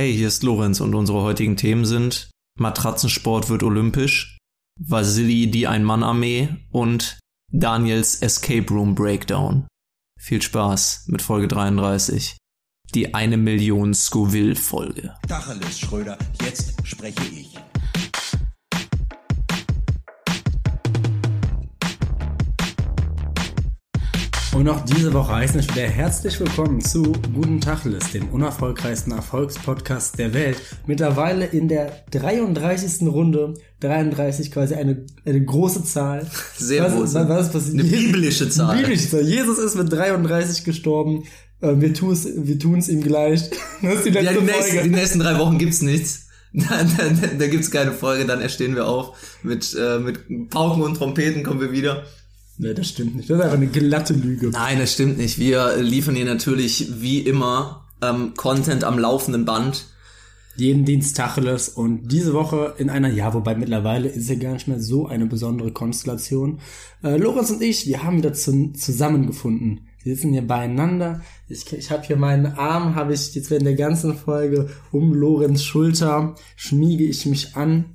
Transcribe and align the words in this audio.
Hey, 0.00 0.16
hier 0.16 0.28
ist 0.28 0.42
Lorenz 0.42 0.80
und 0.80 0.94
unsere 0.94 1.20
heutigen 1.20 1.58
Themen 1.58 1.84
sind 1.84 2.30
Matratzensport 2.58 3.50
wird 3.50 3.62
olympisch, 3.62 4.38
Vasili 4.80 5.50
die 5.50 5.66
Ein-Mann-Armee 5.66 6.48
und 6.70 7.18
Daniels 7.52 8.22
Escape 8.22 8.66
Room 8.72 8.94
Breakdown. 8.94 9.68
Viel 10.18 10.40
Spaß 10.40 11.04
mit 11.08 11.20
Folge 11.20 11.48
33. 11.48 12.38
Die 12.94 13.12
eine 13.12 13.36
Million 13.36 13.92
Scoville-Folge. 13.92 15.16
Tacheles, 15.28 15.78
Schröder, 15.78 16.16
jetzt 16.42 16.76
spreche 16.82 17.22
ich. 17.30 17.58
Und 24.60 24.68
auch 24.68 24.84
diese 24.84 25.10
Woche 25.14 25.36
heißen 25.36 25.54
wir 25.54 25.74
wieder 25.74 25.86
herzlich 25.88 26.38
willkommen 26.38 26.82
zu 26.82 27.14
Guten 27.34 27.62
Tacheles, 27.62 28.12
dem 28.12 28.28
unerfolgreichsten 28.28 29.10
Erfolgspodcast 29.10 30.18
der 30.18 30.34
Welt. 30.34 30.58
Mittlerweile 30.86 31.46
in 31.46 31.66
der 31.66 31.90
33. 32.10 33.08
Runde, 33.08 33.54
33 33.80 34.52
quasi 34.52 34.74
eine, 34.74 35.06
eine 35.24 35.42
große 35.42 35.84
Zahl. 35.84 36.30
Sehr 36.58 36.84
was, 36.84 36.92
groß. 36.92 37.14
Was, 37.14 37.28
was 37.30 37.52
passiert? 37.52 37.80
Eine 37.80 37.84
biblische 37.84 38.50
Zahl. 38.50 38.76
Biblische 38.76 39.08
Zahl. 39.08 39.22
Jesus 39.22 39.58
ist 39.58 39.76
mit 39.76 39.90
33 39.90 40.62
gestorben. 40.62 41.22
Äh, 41.62 41.80
Wir 41.80 41.94
tun's, 41.94 42.28
wir 42.30 42.58
tun's 42.58 42.90
ihm 42.90 43.00
gleich. 43.02 43.48
Das 43.80 43.94
ist 43.94 44.04
die 44.04 44.10
letzte 44.10 44.34
Ja, 44.34 44.40
die 44.40 44.44
nächsten, 44.44 44.72
Folge. 44.72 44.82
die 44.82 44.94
nächsten 44.94 45.18
drei 45.20 45.38
Wochen 45.38 45.56
gibt's 45.56 45.80
nichts. 45.80 46.26
Da, 46.52 46.82
da, 46.82 47.26
da 47.38 47.46
gibt's 47.46 47.70
keine 47.70 47.92
Folge, 47.92 48.26
dann 48.26 48.40
erstehen 48.42 48.74
wir 48.74 48.88
auf. 48.88 49.16
Mit, 49.42 49.74
äh, 49.80 50.00
mit 50.00 50.50
Pauken 50.50 50.82
und 50.82 50.96
Trompeten 50.96 51.44
kommen 51.44 51.60
wir 51.60 51.72
wieder. 51.72 52.04
Nee, 52.60 52.74
das 52.74 52.88
stimmt 52.88 53.16
nicht. 53.16 53.30
Das 53.30 53.38
ist 53.38 53.42
einfach 53.42 53.56
eine 53.56 53.68
glatte 53.68 54.12
Lüge. 54.12 54.50
Nein, 54.50 54.78
das 54.78 54.92
stimmt 54.92 55.16
nicht. 55.16 55.38
Wir 55.38 55.78
liefern 55.78 56.14
hier 56.14 56.26
natürlich 56.26 57.00
wie 57.00 57.20
immer 57.20 57.86
ähm, 58.02 58.34
Content 58.36 58.84
am 58.84 58.98
laufenden 58.98 59.46
Band. 59.46 59.86
jeden 60.56 60.84
Dienst 60.84 61.16
Tacheles 61.16 61.70
und 61.70 62.08
diese 62.08 62.34
Woche 62.34 62.74
in 62.76 62.90
einer, 62.90 63.08
ja, 63.08 63.32
wobei 63.32 63.54
mittlerweile 63.54 64.08
ist 64.08 64.28
ja 64.28 64.34
gar 64.34 64.52
nicht 64.52 64.68
mehr 64.68 64.78
so 64.78 65.06
eine 65.06 65.24
besondere 65.24 65.72
Konstellation. 65.72 66.60
Äh, 67.02 67.16
Lorenz 67.16 67.50
und 67.50 67.62
ich, 67.62 67.86
wir 67.86 68.02
haben 68.02 68.18
wieder 68.18 68.34
zu, 68.34 68.72
zusammengefunden. 68.72 69.86
Wir 70.02 70.14
sitzen 70.14 70.32
hier 70.32 70.46
beieinander. 70.46 71.22
Ich, 71.48 71.72
ich 71.72 71.90
habe 71.90 72.06
hier 72.06 72.16
meinen 72.16 72.46
Arm, 72.46 72.94
habe 72.94 73.14
ich 73.14 73.34
jetzt 73.34 73.50
während 73.50 73.66
der 73.66 73.74
ganzen 73.74 74.16
Folge 74.16 74.68
um 74.92 75.14
Lorenz 75.14 75.62
Schulter, 75.62 76.34
schmiege 76.56 77.04
ich 77.04 77.24
mich 77.24 77.56
an. 77.56 77.86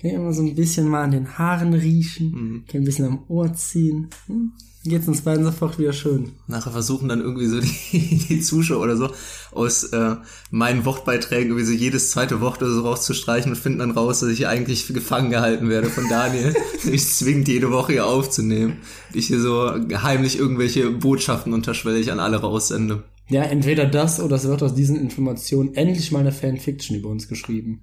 Kann 0.00 0.10
immer 0.10 0.32
so 0.32 0.42
ein 0.42 0.54
bisschen 0.54 0.88
mal 0.88 1.02
an 1.02 1.10
den 1.10 1.38
Haaren 1.38 1.74
riechen, 1.74 2.64
kann 2.66 2.82
ein 2.82 2.84
bisschen 2.84 3.06
am 3.06 3.24
Ohr 3.28 3.52
ziehen. 3.52 4.08
Hm? 4.26 4.52
Geht's 4.82 5.06
uns 5.06 5.20
beiden 5.20 5.44
sofort 5.44 5.78
wieder 5.78 5.92
schön. 5.92 6.32
Nachher 6.46 6.70
versuchen 6.70 7.10
dann 7.10 7.20
irgendwie 7.20 7.46
so 7.46 7.60
die, 7.60 8.26
die 8.28 8.40
Zuschauer 8.40 8.82
oder 8.82 8.96
so 8.96 9.10
aus 9.52 9.84
äh, 9.84 10.16
meinen 10.50 10.86
Wortbeiträgen 10.86 11.48
irgendwie 11.50 11.66
so 11.66 11.72
jedes 11.72 12.12
zweite 12.12 12.40
Wort 12.40 12.62
oder 12.62 12.72
so 12.72 12.80
rauszustreichen 12.80 13.52
und 13.52 13.58
finden 13.58 13.80
dann 13.80 13.90
raus, 13.90 14.20
dass 14.20 14.30
ich 14.30 14.46
eigentlich 14.46 14.86
gefangen 14.88 15.30
gehalten 15.30 15.68
werde 15.68 15.90
von 15.90 16.08
Daniel. 16.08 16.54
ich 16.90 17.06
zwingt 17.06 17.46
jede 17.48 17.70
Woche 17.70 17.92
hier 17.92 18.06
aufzunehmen. 18.06 18.78
Ich 19.12 19.26
hier 19.26 19.40
so 19.40 19.70
heimlich 20.02 20.38
irgendwelche 20.38 20.90
Botschaften 20.90 21.52
unterschwellig 21.52 22.10
an 22.10 22.18
alle 22.18 22.38
raussende. 22.38 23.02
Ja, 23.28 23.42
entweder 23.42 23.84
das 23.84 24.18
oder 24.18 24.36
es 24.36 24.48
wird 24.48 24.62
aus 24.62 24.74
diesen 24.74 24.96
Informationen 24.96 25.74
endlich 25.74 26.10
mal 26.10 26.20
eine 26.20 26.32
Fanfiction 26.32 26.96
über 26.96 27.10
uns 27.10 27.28
geschrieben. 27.28 27.82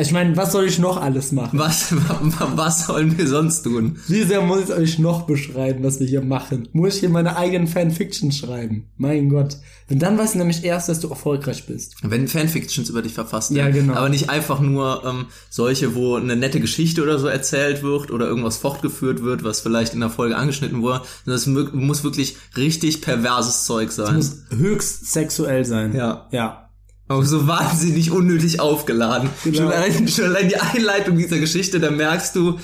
Ich 0.00 0.12
meine, 0.12 0.36
was 0.36 0.52
soll 0.52 0.66
ich 0.66 0.78
noch 0.78 0.96
alles 0.96 1.32
machen? 1.32 1.58
Was, 1.58 1.92
was 2.54 2.86
sollen 2.86 3.18
wir 3.18 3.26
sonst 3.26 3.62
tun? 3.62 3.98
Wie 4.06 4.22
sehr 4.22 4.40
muss 4.42 4.64
ich 4.64 4.72
euch 4.72 4.98
noch 5.00 5.22
beschreiben, 5.22 5.82
was 5.82 5.98
wir 5.98 6.06
hier 6.06 6.22
machen? 6.22 6.68
Muss 6.72 6.94
ich 6.94 7.00
hier 7.00 7.08
meine 7.08 7.36
eigenen 7.36 7.66
Fanfiction 7.66 8.30
schreiben? 8.30 8.86
Mein 8.96 9.28
Gott. 9.28 9.56
Und 9.90 10.00
dann 10.00 10.16
weißt 10.16 10.34
du 10.34 10.38
nämlich 10.38 10.62
erst, 10.62 10.88
dass 10.88 11.00
du 11.00 11.08
erfolgreich 11.08 11.66
bist. 11.66 11.96
Wenn 12.02 12.28
Fanfictions 12.28 12.88
über 12.90 13.02
dich 13.02 13.14
verfasst 13.14 13.50
Ja, 13.50 13.64
werden. 13.64 13.72
genau. 13.74 13.94
Aber 13.94 14.08
nicht 14.08 14.30
einfach 14.30 14.60
nur 14.60 15.02
ähm, 15.04 15.26
solche, 15.50 15.94
wo 15.96 16.14
eine 16.16 16.36
nette 16.36 16.60
Geschichte 16.60 17.02
oder 17.02 17.18
so 17.18 17.26
erzählt 17.26 17.82
wird 17.82 18.10
oder 18.12 18.26
irgendwas 18.28 18.58
fortgeführt 18.58 19.22
wird, 19.24 19.42
was 19.42 19.60
vielleicht 19.60 19.94
in 19.94 20.00
der 20.00 20.10
Folge 20.10 20.36
angeschnitten 20.36 20.80
wurde. 20.82 21.02
sondern 21.24 21.38
Es 21.40 21.48
mü- 21.48 21.74
muss 21.74 22.04
wirklich 22.04 22.36
richtig 22.56 23.00
perverses 23.00 23.64
Zeug 23.64 23.90
sein. 23.90 24.14
Muss 24.16 24.42
höchst 24.50 25.10
sexuell 25.12 25.64
sein. 25.64 25.94
Ja. 25.96 26.28
Ja. 26.30 26.67
Aber 27.08 27.24
so 27.24 27.46
wahnsinnig 27.46 28.10
unnötig 28.10 28.60
aufgeladen. 28.60 29.30
Genau. 29.44 29.56
Schon, 29.56 29.72
allein, 29.72 30.08
schon 30.08 30.24
allein 30.26 30.48
die 30.48 30.56
Einleitung 30.56 31.16
dieser 31.16 31.38
Geschichte, 31.38 31.80
da 31.80 31.90
merkst 31.90 32.36
du, 32.36 32.58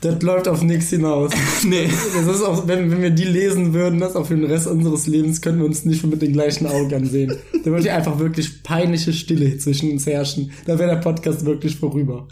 Das 0.00 0.22
läuft 0.22 0.48
auf 0.48 0.62
nichts 0.62 0.88
hinaus. 0.88 1.30
nee, 1.64 1.90
Das 2.14 2.36
ist 2.36 2.42
auch, 2.42 2.66
wenn, 2.66 2.90
wenn 2.90 3.02
wir 3.02 3.10
die 3.10 3.24
lesen 3.24 3.74
würden, 3.74 4.00
das 4.00 4.16
auf 4.16 4.28
den 4.28 4.44
Rest 4.44 4.66
unseres 4.66 5.06
Lebens, 5.06 5.42
können 5.42 5.58
wir 5.58 5.66
uns 5.66 5.84
nicht 5.84 6.04
mit 6.06 6.22
den 6.22 6.32
gleichen 6.32 6.66
Augen 6.66 6.94
ansehen. 6.94 7.36
Da 7.52 7.66
würde 7.66 7.82
hier 7.82 7.96
einfach 7.96 8.18
wirklich 8.18 8.62
peinliche 8.62 9.12
Stille 9.12 9.58
zwischen 9.58 9.90
uns 9.90 10.06
herrschen. 10.06 10.52
Da 10.64 10.78
wäre 10.78 10.94
der 10.94 11.02
Podcast 11.02 11.44
wirklich 11.44 11.76
vorüber. 11.76 12.28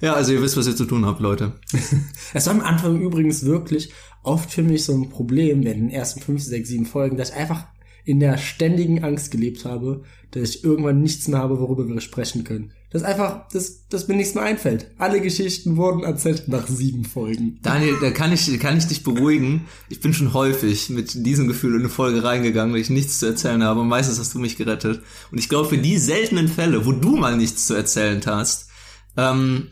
ja, 0.00 0.14
also 0.14 0.32
ihr 0.32 0.40
wisst, 0.40 0.56
was 0.56 0.66
ihr 0.66 0.76
zu 0.76 0.86
tun 0.86 1.04
habt, 1.04 1.20
Leute. 1.20 1.52
Es 2.32 2.46
war 2.46 2.54
am 2.54 2.62
Anfang 2.62 2.98
übrigens 3.02 3.44
wirklich 3.44 3.92
oft 4.22 4.50
für 4.50 4.62
mich 4.62 4.84
so 4.84 4.94
ein 4.94 5.10
Problem 5.10 5.64
während 5.64 5.82
den 5.82 5.90
ersten 5.90 6.20
fünf, 6.22 6.42
sechs, 6.42 6.70
sieben 6.70 6.86
Folgen, 6.86 7.18
dass 7.18 7.30
ich 7.30 7.36
einfach 7.36 7.66
in 8.04 8.20
der 8.20 8.38
ständigen 8.38 9.04
Angst 9.04 9.30
gelebt 9.30 9.64
habe, 9.64 10.02
dass 10.32 10.50
ich 10.50 10.64
irgendwann 10.64 11.00
nichts 11.02 11.28
mehr 11.28 11.38
habe, 11.38 11.60
worüber 11.60 11.86
wir 11.86 12.00
sprechen 12.00 12.44
können. 12.44 12.72
Das 12.90 13.04
einfach, 13.04 13.48
dass, 13.48 13.88
dass 13.88 14.08
mir 14.08 14.16
nichts 14.16 14.34
mehr 14.34 14.44
einfällt. 14.44 14.90
Alle 14.98 15.22
Geschichten 15.22 15.78
wurden 15.78 16.02
erzählt 16.02 16.48
nach 16.48 16.66
sieben 16.66 17.06
Folgen. 17.06 17.58
Daniel, 17.62 17.96
da 18.02 18.10
kann 18.10 18.32
ich, 18.32 18.60
kann 18.60 18.76
ich 18.76 18.86
dich 18.86 19.02
beruhigen. 19.02 19.66
Ich 19.88 20.00
bin 20.00 20.12
schon 20.12 20.34
häufig 20.34 20.90
mit 20.90 21.24
diesem 21.24 21.48
Gefühl 21.48 21.74
in 21.74 21.80
eine 21.80 21.88
Folge 21.88 22.22
reingegangen, 22.22 22.74
weil 22.74 22.82
ich 22.82 22.90
nichts 22.90 23.18
zu 23.18 23.26
erzählen 23.26 23.62
habe. 23.62 23.80
Und 23.80 23.88
meistens 23.88 24.18
hast 24.18 24.34
du 24.34 24.38
mich 24.38 24.56
gerettet. 24.56 25.00
Und 25.30 25.38
ich 25.38 25.48
glaube, 25.48 25.70
für 25.70 25.78
die 25.78 25.96
seltenen 25.96 26.48
Fälle, 26.48 26.84
wo 26.84 26.92
du 26.92 27.16
mal 27.16 27.36
nichts 27.36 27.66
zu 27.66 27.74
erzählen 27.74 28.20
hast, 28.26 28.68
ähm, 29.16 29.68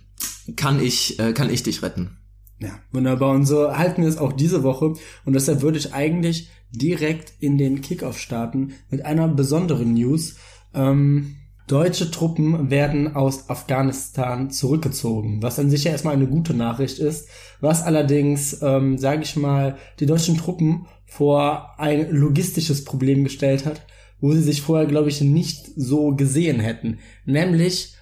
kann 0.56 0.80
ich, 0.82 1.18
äh, 1.18 1.34
kann 1.34 1.50
ich 1.50 1.62
dich 1.62 1.82
retten. 1.82 2.19
Ja, 2.60 2.78
wunderbar. 2.92 3.34
Und 3.34 3.46
so 3.46 3.76
halten 3.76 4.02
wir 4.02 4.08
es 4.08 4.18
auch 4.18 4.32
diese 4.32 4.62
Woche. 4.62 4.94
Und 5.24 5.32
deshalb 5.32 5.62
würde 5.62 5.78
ich 5.78 5.94
eigentlich 5.94 6.50
direkt 6.70 7.32
in 7.40 7.58
den 7.58 7.80
Kickoff 7.80 8.18
starten 8.18 8.74
mit 8.90 9.04
einer 9.04 9.28
besonderen 9.28 9.94
News. 9.94 10.36
Ähm, 10.74 11.36
deutsche 11.66 12.10
Truppen 12.10 12.70
werden 12.70 13.16
aus 13.16 13.48
Afghanistan 13.48 14.50
zurückgezogen, 14.50 15.42
was 15.42 15.58
an 15.58 15.70
sich 15.70 15.84
ja 15.84 15.92
erstmal 15.92 16.14
eine 16.14 16.26
gute 16.26 16.52
Nachricht 16.52 16.98
ist, 16.98 17.28
was 17.60 17.82
allerdings, 17.82 18.60
ähm, 18.60 18.98
sage 18.98 19.22
ich 19.22 19.36
mal, 19.36 19.78
die 19.98 20.06
deutschen 20.06 20.36
Truppen 20.36 20.86
vor 21.06 21.78
ein 21.78 22.10
logistisches 22.10 22.84
Problem 22.84 23.24
gestellt 23.24 23.66
hat, 23.66 23.86
wo 24.20 24.32
sie 24.32 24.42
sich 24.42 24.62
vorher, 24.62 24.86
glaube 24.86 25.08
ich, 25.08 25.20
nicht 25.22 25.70
so 25.76 26.14
gesehen 26.14 26.60
hätten. 26.60 26.98
Nämlich 27.24 27.94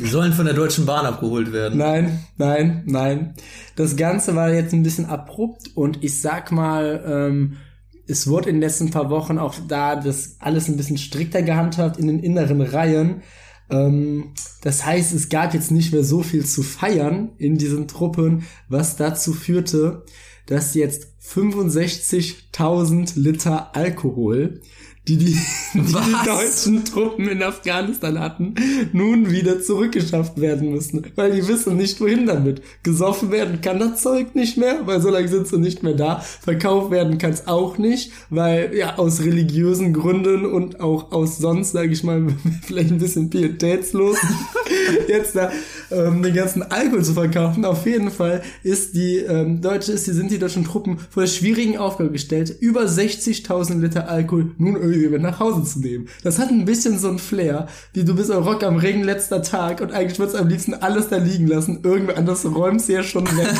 Die 0.00 0.08
sollen 0.08 0.32
von 0.32 0.46
der 0.46 0.54
Deutschen 0.54 0.86
Bahn 0.86 1.04
abgeholt 1.04 1.52
werden. 1.52 1.78
Nein, 1.78 2.24
nein, 2.38 2.82
nein. 2.86 3.34
Das 3.76 3.96
Ganze 3.96 4.34
war 4.34 4.52
jetzt 4.52 4.72
ein 4.72 4.82
bisschen 4.82 5.06
abrupt 5.06 5.70
und 5.74 6.02
ich 6.02 6.20
sag 6.20 6.52
mal, 6.52 7.04
ähm, 7.06 7.56
es 8.06 8.26
wurde 8.26 8.48
in 8.48 8.56
den 8.56 8.62
letzten 8.62 8.90
paar 8.90 9.10
Wochen 9.10 9.38
auch 9.38 9.54
da 9.68 9.96
das 9.96 10.36
alles 10.38 10.68
ein 10.68 10.76
bisschen 10.76 10.98
strikter 10.98 11.42
gehandhabt 11.42 11.98
in 11.98 12.06
den 12.06 12.20
inneren 12.20 12.62
Reihen. 12.62 13.22
Ähm, 13.70 14.32
das 14.62 14.84
heißt, 14.86 15.12
es 15.12 15.28
gab 15.28 15.54
jetzt 15.54 15.70
nicht 15.70 15.92
mehr 15.92 16.02
so 16.02 16.22
viel 16.22 16.44
zu 16.46 16.62
feiern 16.62 17.32
in 17.38 17.58
diesen 17.58 17.86
Truppen, 17.86 18.44
was 18.68 18.96
dazu 18.96 19.32
führte, 19.32 20.04
dass 20.46 20.74
jetzt 20.74 21.08
65.000 21.22 23.12
Liter 23.18 23.76
Alkohol, 23.76 24.62
die 25.08 25.16
die, 25.16 25.36
die, 25.74 25.80
die 25.80 26.26
deutschen 26.26 26.84
Truppen 26.84 27.28
in 27.28 27.42
Afghanistan 27.42 28.18
hatten, 28.20 28.54
nun 28.92 29.30
wieder 29.30 29.60
zurückgeschafft 29.60 30.40
werden 30.40 30.70
müssen, 30.70 31.06
weil 31.16 31.32
die 31.32 31.46
wissen 31.48 31.76
nicht, 31.76 32.00
wohin 32.00 32.26
damit. 32.26 32.62
Gesoffen 32.82 33.30
werden 33.30 33.60
kann 33.60 33.78
das 33.78 34.02
Zeug 34.02 34.34
nicht 34.34 34.56
mehr, 34.56 34.86
weil 34.86 35.00
so 35.00 35.10
lange 35.10 35.28
sind 35.28 35.46
sie 35.46 35.58
nicht 35.58 35.82
mehr 35.82 35.94
da. 35.94 36.20
Verkauft 36.20 36.90
werden 36.90 37.18
kann 37.18 37.32
es 37.32 37.46
auch 37.46 37.78
nicht, 37.78 38.12
weil 38.28 38.74
ja 38.74 38.98
aus 38.98 39.20
religiösen 39.20 39.92
Gründen 39.92 40.44
und 40.44 40.80
auch 40.80 41.12
aus 41.12 41.38
sonst, 41.38 41.72
sage 41.72 41.92
ich 41.92 42.04
mal, 42.04 42.28
vielleicht 42.62 42.90
ein 42.90 42.98
bisschen 42.98 43.30
pietätslos, 43.30 44.16
jetzt 45.08 45.34
da 45.34 45.50
ähm, 45.90 46.22
den 46.22 46.34
ganzen 46.34 46.62
Alkohol 46.62 47.04
zu 47.04 47.14
verkaufen. 47.14 47.64
Auf 47.64 47.86
jeden 47.86 48.10
Fall 48.10 48.42
ist 48.62 48.94
die 48.94 49.16
ähm, 49.16 49.60
deutsche, 49.60 49.92
ist, 49.92 50.06
die 50.06 50.12
sind 50.12 50.30
die 50.30 50.38
deutschen 50.38 50.64
Truppen 50.64 50.98
vor 51.10 51.22
der 51.22 51.30
schwierigen 51.30 51.78
Aufgabe 51.78 52.10
gestellt, 52.10 52.54
über 52.60 52.82
60.000 52.82 53.80
Liter 53.80 54.08
Alkohol 54.08 54.52
nun 54.58 54.76
mit 55.08 55.22
nach 55.22 55.40
Hause 55.40 55.64
zu 55.64 55.80
nehmen. 55.80 56.08
Das 56.22 56.38
hat 56.38 56.50
ein 56.50 56.64
bisschen 56.64 56.98
so 56.98 57.08
ein 57.08 57.18
Flair, 57.18 57.66
wie 57.92 58.04
du 58.04 58.14
bist 58.14 58.30
am 58.30 58.42
Rock 58.42 58.62
am 58.62 58.76
Ring 58.76 59.02
letzter 59.02 59.42
Tag 59.42 59.80
und 59.80 59.92
eigentlich 59.92 60.18
würdest 60.18 60.36
du 60.36 60.40
am 60.40 60.48
liebsten 60.48 60.74
alles 60.74 61.08
da 61.08 61.16
liegen 61.16 61.46
lassen. 61.46 61.80
Irgendwer 61.82 62.18
anders 62.18 62.44
räumst 62.44 62.88
du 62.88 62.94
ja 62.94 63.02
schon 63.02 63.24
weg. 63.24 63.54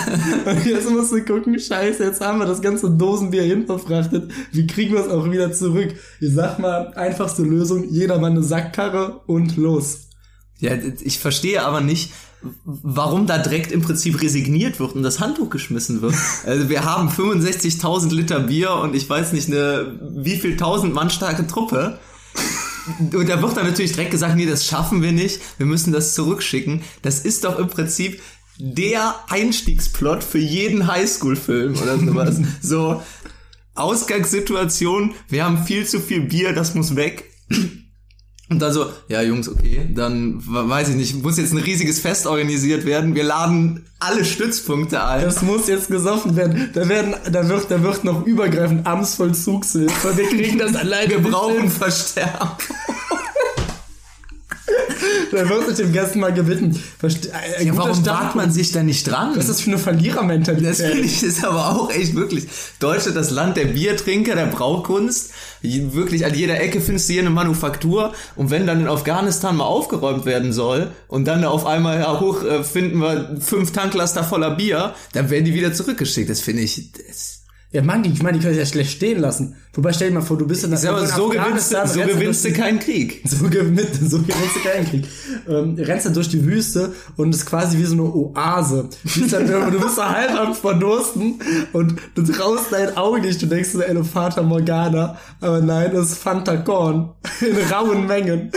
und 0.46 0.66
jetzt 0.66 0.90
musst 0.90 1.12
du 1.12 1.24
gucken, 1.24 1.58
scheiße, 1.58 2.04
jetzt 2.04 2.20
haben 2.20 2.38
wir 2.38 2.46
das 2.46 2.60
ganze 2.60 2.90
Dosenbier 2.90 3.44
hinverfrachtet. 3.44 4.30
Wie 4.52 4.66
kriegen 4.66 4.94
wir 4.94 5.00
es 5.00 5.08
auch 5.08 5.30
wieder 5.30 5.52
zurück? 5.52 5.94
Ich 6.20 6.34
sag 6.34 6.58
mal, 6.58 6.92
einfachste 6.94 7.42
Lösung, 7.42 7.88
jeder 7.88 8.18
mal 8.18 8.30
eine 8.30 8.42
Sackkarre 8.42 9.22
und 9.26 9.56
los. 9.56 10.09
Ja, 10.60 10.72
ich 11.00 11.18
verstehe 11.18 11.62
aber 11.62 11.80
nicht, 11.80 12.12
warum 12.64 13.26
da 13.26 13.38
direkt 13.38 13.72
im 13.72 13.82
Prinzip 13.82 14.20
resigniert 14.20 14.80
wird 14.80 14.94
und 14.94 15.02
das 15.02 15.20
Handtuch 15.20 15.50
geschmissen 15.50 16.02
wird. 16.02 16.14
Also 16.44 16.68
wir 16.68 16.84
haben 16.84 17.08
65.000 17.08 18.12
Liter 18.14 18.40
Bier 18.40 18.72
und 18.72 18.94
ich 18.94 19.08
weiß 19.08 19.32
nicht, 19.32 19.48
eine 19.48 19.98
wie 20.16 20.36
viel 20.36 20.56
tausend 20.56 20.94
Mann 20.94 21.10
starke 21.10 21.46
Truppe. 21.46 21.98
und 23.12 23.28
da 23.28 23.42
wird 23.42 23.56
dann 23.56 23.66
natürlich 23.66 23.92
direkt 23.92 24.10
gesagt, 24.10 24.36
nee, 24.36 24.46
das 24.46 24.66
schaffen 24.66 25.02
wir 25.02 25.12
nicht, 25.12 25.40
wir 25.58 25.66
müssen 25.66 25.92
das 25.92 26.14
zurückschicken. 26.14 26.82
Das 27.02 27.20
ist 27.20 27.44
doch 27.44 27.58
im 27.58 27.68
Prinzip 27.68 28.20
der 28.58 29.14
Einstiegsplot 29.28 30.22
für 30.22 30.38
jeden 30.38 30.86
Highschool-Film 30.86 31.76
oder 31.80 31.98
sowas. 31.98 32.40
so, 32.62 33.02
Ausgangssituation, 33.74 35.14
wir 35.28 35.44
haben 35.44 35.64
viel 35.64 35.86
zu 35.86 36.00
viel 36.00 36.20
Bier, 36.20 36.52
das 36.52 36.74
muss 36.74 36.96
weg. 36.96 37.24
Und 38.50 38.58
dann 38.58 38.72
so, 38.72 38.86
ja 39.06 39.22
Jungs, 39.22 39.48
okay, 39.48 39.88
dann 39.94 40.42
weiß 40.44 40.88
ich 40.88 40.96
nicht, 40.96 41.22
muss 41.22 41.38
jetzt 41.38 41.52
ein 41.52 41.58
riesiges 41.58 42.00
Fest 42.00 42.26
organisiert 42.26 42.84
werden. 42.84 43.14
Wir 43.14 43.22
laden 43.22 43.86
alle 44.00 44.24
Stützpunkte 44.24 45.04
ein. 45.04 45.22
Das 45.22 45.42
muss 45.42 45.68
jetzt 45.68 45.88
gesoffen 45.88 46.34
werden. 46.34 46.70
Da 46.74 46.88
werden, 46.88 47.14
da 47.30 47.48
wird, 47.48 47.70
da 47.70 47.80
wird 47.80 48.02
noch 48.02 48.26
übergreifend 48.26 48.88
Amtsvollzugshilfe. 48.88 50.16
Wir 50.16 50.28
kriegen 50.28 50.58
das 50.58 50.74
alleine. 50.74 51.10
Wir 51.10 51.22
brauchen. 51.22 51.70
Verstärkung. 51.70 52.48
Da 55.32 55.48
wird 55.48 55.68
sich 55.68 55.76
dem 55.76 55.92
Gästen 55.92 56.20
mal 56.20 56.32
gewidmet. 56.32 56.76
Verste 56.98 57.28
äh, 57.58 57.64
Ja, 57.64 57.76
warum 57.76 57.94
Standpunkt. 57.94 58.06
wagt 58.06 58.34
man 58.36 58.50
sich 58.50 58.72
da 58.72 58.82
nicht 58.82 59.04
dran? 59.08 59.30
Was 59.30 59.44
ist 59.44 59.48
das 59.50 59.60
für 59.60 59.70
eine 59.70 59.78
Verlierermentalität? 59.78 60.68
Das 60.70 60.80
finde 60.80 61.00
ich 61.00 61.22
ist 61.22 61.44
aber 61.44 61.70
auch 61.70 61.90
echt 61.90 62.14
wirklich. 62.14 62.46
Deutschland, 62.78 63.16
das 63.16 63.30
Land 63.30 63.56
der 63.56 63.66
Biertrinker, 63.66 64.34
der 64.34 64.46
Braukunst. 64.46 65.30
Wirklich 65.62 66.24
an 66.24 66.34
jeder 66.34 66.60
Ecke 66.60 66.80
findest 66.80 67.08
du 67.08 67.12
hier 67.14 67.22
eine 67.22 67.30
Manufaktur. 67.30 68.12
Und 68.36 68.50
wenn 68.50 68.66
dann 68.66 68.80
in 68.80 68.88
Afghanistan 68.88 69.56
mal 69.56 69.64
aufgeräumt 69.64 70.24
werden 70.24 70.52
soll 70.52 70.90
und 71.08 71.26
dann 71.26 71.44
auf 71.44 71.66
einmal 71.66 72.00
ja, 72.00 72.18
hoch 72.20 72.42
äh, 72.44 72.64
finden 72.64 72.98
wir 72.98 73.36
fünf 73.40 73.72
Tanklaster 73.72 74.24
voller 74.24 74.50
Bier, 74.52 74.94
dann 75.12 75.30
werden 75.30 75.44
die 75.44 75.54
wieder 75.54 75.72
zurückgeschickt. 75.72 76.30
Das 76.30 76.40
finde 76.40 76.62
ich. 76.62 76.90
Das 76.92 77.39
Ja, 77.72 77.82
Mann, 77.82 78.04
ich 78.04 78.20
meine, 78.20 78.36
die 78.36 78.42
können 78.42 78.54
sich 78.54 78.64
ja 78.64 78.68
schlecht 78.68 78.90
stehen 78.96 79.20
lassen. 79.20 79.54
Wobei, 79.74 79.92
stell 79.92 80.08
dir 80.08 80.14
mal 80.14 80.22
vor, 80.22 80.36
du 80.36 80.44
bist 80.44 80.64
in 80.64 80.70
der 80.70 80.78
aber 80.90 81.06
so 81.06 81.28
gewinnst, 81.28 81.72
du- 81.72 81.76
so 81.86 82.00
gewinnst 82.14 82.44
du 82.44 82.52
keinen 82.52 82.78
Krieg. 82.80 83.22
So, 83.28 83.48
gewinnt, 83.48 83.94
so 83.94 84.18
gewinnst 84.18 84.56
du 84.56 84.68
keinen 84.68 84.86
Krieg. 84.90 85.04
Ähm, 85.48 85.76
rennst 85.78 86.06
dann 86.06 86.14
durch 86.14 86.28
die 86.28 86.44
Wüste 86.44 86.92
und 87.16 87.32
ist 87.32 87.46
quasi 87.46 87.78
wie 87.78 87.84
so 87.84 87.92
eine 87.92 88.02
Oase. 88.02 88.88
Du 89.04 89.20
bist, 89.20 89.32
dann, 89.32 89.46
du 89.46 89.80
bist 89.80 89.96
da 89.98 90.10
halb 90.12 90.32
am 90.34 90.52
Verdursten 90.54 91.38
und 91.72 91.94
du 92.16 92.22
traust 92.24 92.66
dein 92.72 92.96
Auge 92.96 93.20
nicht. 93.20 93.40
Du 93.40 93.46
denkst, 93.46 93.68
ist 93.74 93.82
eine 93.84 94.02
Fata 94.02 94.42
Morgana. 94.42 95.16
Aber 95.40 95.60
nein, 95.60 95.92
das 95.94 96.10
ist 96.10 96.18
Fanta 96.18 96.56
Korn. 96.56 97.10
In 97.40 97.56
rauen 97.72 98.06
Mengen. 98.08 98.50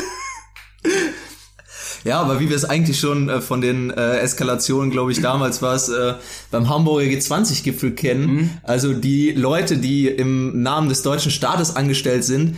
Ja, 2.04 2.20
aber 2.22 2.40
wie 2.40 2.50
wir 2.50 2.56
es 2.56 2.66
eigentlich 2.66 3.00
schon 3.00 3.30
äh, 3.30 3.42
von 3.42 3.62
den 3.62 3.90
äh, 3.92 4.18
Eskalationen, 4.18 4.92
glaube 4.92 5.12
ich, 5.12 5.22
damals 5.22 5.62
war 5.62 5.76
es 5.76 5.90
äh, 5.90 6.16
beim 6.52 6.70
Hamburger 6.70 7.08
G20-Gipfel 7.08 7.92
kennen. 7.92 8.60
Also 8.64 8.94
die 8.94 9.32
Leute, 9.32 9.78
die 9.78 10.08
im 10.08 10.62
Namen 10.62 10.90
des 10.90 11.02
deutschen 11.02 11.32
Staates 11.32 11.76
angestellt 11.76 12.24
sind, 12.24 12.58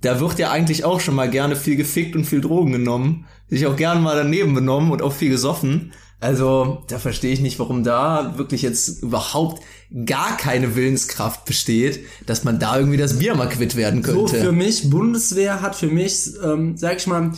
da 0.00 0.20
wird 0.20 0.38
ja 0.38 0.50
eigentlich 0.50 0.84
auch 0.84 1.00
schon 1.00 1.14
mal 1.16 1.28
gerne 1.28 1.56
viel 1.56 1.76
gefickt 1.76 2.14
und 2.16 2.24
viel 2.24 2.40
Drogen 2.40 2.72
genommen. 2.72 3.26
Sich 3.48 3.66
auch 3.66 3.76
gerne 3.76 4.00
mal 4.00 4.16
daneben 4.16 4.54
benommen 4.54 4.90
und 4.92 5.02
auch 5.02 5.12
viel 5.12 5.30
gesoffen. 5.30 5.92
Also 6.20 6.82
da 6.88 6.98
verstehe 6.98 7.32
ich 7.32 7.40
nicht, 7.40 7.58
warum 7.58 7.84
da 7.84 8.34
wirklich 8.38 8.62
jetzt 8.62 9.02
überhaupt 9.02 9.62
gar 10.04 10.36
keine 10.36 10.74
Willenskraft 10.74 11.44
besteht, 11.44 12.00
dass 12.26 12.42
man 12.44 12.58
da 12.58 12.76
irgendwie 12.76 12.96
das 12.96 13.18
Bier 13.20 13.34
mal 13.34 13.48
quitt 13.48 13.76
werden 13.76 14.02
So, 14.02 14.24
könnte. 14.24 14.40
für 14.40 14.52
mich, 14.52 14.90
Bundeswehr 14.90 15.62
hat 15.62 15.76
für 15.76 15.86
mich, 15.86 16.30
ähm, 16.44 16.76
sag 16.76 16.96
ich 16.98 17.06
mal, 17.06 17.32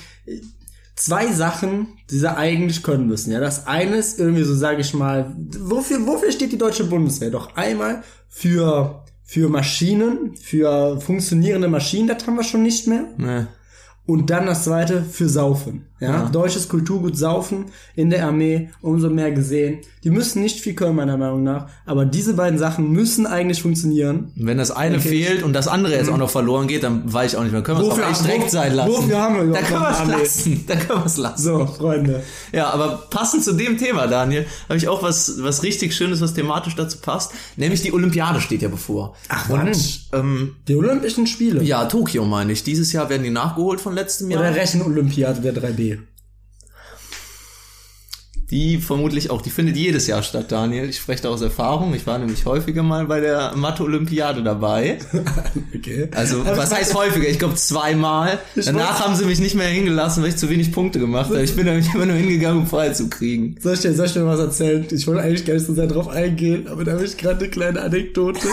zwei 1.00 1.32
Sachen, 1.32 1.88
die 2.10 2.18
sie 2.18 2.36
eigentlich 2.36 2.82
können 2.82 3.06
müssen. 3.06 3.32
Ja, 3.32 3.40
das 3.40 3.66
eine 3.66 3.96
ist 3.96 4.18
irgendwie 4.18 4.42
so, 4.44 4.54
sage 4.54 4.80
ich 4.80 4.94
mal, 4.94 5.34
wofür, 5.58 6.06
wofür 6.06 6.30
steht 6.30 6.52
die 6.52 6.58
deutsche 6.58 6.84
Bundeswehr? 6.84 7.30
Doch 7.30 7.56
einmal 7.56 8.02
für 8.28 9.04
für 9.30 9.48
Maschinen, 9.48 10.34
für 10.34 11.00
funktionierende 11.00 11.68
Maschinen, 11.68 12.08
das 12.08 12.26
haben 12.26 12.34
wir 12.34 12.42
schon 12.42 12.64
nicht 12.64 12.88
mehr. 12.88 13.04
Ne. 13.16 13.46
Und 14.04 14.28
dann 14.28 14.46
das 14.46 14.64
zweite 14.64 15.04
für 15.04 15.28
Saufen. 15.28 15.86
Ja? 16.00 16.10
Ja. 16.10 16.28
Deutsches 16.30 16.68
Kulturgut 16.68 17.16
Saufen 17.16 17.66
in 17.94 18.10
der 18.10 18.26
Armee, 18.26 18.70
umso 18.80 19.10
mehr 19.10 19.30
gesehen. 19.32 19.78
Die 20.02 20.08
müssen 20.10 20.42
nicht 20.42 20.60
viel 20.60 20.72
können, 20.74 20.96
meiner 20.96 21.18
Meinung 21.18 21.42
nach. 21.42 21.68
Aber 21.84 22.06
diese 22.06 22.32
beiden 22.32 22.58
Sachen 22.58 22.90
müssen 22.90 23.26
eigentlich 23.26 23.60
funktionieren. 23.60 24.32
Und 24.34 24.46
wenn 24.46 24.56
das 24.56 24.70
eine 24.70 24.96
Okay. 24.96 25.08
fehlt 25.10 25.42
und 25.42 25.52
das 25.52 25.68
andere 25.68 25.94
jetzt 25.94 26.08
auch 26.08 26.16
noch 26.16 26.30
verloren 26.30 26.68
geht, 26.68 26.82
dann 26.84 27.12
weiß 27.12 27.32
ich 27.32 27.38
auch 27.38 27.42
nicht 27.42 27.52
mehr. 27.52 27.62
Können 27.62 27.80
wir 27.80 27.84
es 27.88 27.90
Wofür- 27.92 28.06
auch 28.06 28.10
echt 28.10 28.24
direkt 28.24 28.50
sein 28.50 28.74
lassen. 28.74 28.90
wofür 28.92 29.20
haben 29.20 29.34
wir 29.34 29.40
Da 29.42 29.48
überhaupt 29.60 29.66
können 29.68 30.08
wir 30.08 30.22
es 30.22 30.36
lassen. 30.36 30.64
Da 30.66 30.76
können 30.76 31.00
wir 31.00 31.06
es 31.06 31.16
lassen. 31.18 31.42
So, 31.42 31.66
Freunde. 31.66 32.22
Ja, 32.52 32.70
aber 32.70 33.06
passend 33.10 33.44
zu 33.44 33.52
dem 33.52 33.76
Thema, 33.76 34.06
Daniel, 34.06 34.46
habe 34.70 34.78
ich 34.78 34.88
auch 34.88 35.02
was, 35.02 35.34
was 35.42 35.62
richtig 35.62 35.94
Schönes, 35.94 36.22
was 36.22 36.32
thematisch 36.32 36.74
dazu 36.76 36.96
passt. 37.02 37.32
Nämlich 37.56 37.82
die 37.82 37.92
Olympiade 37.92 38.40
steht 38.40 38.62
ja 38.62 38.68
bevor. 38.68 39.16
Ach, 39.28 39.50
wann? 39.50 39.66
Und, 39.68 40.00
ähm, 40.14 40.56
Die 40.66 40.76
Olympischen 40.76 41.26
Spiele. 41.26 41.62
ja, 41.62 41.84
Tokio 41.84 42.24
meine 42.24 42.52
ich. 42.52 42.64
Dieses 42.64 42.90
Jahr 42.94 43.10
werden 43.10 43.22
die 43.24 43.30
nachgeholt 43.30 43.82
von 43.82 43.94
letztem 43.94 44.30
Jahr. 44.30 44.40
Oder 44.40 44.54
Rechenolympiade 44.54 45.42
der 45.42 45.52
3B. 45.52 45.89
Die 48.50 48.78
vermutlich 48.78 49.30
auch, 49.30 49.42
die 49.42 49.50
findet 49.50 49.76
jedes 49.76 50.08
Jahr 50.08 50.22
statt, 50.24 50.50
Daniel. 50.50 50.88
Ich 50.88 50.96
spreche 50.98 51.22
da 51.22 51.28
aus 51.28 51.40
Erfahrung. 51.40 51.94
Ich 51.94 52.04
war 52.06 52.18
nämlich 52.18 52.44
häufiger 52.46 52.82
mal 52.82 53.06
bei 53.06 53.20
der 53.20 53.54
Mathe-Olympiade 53.56 54.42
dabei. 54.42 54.98
Okay. 55.74 56.08
Also, 56.14 56.44
was 56.44 56.72
heißt 56.74 56.94
häufiger? 56.94 57.26
Ich 57.28 57.38
glaube 57.38 57.54
zweimal. 57.54 58.38
Danach 58.54 58.90
wollte- 58.90 59.04
haben 59.04 59.16
sie 59.16 59.24
mich 59.24 59.38
nicht 59.40 59.54
mehr 59.54 59.68
hingelassen, 59.68 60.22
weil 60.22 60.28
ich 60.30 60.36
zu 60.36 60.50
wenig 60.50 60.72
Punkte 60.72 60.98
gemacht 60.98 61.30
habe. 61.30 61.42
Ich 61.42 61.56
bin 61.56 61.64
nämlich 61.64 61.92
immer 61.94 62.04
nur 62.04 62.16
hingegangen, 62.16 62.60
um 62.62 62.66
frei 62.66 62.90
zu 62.90 63.08
kriegen. 63.08 63.56
Soll 63.62 63.74
ich 63.74 63.80
dir, 63.80 63.94
soll 63.94 64.06
ich 64.06 64.12
dir 64.12 64.26
was 64.26 64.40
erzählen? 64.40 64.86
Ich 64.90 65.06
wollte 65.06 65.22
eigentlich 65.22 65.46
gar 65.46 65.54
nicht 65.54 65.66
so 65.66 65.72
sehr 65.74 65.86
drauf 65.86 66.08
eingehen, 66.08 66.68
aber 66.68 66.84
da 66.84 66.92
habe 66.92 67.04
ich 67.04 67.16
gerade 67.16 67.38
eine 67.40 67.48
kleine 67.48 67.80
Anekdote. 67.80 68.40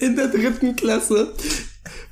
In 0.00 0.16
der 0.16 0.28
dritten 0.28 0.76
Klasse 0.76 1.32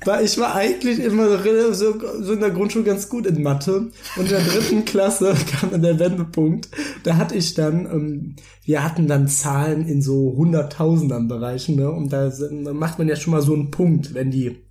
war 0.05 0.21
ich 0.21 0.37
war 0.37 0.55
eigentlich 0.55 0.99
immer 0.99 1.37
so, 1.73 1.99
so, 2.21 2.33
in 2.33 2.39
der 2.39 2.51
Grundschule 2.51 2.83
ganz 2.83 3.09
gut 3.09 3.25
in 3.25 3.41
Mathe 3.41 3.91
und 4.15 4.23
in 4.23 4.27
der 4.29 4.41
dritten 4.41 4.85
Klasse 4.85 5.35
kam 5.59 5.71
dann 5.71 5.81
der 5.81 5.99
Wendepunkt. 5.99 6.69
Da 7.03 7.17
hatte 7.17 7.35
ich 7.35 7.53
dann, 7.53 7.85
ähm, 7.85 8.35
wir 8.65 8.83
hatten 8.83 9.07
dann 9.07 9.27
Zahlen 9.27 9.87
in 9.87 10.01
so 10.01 10.33
hunderttausendern 10.37 11.27
Bereichen, 11.27 11.75
ne? 11.75 11.89
Und 11.91 12.11
da 12.13 12.31
macht 12.73 12.99
man 12.99 13.07
ja 13.07 13.15
schon 13.15 13.31
mal 13.31 13.41
so 13.41 13.53
einen 13.53 13.71
Punkt, 13.71 14.13
wenn 14.13 14.31
die 14.31 14.63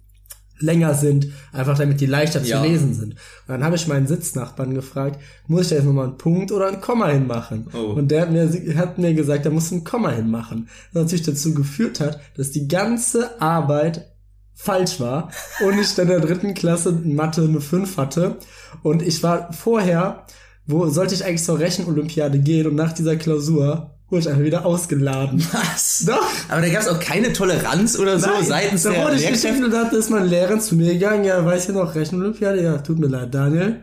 länger 0.62 0.94
sind, 0.94 1.28
einfach 1.52 1.76
damit 1.76 2.00
die 2.00 2.06
leichter 2.06 2.40
Ja. 2.42 2.62
zu 2.62 2.68
lesen 2.68 2.94
sind. 2.94 3.12
Und 3.14 3.48
dann 3.48 3.64
habe 3.64 3.76
ich 3.76 3.88
meinen 3.88 4.06
Sitznachbarn 4.06 4.74
gefragt, 4.74 5.20
muss 5.48 5.62
ich 5.62 5.68
da 5.70 5.74
jetzt 5.76 5.84
nochmal 5.84 6.06
einen 6.06 6.18
Punkt 6.18 6.52
oder 6.52 6.68
ein 6.68 6.80
Komma 6.80 7.08
hinmachen? 7.08 7.66
Oh. 7.74 7.94
Und 7.94 8.10
der 8.10 8.22
hat 8.22 8.30
mir, 8.32 8.48
hat 8.76 8.98
mir 8.98 9.12
gesagt, 9.14 9.44
er 9.44 9.50
muss 9.50 9.70
ein 9.70 9.84
Komma 9.84 10.10
hinmachen. 10.10 10.68
Was 10.92 11.02
natürlich 11.04 11.26
dazu 11.26 11.52
geführt 11.54 12.00
hat, 12.00 12.20
dass 12.36 12.50
die 12.52 12.68
ganze 12.68 13.40
Arbeit 13.40 14.11
falsch 14.54 15.00
war 15.00 15.30
und 15.64 15.78
ich 15.78 15.94
dann 15.94 16.08
in 16.08 16.20
der 16.20 16.20
dritten 16.20 16.54
Klasse 16.54 16.90
in 16.90 17.14
Mathe 17.14 17.42
eine 17.42 17.60
5 17.60 17.96
hatte. 17.96 18.36
Und 18.82 19.02
ich 19.02 19.22
war 19.22 19.52
vorher, 19.52 20.26
wo 20.66 20.88
sollte 20.88 21.14
ich 21.14 21.24
eigentlich 21.24 21.44
zur 21.44 21.58
Rechenolympiade 21.58 22.38
gehen 22.38 22.66
und 22.66 22.74
nach 22.74 22.92
dieser 22.92 23.16
Klausur 23.16 23.90
wurde 24.08 24.20
ich 24.20 24.28
einfach 24.28 24.42
wieder 24.42 24.66
ausgeladen. 24.66 25.44
Was? 25.52 26.04
Doch. 26.06 26.22
Aber 26.48 26.60
da 26.60 26.68
gab 26.68 26.82
es 26.82 26.88
auch 26.88 27.00
keine 27.00 27.32
Toleranz 27.32 27.98
oder 27.98 28.20
so 28.20 28.26
Nein, 28.26 28.44
seitens 28.44 28.82
da 28.82 28.90
der 28.90 29.04
wurde 29.04 29.16
ich 29.16 29.26
geschickt 29.26 29.64
und 29.64 29.70
da 29.70 29.88
ist 29.88 30.10
mein 30.10 30.26
Lehrer 30.26 30.60
zu 30.60 30.76
mir 30.76 30.92
gegangen, 30.92 31.24
ja, 31.24 31.44
weiß 31.44 31.68
ja 31.68 31.72
noch, 31.72 31.94
Rechenolympiade, 31.94 32.62
ja, 32.62 32.78
tut 32.78 32.98
mir 32.98 33.08
leid, 33.08 33.34
Daniel, 33.34 33.82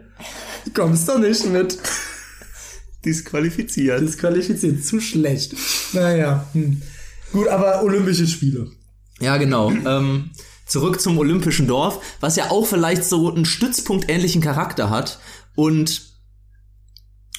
du 0.66 0.72
kommst 0.72 1.10
doch 1.10 1.18
nicht 1.18 1.46
mit. 1.50 1.78
Disqualifiziert. 3.04 4.02
Disqualifiziert, 4.02 4.86
zu 4.86 5.00
schlecht. 5.00 5.56
Naja, 5.94 6.46
hm. 6.54 6.82
gut, 7.32 7.48
aber 7.48 7.82
Olympische 7.82 8.28
Spiele. 8.28 8.68
Ja, 9.20 9.38
genau. 9.38 9.72
ähm, 9.72 10.30
zurück 10.70 11.02
zum 11.02 11.18
Olympischen 11.18 11.68
Dorf, 11.68 12.00
was 12.22 12.38
ja 12.38 12.52
auch 12.52 12.66
vielleicht 12.66 13.04
so 13.04 13.34
einen 13.34 13.46
Stützpunkt-ähnlichen 13.46 14.42
Charakter 14.42 14.90
hat. 14.90 15.20
Und 15.56 16.02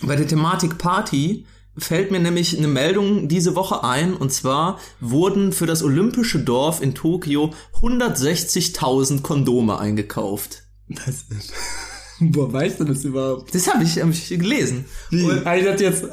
bei 0.02 0.16
der 0.16 0.28
Thematik 0.28 0.76
Party 0.76 1.46
fällt 1.76 2.10
mir 2.10 2.20
nämlich 2.20 2.56
eine 2.56 2.68
Meldung 2.68 3.28
diese 3.28 3.54
Woche 3.54 3.84
ein. 3.84 4.14
Und 4.14 4.32
zwar 4.32 4.78
wurden 5.00 5.52
für 5.52 5.66
das 5.66 5.82
Olympische 5.82 6.40
Dorf 6.40 6.82
in 6.82 6.94
Tokio 6.94 7.54
160.000 7.80 9.22
Kondome 9.22 9.78
eingekauft. 9.78 10.64
Das 10.88 11.24
ist, 11.30 11.52
woher 12.20 12.52
weißt 12.52 12.80
du 12.80 12.84
das 12.84 13.04
überhaupt? 13.04 13.54
Das 13.54 13.72
habe 13.72 13.84
ich, 13.84 14.00
hab 14.00 14.10
ich 14.10 14.28
gelesen. 14.28 14.84
Wie? 15.10 15.22
Und 15.22 15.44
Habe 15.44 15.58
ich 15.58 15.64
das 15.64 15.80
jetzt, 15.80 16.04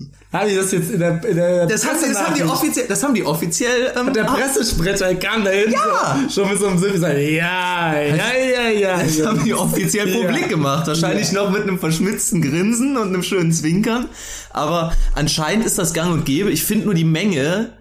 äh, 0.00 0.04
habe 0.32 0.50
ich 0.50 0.56
das 0.56 0.72
jetzt 0.72 0.90
in 0.90 0.98
der, 1.00 1.24
in 1.24 1.36
der 1.36 1.66
das, 1.66 1.86
haben, 1.86 1.96
das, 2.00 2.20
haben 2.22 2.34
die 2.34 2.42
offiziell, 2.42 2.86
das 2.88 3.02
haben 3.02 3.14
die 3.14 3.24
offiziell 3.24 3.92
ähm, 3.98 4.12
der 4.12 4.28
ab- 4.28 4.36
Pressesprecher 4.36 5.14
kam 5.14 5.44
dahin, 5.44 5.72
Ja. 5.72 6.18
so, 6.28 6.42
schon 6.42 6.50
mit 6.50 6.60
so 6.60 6.66
einem 6.66 6.78
Sinn 6.78 6.92
gesagt, 6.92 7.14
ja, 7.18 7.94
ja, 8.02 8.16
ja, 8.34 8.68
ja. 8.68 8.98
Das 9.02 9.16
ja. 9.16 9.26
haben 9.28 9.42
die 9.44 9.54
offiziell 9.54 10.08
Ja. 10.08 10.20
publik 10.20 10.48
gemacht. 10.50 10.86
Wahrscheinlich 10.86 11.32
noch 11.32 11.50
mit 11.50 11.62
einem 11.62 11.78
verschmitzten 11.78 12.42
Grinsen 12.42 12.96
und 12.98 13.08
einem 13.08 13.22
schönen 13.22 13.52
Zwinkern. 13.52 14.08
Aber 14.50 14.92
anscheinend 15.14 15.64
ist 15.64 15.78
das 15.78 15.94
gang 15.94 16.12
und 16.12 16.24
gäbe. 16.26 16.50
Ich 16.50 16.64
finde 16.64 16.84
nur 16.86 16.94
die 16.94 17.04
Menge 17.04 17.72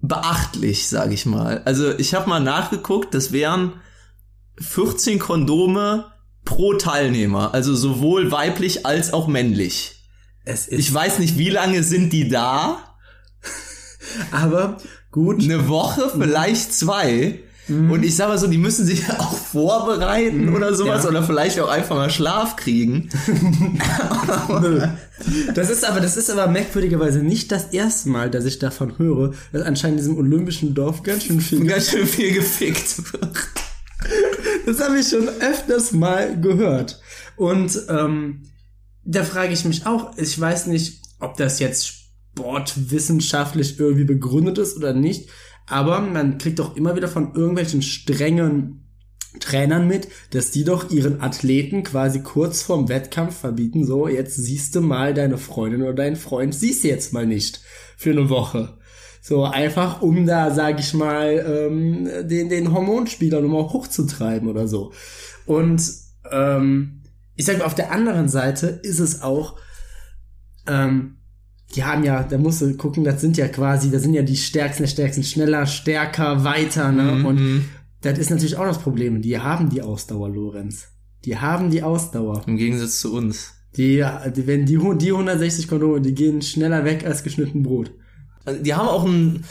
beachtlich, 0.00 0.86
sage 0.88 1.14
ich 1.14 1.26
mal. 1.26 1.62
Also 1.64 1.90
ich 1.98 2.14
habe 2.14 2.28
mal 2.28 2.40
nachgeguckt, 2.40 3.14
das 3.14 3.32
wären 3.32 3.72
14 4.60 5.18
Kondome 5.18 6.06
pro 6.44 6.74
Teilnehmer. 6.74 7.54
Also 7.54 7.74
sowohl 7.74 8.30
weiblich 8.30 8.86
als 8.86 9.12
auch 9.12 9.26
männlich. 9.26 9.93
Ich 10.68 10.92
weiß 10.92 11.18
nicht, 11.20 11.38
wie 11.38 11.50
lange 11.50 11.82
sind 11.82 12.12
die 12.12 12.28
da? 12.28 12.96
aber 14.30 14.78
gut. 15.10 15.42
Eine 15.42 15.68
Woche, 15.68 16.10
vielleicht 16.18 16.74
zwei. 16.74 17.40
Und 17.66 18.02
ich 18.02 18.14
sag 18.14 18.28
mal 18.28 18.36
so, 18.36 18.46
die 18.46 18.58
müssen 18.58 18.84
sich 18.84 19.08
auch 19.18 19.34
vorbereiten 19.34 20.54
oder 20.54 20.74
sowas 20.74 21.04
ja. 21.04 21.08
oder 21.08 21.22
vielleicht 21.22 21.58
auch 21.60 21.68
einfach 21.68 21.96
mal 21.96 22.10
Schlaf 22.10 22.56
kriegen. 22.56 23.08
Das 25.54 25.70
ist 25.70 25.88
aber, 25.88 26.00
das 26.00 26.16
ist 26.16 26.28
aber 26.28 26.48
merkwürdigerweise 26.48 27.20
nicht 27.20 27.52
das 27.52 27.66
erste 27.66 28.08
Mal, 28.08 28.30
dass 28.30 28.44
ich 28.44 28.58
davon 28.58 28.98
höre, 28.98 29.32
dass 29.52 29.62
anscheinend 29.62 30.00
in 30.00 30.04
diesem 30.04 30.18
olympischen 30.18 30.74
Dorf 30.74 31.04
ganz 31.04 31.24
schön 31.24 31.40
viel 31.40 31.64
Ganz 31.64 31.90
schön 31.90 32.06
viel 32.06 32.32
gefickt 32.32 33.12
wird. 33.12 33.36
Das 34.66 34.80
habe 34.80 34.98
ich 34.98 35.08
schon 35.08 35.28
öfters 35.28 35.92
mal 35.92 36.38
gehört. 36.40 37.00
Und 37.36 37.80
ähm, 37.88 38.42
da 39.04 39.24
frage 39.24 39.52
ich 39.52 39.64
mich 39.64 39.86
auch, 39.86 40.16
ich 40.16 40.38
weiß 40.38 40.66
nicht, 40.68 41.02
ob 41.20 41.36
das 41.36 41.58
jetzt 41.58 41.86
sportwissenschaftlich 41.86 43.78
irgendwie 43.78 44.04
begründet 44.04 44.58
ist 44.58 44.76
oder 44.76 44.92
nicht, 44.92 45.28
aber 45.66 46.00
man 46.00 46.38
kriegt 46.38 46.58
doch 46.58 46.76
immer 46.76 46.96
wieder 46.96 47.08
von 47.08 47.34
irgendwelchen 47.34 47.82
strengen 47.82 48.80
Trainern 49.40 49.88
mit, 49.88 50.08
dass 50.30 50.50
die 50.50 50.64
doch 50.64 50.90
ihren 50.90 51.20
Athleten 51.20 51.82
quasi 51.82 52.20
kurz 52.20 52.62
vorm 52.62 52.88
Wettkampf 52.88 53.36
verbieten, 53.36 53.84
so, 53.84 54.06
jetzt 54.06 54.36
siehst 54.36 54.74
du 54.74 54.80
mal 54.80 55.12
deine 55.12 55.38
Freundin 55.38 55.82
oder 55.82 55.94
deinen 55.94 56.16
Freund, 56.16 56.54
siehst 56.54 56.84
du 56.84 56.88
jetzt 56.88 57.12
mal 57.12 57.26
nicht 57.26 57.60
für 57.96 58.10
eine 58.10 58.30
Woche. 58.30 58.78
So 59.20 59.44
einfach, 59.44 60.02
um 60.02 60.26
da, 60.26 60.54
sag 60.54 60.78
ich 60.78 60.92
mal, 60.92 61.44
ähm, 61.48 62.28
den, 62.28 62.50
den 62.50 62.72
Hormonspieler 62.72 63.40
nochmal 63.40 63.72
hochzutreiben 63.72 64.48
oder 64.48 64.68
so. 64.68 64.92
Und 65.46 65.82
ähm, 66.30 67.00
ich 67.36 67.44
sag 67.44 67.58
mal, 67.58 67.64
auf 67.64 67.74
der 67.74 67.92
anderen 67.92 68.28
Seite 68.28 68.66
ist 68.66 69.00
es 69.00 69.22
auch, 69.22 69.56
ähm, 70.66 71.16
die 71.74 71.84
haben 71.84 72.04
ja, 72.04 72.22
da 72.22 72.38
musst 72.38 72.60
du 72.60 72.76
gucken, 72.76 73.04
das 73.04 73.20
sind 73.20 73.36
ja 73.36 73.48
quasi, 73.48 73.90
das 73.90 74.02
sind 74.02 74.14
ja 74.14 74.22
die 74.22 74.36
Stärksten 74.36 74.84
der 74.84 74.88
Stärksten, 74.88 75.24
schneller, 75.24 75.66
stärker, 75.66 76.44
weiter, 76.44 76.92
ne? 76.92 77.26
Und 77.26 77.64
das 78.00 78.18
ist 78.18 78.30
natürlich 78.30 78.56
auch 78.56 78.66
das 78.66 78.78
Problem. 78.78 79.22
Die 79.22 79.38
haben 79.38 79.70
die 79.70 79.82
Ausdauer, 79.82 80.28
Lorenz. 80.28 80.88
Die 81.24 81.38
haben 81.38 81.70
die 81.70 81.82
Ausdauer. 81.82 82.42
Im 82.46 82.56
Gegensatz 82.56 83.00
zu 83.00 83.14
uns. 83.14 83.54
Die, 83.76 84.04
die 84.36 84.46
wenn 84.46 84.66
die, 84.66 84.78
die 84.98 85.10
160 85.10 85.66
Kondome, 85.66 86.00
die 86.00 86.14
gehen 86.14 86.42
schneller 86.42 86.84
weg 86.84 87.04
als 87.04 87.24
geschnitten 87.24 87.62
Brot. 87.62 87.92
Also, 88.44 88.62
Die 88.62 88.74
haben 88.74 88.88
auch 88.88 89.04
ein 89.04 89.44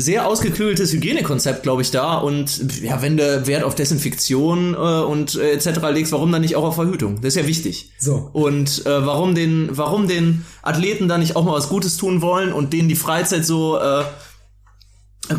sehr 0.00 0.26
ausgeklügeltes 0.26 0.92
Hygienekonzept, 0.92 1.62
glaube 1.62 1.82
ich, 1.82 1.90
da. 1.90 2.18
Und 2.18 2.82
ja, 2.82 3.02
wenn 3.02 3.16
du 3.16 3.46
Wert 3.46 3.64
auf 3.64 3.74
Desinfektion 3.74 4.74
äh, 4.74 4.76
und 4.76 5.36
äh, 5.36 5.52
etc. 5.52 5.80
legst, 5.92 6.12
warum 6.12 6.32
dann 6.32 6.42
nicht 6.42 6.56
auch 6.56 6.64
auf 6.64 6.74
Verhütung? 6.74 7.16
Das 7.16 7.34
ist 7.34 7.42
ja 7.42 7.46
wichtig. 7.46 7.92
So. 7.98 8.30
Und 8.32 8.86
äh, 8.86 9.06
warum 9.06 9.34
den, 9.34 9.68
warum 9.72 10.08
den 10.08 10.44
Athleten 10.62 11.08
da 11.08 11.18
nicht 11.18 11.36
auch 11.36 11.44
mal 11.44 11.52
was 11.52 11.68
Gutes 11.68 11.96
tun 11.96 12.22
wollen 12.22 12.52
und 12.52 12.72
denen 12.72 12.88
die 12.88 12.96
Freizeit 12.96 13.44
so 13.44 13.78
äh, 13.78 14.04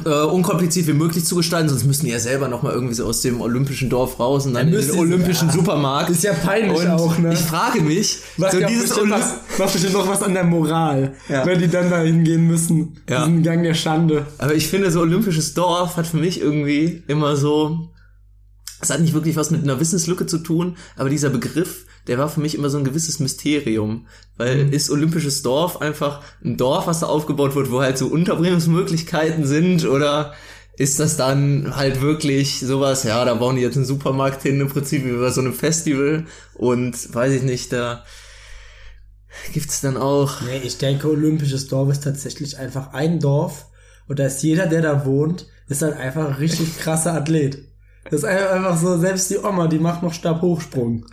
äh, 0.05 0.09
unkompliziert 0.23 0.87
wie 0.87 0.93
möglich 0.93 1.25
zu 1.25 1.35
gestalten, 1.35 1.69
sonst 1.69 1.85
müssen 1.85 2.05
die 2.05 2.11
ja 2.11 2.19
selber 2.19 2.47
noch 2.47 2.63
mal 2.63 2.73
irgendwie 2.73 2.93
so 2.93 3.05
aus 3.05 3.21
dem 3.21 3.41
olympischen 3.41 3.89
Dorf 3.89 4.19
raus 4.19 4.45
und 4.45 4.53
dann 4.53 4.67
in 4.67 4.73
müssen 4.73 4.91
den 4.91 4.99
olympischen 4.99 5.49
ja. 5.49 5.53
Supermarkt. 5.57 6.09
Ist 6.09 6.23
ja 6.23 6.33
peinlich 6.33 6.79
und 6.79 6.87
auch, 6.87 7.17
ne? 7.17 7.33
Ich 7.33 7.39
frage 7.39 7.81
mich, 7.81 8.19
Was 8.37 8.53
so 8.53 8.59
ja 8.59 8.67
dieses 8.67 8.89
bestimmt 8.89 9.11
was, 9.11 9.33
macht 9.57 9.73
bestimmt 9.73 9.93
noch 9.93 10.07
was 10.07 10.23
an 10.23 10.33
der 10.33 10.43
Moral, 10.43 11.13
Ja. 11.29 11.45
wenn 11.45 11.59
die 11.59 11.67
dann 11.67 11.89
da 11.89 12.01
hingehen 12.01 12.47
müssen. 12.47 12.97
Ja. 13.09 13.25
Diesen 13.25 13.43
Gang 13.43 13.63
der 13.63 13.73
Schande. 13.73 14.25
Aber 14.37 14.55
ich 14.55 14.67
finde, 14.67 14.91
so 14.91 15.01
olympisches 15.01 15.53
Dorf 15.53 15.97
hat 15.97 16.07
für 16.07 16.17
mich 16.17 16.41
irgendwie 16.41 17.03
immer 17.07 17.35
so, 17.35 17.89
es 18.81 18.89
hat 18.89 19.01
nicht 19.01 19.13
wirklich 19.13 19.35
was 19.35 19.51
mit 19.51 19.61
einer 19.63 19.79
Wissenslücke 19.79 20.25
zu 20.25 20.37
tun, 20.39 20.77
aber 20.95 21.09
dieser 21.09 21.29
Begriff, 21.29 21.85
der 22.07 22.17
war 22.17 22.29
für 22.29 22.39
mich 22.39 22.55
immer 22.55 22.69
so 22.69 22.77
ein 22.77 22.83
gewisses 22.83 23.19
Mysterium. 23.19 24.07
Weil 24.37 24.73
ist 24.73 24.89
olympisches 24.89 25.41
Dorf 25.41 25.81
einfach 25.81 26.21
ein 26.43 26.57
Dorf, 26.57 26.87
was 26.87 27.01
da 27.01 27.07
aufgebaut 27.07 27.55
wird, 27.55 27.71
wo 27.71 27.81
halt 27.81 27.97
so 27.97 28.07
Unterbringungsmöglichkeiten 28.07 29.45
sind 29.45 29.85
oder 29.85 30.33
ist 30.77 30.99
das 30.99 31.17
dann 31.17 31.75
halt 31.75 32.01
wirklich 32.01 32.59
sowas, 32.59 33.03
ja, 33.03 33.23
da 33.23 33.35
bauen 33.35 33.55
die 33.55 33.61
jetzt 33.61 33.75
einen 33.75 33.85
Supermarkt 33.85 34.41
hin, 34.41 34.59
im 34.59 34.69
Prinzip 34.69 35.05
wie 35.05 35.11
bei 35.11 35.29
so 35.29 35.41
einem 35.41 35.53
Festival 35.53 36.25
und 36.55 37.13
weiß 37.13 37.33
ich 37.33 37.43
nicht, 37.43 37.71
da 37.71 38.03
gibt's 39.53 39.81
dann 39.81 39.97
auch 39.97 40.41
Nee, 40.41 40.61
ich 40.63 40.77
denke, 40.77 41.09
olympisches 41.09 41.67
Dorf 41.67 41.91
ist 41.91 42.03
tatsächlich 42.03 42.57
einfach 42.57 42.93
ein 42.93 43.19
Dorf 43.19 43.67
und 44.07 44.17
da 44.17 44.25
ist 44.25 44.41
jeder, 44.41 44.65
der 44.65 44.81
da 44.81 45.05
wohnt, 45.05 45.47
ist 45.67 45.81
halt 45.81 45.97
einfach 45.97 46.27
ein 46.27 46.33
richtig 46.33 46.77
krasser 46.79 47.13
Athlet. 47.13 47.59
Das 48.05 48.23
ist 48.23 48.25
einfach 48.25 48.77
so, 48.77 48.97
selbst 48.97 49.29
die 49.29 49.37
Oma, 49.37 49.67
die 49.67 49.79
macht 49.79 50.01
noch 50.01 50.13
Stabhochsprung. 50.13 51.05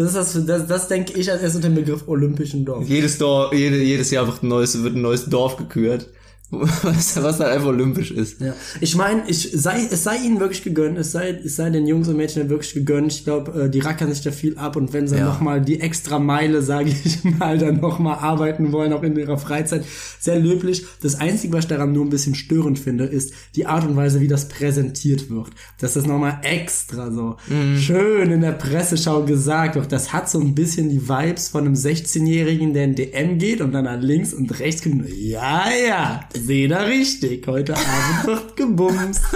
Das 0.00 0.14
ist 0.14 0.34
das, 0.34 0.46
das, 0.46 0.66
das 0.66 0.88
denke 0.88 1.12
ich 1.12 1.30
als 1.30 1.42
erstes 1.42 1.56
unter 1.56 1.68
dem 1.68 1.74
Begriff 1.74 2.08
olympischen 2.08 2.64
Dorf. 2.64 2.88
Jedes 2.88 3.18
Dorf, 3.18 3.52
jede, 3.52 3.76
jedes 3.76 4.10
Jahr 4.10 4.26
wird 4.26 4.42
ein 4.42 4.48
neues, 4.48 4.82
wird 4.82 4.94
ein 4.94 5.02
neues 5.02 5.26
Dorf 5.26 5.58
gekürt. 5.58 6.08
Was, 6.52 7.22
was 7.22 7.38
halt 7.38 7.52
einfach 7.52 7.68
olympisch 7.68 8.10
ist. 8.10 8.40
Ja. 8.40 8.54
Ich 8.80 8.96
meine, 8.96 9.22
ich 9.28 9.50
sei, 9.54 9.86
es 9.88 10.02
sei 10.02 10.16
ihnen 10.16 10.40
wirklich 10.40 10.64
gegönnt, 10.64 10.98
es 10.98 11.12
sei, 11.12 11.30
es 11.44 11.54
sei 11.56 11.70
den 11.70 11.86
Jungs 11.86 12.08
und 12.08 12.16
Mädchen 12.16 12.48
wirklich 12.50 12.74
gegönnt. 12.74 13.12
Ich 13.12 13.22
glaube, 13.24 13.66
äh, 13.66 13.70
die 13.70 13.78
rackern 13.78 14.12
sich 14.12 14.22
da 14.24 14.32
viel 14.32 14.58
ab 14.58 14.74
und 14.74 14.92
wenn 14.92 15.06
sie 15.06 15.16
Ja. 15.16 15.26
noch 15.26 15.40
mal 15.40 15.60
die 15.60 15.80
extra 15.80 16.18
Meile, 16.18 16.60
sage 16.62 16.90
ich 16.90 17.22
mal, 17.38 17.56
dann 17.58 17.76
noch 17.80 18.00
mal 18.00 18.14
arbeiten 18.14 18.72
wollen, 18.72 18.92
auch 18.92 19.04
in 19.04 19.16
ihrer 19.16 19.38
Freizeit, 19.38 19.84
sehr 20.18 20.40
löblich. 20.40 20.84
Das 21.02 21.14
Einzige, 21.20 21.52
was 21.52 21.64
ich 21.64 21.68
daran 21.68 21.92
nur 21.92 22.04
ein 22.04 22.10
bisschen 22.10 22.34
störend 22.34 22.80
finde, 22.80 23.04
ist 23.04 23.32
die 23.54 23.66
Art 23.66 23.84
und 23.86 23.94
Weise, 23.94 24.20
wie 24.20 24.28
das 24.28 24.48
präsentiert 24.48 25.30
wird. 25.30 25.50
Dass 25.78 25.94
das 25.94 26.04
noch 26.06 26.18
mal 26.18 26.40
extra 26.42 27.12
so 27.12 27.36
schön 27.78 28.30
in 28.32 28.40
der 28.40 28.52
Presseschau 28.52 29.22
gesagt 29.24 29.76
wird. 29.76 29.92
Das 29.92 30.12
hat 30.12 30.28
so 30.28 30.40
ein 30.40 30.54
bisschen 30.56 30.88
die 30.90 31.08
Vibes 31.08 31.48
von 31.48 31.64
einem 31.64 31.74
16-Jährigen, 31.74 32.74
der 32.74 32.84
in 32.84 32.94
DM 32.96 33.38
geht 33.38 33.60
und 33.60 33.72
dann 33.72 33.86
an 33.86 34.00
links 34.02 34.34
und 34.34 34.58
rechts 34.58 34.82
guckt. 34.82 35.08
Ja, 35.16 35.64
ja, 35.88 36.20
seh 36.46 36.68
da 36.68 36.82
richtig. 36.82 37.46
Heute 37.46 37.74
Abend 37.74 38.26
wird 38.26 38.56
gebumst. 38.56 39.20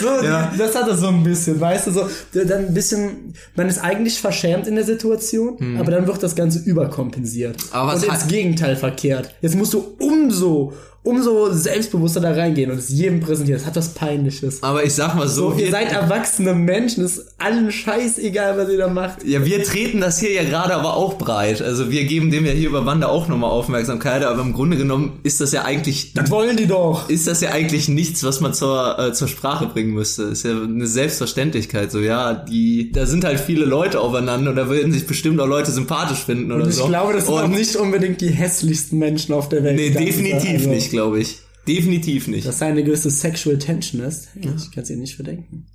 So, 0.00 0.06
Ja. 0.24 0.52
das 0.56 0.76
hat 0.76 0.86
er 0.86 0.96
so 0.96 1.08
ein 1.08 1.24
bisschen, 1.24 1.60
weißt 1.60 1.88
du, 1.88 1.90
so, 1.90 2.08
dann 2.32 2.66
ein 2.66 2.74
bisschen, 2.74 3.34
man 3.56 3.68
ist 3.68 3.78
eigentlich 3.78 4.20
verschämt 4.20 4.68
in 4.68 4.76
der 4.76 4.84
Situation, 4.84 5.76
aber 5.80 5.90
dann 5.90 6.06
wird 6.06 6.22
das 6.22 6.36
Ganze 6.36 6.60
überkompensiert. 6.60 7.56
Aber 7.72 7.94
und 7.94 8.04
ins 8.04 8.28
Gegenteil 8.28 8.76
verkehrt. 8.76 9.34
Jetzt 9.42 9.56
musst 9.56 9.74
du 9.74 9.96
umso, 9.98 10.74
umso 11.08 11.52
selbstbewusster 11.52 12.20
da 12.20 12.32
reingehen 12.32 12.70
und 12.70 12.78
es 12.78 12.88
jedem 12.90 13.20
präsentieren. 13.20 13.58
Das 13.60 13.66
hat 13.66 13.76
was 13.76 13.88
Peinliches. 13.94 14.62
Aber 14.62 14.84
ich 14.84 14.92
sag 14.94 15.14
mal 15.14 15.26
so, 15.28 15.52
So, 15.52 15.58
ihr 15.58 15.70
seid 15.70 15.90
erwachsene 15.92 16.54
Menschen, 16.54 17.04
ist 17.04 17.24
allen 17.38 17.70
scheißegal, 17.72 18.58
was 18.58 18.68
ihr 18.70 18.78
da 18.78 18.88
macht. 18.88 19.24
ja, 19.24 19.44
wir 19.44 19.62
treten 19.64 20.00
das 20.00 20.18
hier 20.20 20.32
ja 20.32 20.44
gerade 20.44 20.74
aber 20.74 20.94
auch 20.96 21.14
breit. 21.18 21.62
Also 21.62 21.90
wir 21.90 22.04
geben 22.04 22.30
dem 22.30 22.44
ja 22.44 22.52
hier 22.52 22.68
über 22.68 22.82
Bande 22.82 23.08
auch 23.08 23.28
nochmal 23.28 23.50
Aufmerksamkeit, 23.50 24.22
aber 24.24 24.42
im 24.42 24.52
Grunde 24.52 24.76
genommen 24.76 25.18
ist 25.22 25.40
das 25.40 25.52
ja 25.52 25.62
eigentlich, 25.64 26.12
Das 26.14 26.30
wollen 26.30 26.56
die 26.56 26.66
doch. 26.66 27.08
ist 27.08 27.26
das 27.26 27.40
ja 27.40 27.50
eigentlich 27.50 27.88
nichts, 27.88 28.22
was 28.24 28.40
man 28.40 28.52
zur, 28.54 28.98
äh, 28.98 29.12
zur 29.12 29.28
Sprache 29.28 29.66
bringen 29.66 29.92
müsste. 29.94 30.24
Ist 30.24 30.44
ja 30.44 30.50
eine 30.52 30.86
Selbstverständlichkeit. 30.86 31.90
So, 31.90 32.00
ja, 32.00 32.34
die, 32.34 32.92
da 32.92 33.06
sind 33.06 33.24
halt 33.24 33.40
viele 33.40 33.64
Leute 33.64 34.00
aufeinander 34.00 34.50
und 34.50 34.56
da 34.56 34.68
würden 34.68 34.92
sich 34.92 35.06
bestimmt 35.06 35.40
auch 35.40 35.46
Leute 35.46 35.70
sympathisch 35.70 36.18
finden 36.24 36.52
oder 36.52 36.64
Und 36.64 36.70
ich 36.70 36.76
so. 36.76 36.86
glaube, 36.86 37.12
das 37.14 37.26
sind 37.26 37.34
und 37.34 37.42
auch 37.44 37.48
nicht 37.48 37.76
unbedingt 37.76 38.20
die 38.20 38.28
hässlichsten 38.30 38.98
Menschen 38.98 39.34
auf 39.34 39.48
der 39.48 39.64
Welt. 39.64 39.76
Nee, 39.76 39.90
definitiv. 39.90 40.50
Also, 40.50 40.68
nicht, 40.70 40.92
glaube 40.98 41.20
ich. 41.20 41.38
Definitiv 41.68 42.26
nicht. 42.26 42.44
Dass 42.44 42.58
da 42.58 42.66
eine 42.66 42.82
gewisse 42.82 43.08
Sexual 43.08 43.56
Tension 43.56 44.02
ist. 44.02 44.30
Ja. 44.34 44.52
Ich 44.56 44.72
kann 44.72 44.82
es 44.82 44.90
ihr 44.90 44.96
nicht 44.96 45.14
verdenken. 45.14 45.66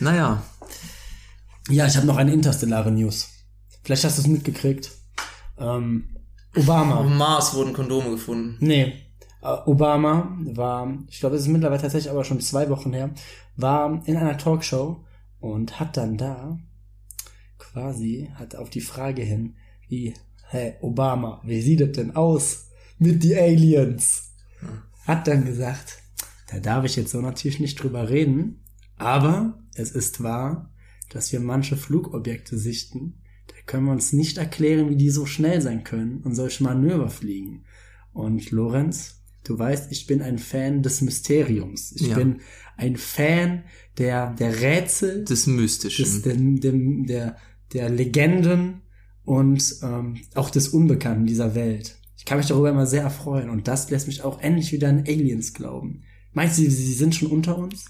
Naja. 0.00 0.42
Ja, 1.70 1.86
ich 1.86 1.96
habe 1.96 2.06
noch 2.08 2.16
eine 2.16 2.32
interstellare 2.32 2.90
News. 2.90 3.28
Vielleicht 3.84 4.02
hast 4.02 4.18
du 4.18 4.22
es 4.22 4.26
mitgekriegt. 4.26 4.90
Ähm, 5.56 6.16
Obama. 6.56 7.04
Mars 7.04 7.54
wurden 7.54 7.72
Kondome 7.72 8.10
gefunden. 8.10 8.56
Nee. 8.58 8.94
Äh, 9.40 9.56
Obama 9.66 10.36
war, 10.46 10.92
ich 11.08 11.20
glaube, 11.20 11.36
es 11.36 11.42
ist 11.42 11.48
mittlerweile 11.48 11.80
tatsächlich 11.80 12.10
aber 12.10 12.24
schon 12.24 12.40
zwei 12.40 12.68
Wochen 12.70 12.92
her, 12.92 13.10
war 13.54 14.02
in 14.06 14.16
einer 14.16 14.36
Talkshow 14.36 15.04
und 15.38 15.78
hat 15.78 15.96
dann 15.96 16.16
da 16.16 16.58
quasi, 17.58 18.32
hat 18.34 18.56
auf 18.56 18.68
die 18.68 18.80
Frage 18.80 19.22
hin, 19.22 19.54
wie, 19.86 20.14
hey, 20.48 20.74
Obama, 20.80 21.40
wie 21.44 21.62
sieht 21.62 21.82
es 21.82 21.92
denn 21.92 22.16
aus 22.16 22.71
mit 23.02 23.22
die 23.22 23.36
Aliens? 23.36 24.32
Hat 25.06 25.26
dann 25.26 25.44
gesagt, 25.44 25.98
da 26.50 26.60
darf 26.60 26.84
ich 26.84 26.96
jetzt 26.96 27.10
so 27.10 27.20
natürlich 27.20 27.60
nicht 27.60 27.82
drüber 27.82 28.08
reden, 28.08 28.60
aber 28.96 29.58
es 29.74 29.90
ist 29.90 30.22
wahr, 30.22 30.70
dass 31.10 31.32
wir 31.32 31.40
manche 31.40 31.76
Flugobjekte 31.76 32.56
sichten, 32.58 33.14
da 33.48 33.54
können 33.66 33.86
wir 33.86 33.92
uns 33.92 34.12
nicht 34.12 34.38
erklären, 34.38 34.88
wie 34.88 34.96
die 34.96 35.10
so 35.10 35.26
schnell 35.26 35.60
sein 35.60 35.84
können 35.84 36.20
und 36.22 36.34
solche 36.34 36.62
Manöver 36.62 37.10
fliegen. 37.10 37.64
Und 38.12 38.50
Lorenz, 38.50 39.22
du 39.44 39.58
weißt, 39.58 39.90
ich 39.90 40.06
bin 40.06 40.22
ein 40.22 40.38
Fan 40.38 40.82
des 40.82 41.00
Mysteriums. 41.00 41.92
Ich 41.92 42.08
Ja. 42.08 42.16
bin 42.18 42.40
ein 42.76 42.96
Fan 42.96 43.64
der, 43.98 44.32
der 44.34 44.60
Rätsel, 44.60 45.24
Des 45.24 45.46
Mystischen. 45.46 46.04
des, 46.04 46.22
dem, 46.22 46.60
dem, 46.60 47.06
der, 47.06 47.36
der 47.72 47.88
Legenden 47.90 48.82
und 49.24 49.76
ähm, 49.82 50.20
auch 50.34 50.50
des 50.50 50.68
Unbekannten 50.68 51.26
dieser 51.26 51.54
Welt. 51.54 51.98
Ich 52.22 52.26
kann 52.26 52.38
mich 52.38 52.46
darüber 52.46 52.70
immer 52.70 52.86
sehr 52.86 53.02
erfreuen 53.02 53.50
und 53.50 53.66
das 53.66 53.90
lässt 53.90 54.06
mich 54.06 54.22
auch 54.22 54.38
endlich 54.40 54.70
wieder 54.70 54.88
an 54.88 55.00
Aliens 55.08 55.54
glauben. 55.54 56.04
Meinst 56.32 56.56
du, 56.56 56.62
sie 56.62 56.92
sind 56.94 57.16
schon 57.16 57.26
unter 57.32 57.58
uns? 57.58 57.86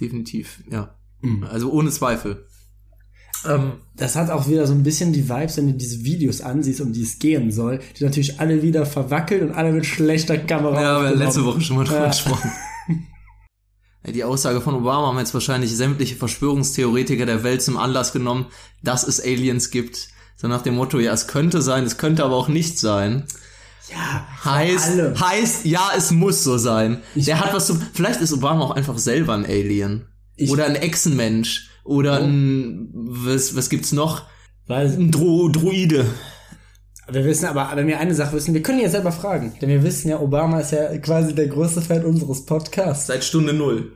Definitiv, 0.00 0.62
ja. 0.70 0.96
Mhm. 1.20 1.44
Also 1.44 1.70
ohne 1.70 1.90
Zweifel. 1.90 2.46
Ähm, 3.46 3.72
das 3.94 4.16
hat 4.16 4.30
auch 4.30 4.48
wieder 4.48 4.66
so 4.66 4.72
ein 4.72 4.82
bisschen 4.82 5.12
die 5.12 5.28
Vibes, 5.28 5.58
wenn 5.58 5.66
du 5.66 5.74
diese 5.74 6.04
Videos 6.06 6.40
ansiehst, 6.40 6.80
um 6.80 6.94
die 6.94 7.02
es 7.02 7.18
gehen 7.18 7.52
soll, 7.52 7.80
die 7.98 8.04
natürlich 8.04 8.40
alle 8.40 8.62
wieder 8.62 8.86
verwackelt 8.86 9.42
und 9.42 9.52
alle 9.52 9.72
mit 9.72 9.84
schlechter 9.84 10.38
Kamera 10.38 10.80
Ja, 10.80 11.02
wir 11.02 11.08
haben 11.10 11.18
letzte 11.18 11.44
Woche 11.44 11.60
schon 11.60 11.76
mal 11.76 11.84
drüber 11.84 12.00
Ja. 12.00 12.08
gesprochen. 12.08 12.50
Die 14.06 14.24
Aussage 14.24 14.62
von 14.62 14.74
Obama 14.74 15.08
haben 15.08 15.18
jetzt 15.18 15.34
wahrscheinlich 15.34 15.76
sämtliche 15.76 16.16
Verschwörungstheoretiker 16.16 17.26
der 17.26 17.42
Welt 17.42 17.60
zum 17.60 17.76
Anlass 17.76 18.14
genommen, 18.14 18.46
dass 18.82 19.06
es 19.06 19.20
Aliens 19.20 19.70
gibt. 19.70 20.08
So 20.44 20.48
nach 20.48 20.60
dem 20.60 20.74
Motto, 20.74 20.98
ja, 20.98 21.10
es 21.14 21.26
könnte 21.26 21.62
sein, 21.62 21.84
es 21.84 21.96
könnte 21.96 22.22
aber 22.22 22.36
auch 22.36 22.48
nicht 22.48 22.78
sein. 22.78 23.24
Ja, 23.90 24.26
Heißt, 24.44 24.90
alle. 24.90 25.18
heißt, 25.18 25.64
ja, 25.64 25.88
es 25.96 26.10
muss 26.10 26.44
so 26.44 26.58
sein. 26.58 26.98
Der 27.14 27.40
hat 27.40 27.54
was 27.54 27.66
zu, 27.66 27.80
vielleicht 27.94 28.20
ist 28.20 28.30
Obama 28.30 28.62
auch 28.62 28.72
einfach 28.72 28.98
selber 28.98 29.32
ein 29.32 29.46
Alien. 29.46 30.04
Ich- 30.36 30.50
oder 30.50 30.66
ein 30.66 30.76
Echsenmensch. 30.76 31.70
Oder 31.82 32.18
ein, 32.20 32.90
was, 32.92 33.56
was 33.56 33.70
gibt's 33.70 33.92
noch? 33.92 34.24
Weil 34.66 34.88
Ein 34.88 35.10
Dro 35.12 35.48
Droide. 35.48 36.04
Wir 37.10 37.24
wissen 37.24 37.46
aber, 37.46 37.70
wenn 37.74 37.86
wir 37.86 38.00
eine 38.00 38.14
Sache 38.14 38.34
wissen, 38.34 38.54
wir 38.54 38.62
können 38.62 38.80
ja 38.80 38.88
selber 38.88 39.12
fragen. 39.12 39.52
Denn 39.60 39.68
wir 39.68 39.82
wissen 39.82 40.08
ja, 40.08 40.20
Obama 40.20 40.60
ist 40.60 40.72
ja 40.72 40.96
quasi 40.98 41.34
der 41.34 41.48
größte 41.48 41.82
Fan 41.82 42.04
unseres 42.04 42.46
Podcasts. 42.46 43.08
Seit 43.08 43.22
Stunde 43.22 43.52
Null. 43.52 43.92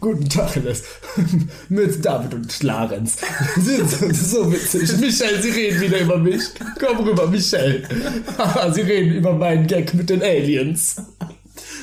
Guten 0.00 0.28
Tag, 0.28 0.56
Les. 0.56 0.82
Mit 1.68 2.04
David 2.04 2.34
und 2.34 2.48
Clarence. 2.48 3.18
Sie 3.56 3.76
sind 3.76 4.16
so 4.16 4.52
witzig. 4.52 4.98
Michelle, 4.98 5.40
Sie 5.40 5.50
reden 5.50 5.80
wieder 5.80 6.00
über 6.00 6.18
mich. 6.18 6.42
Komm 6.80 7.06
rüber, 7.06 7.28
Michelle. 7.28 7.82
Sie 8.72 8.80
reden 8.80 9.14
über 9.14 9.32
meinen 9.34 9.68
Gag 9.68 9.94
mit 9.94 10.10
den 10.10 10.22
Aliens. 10.22 10.96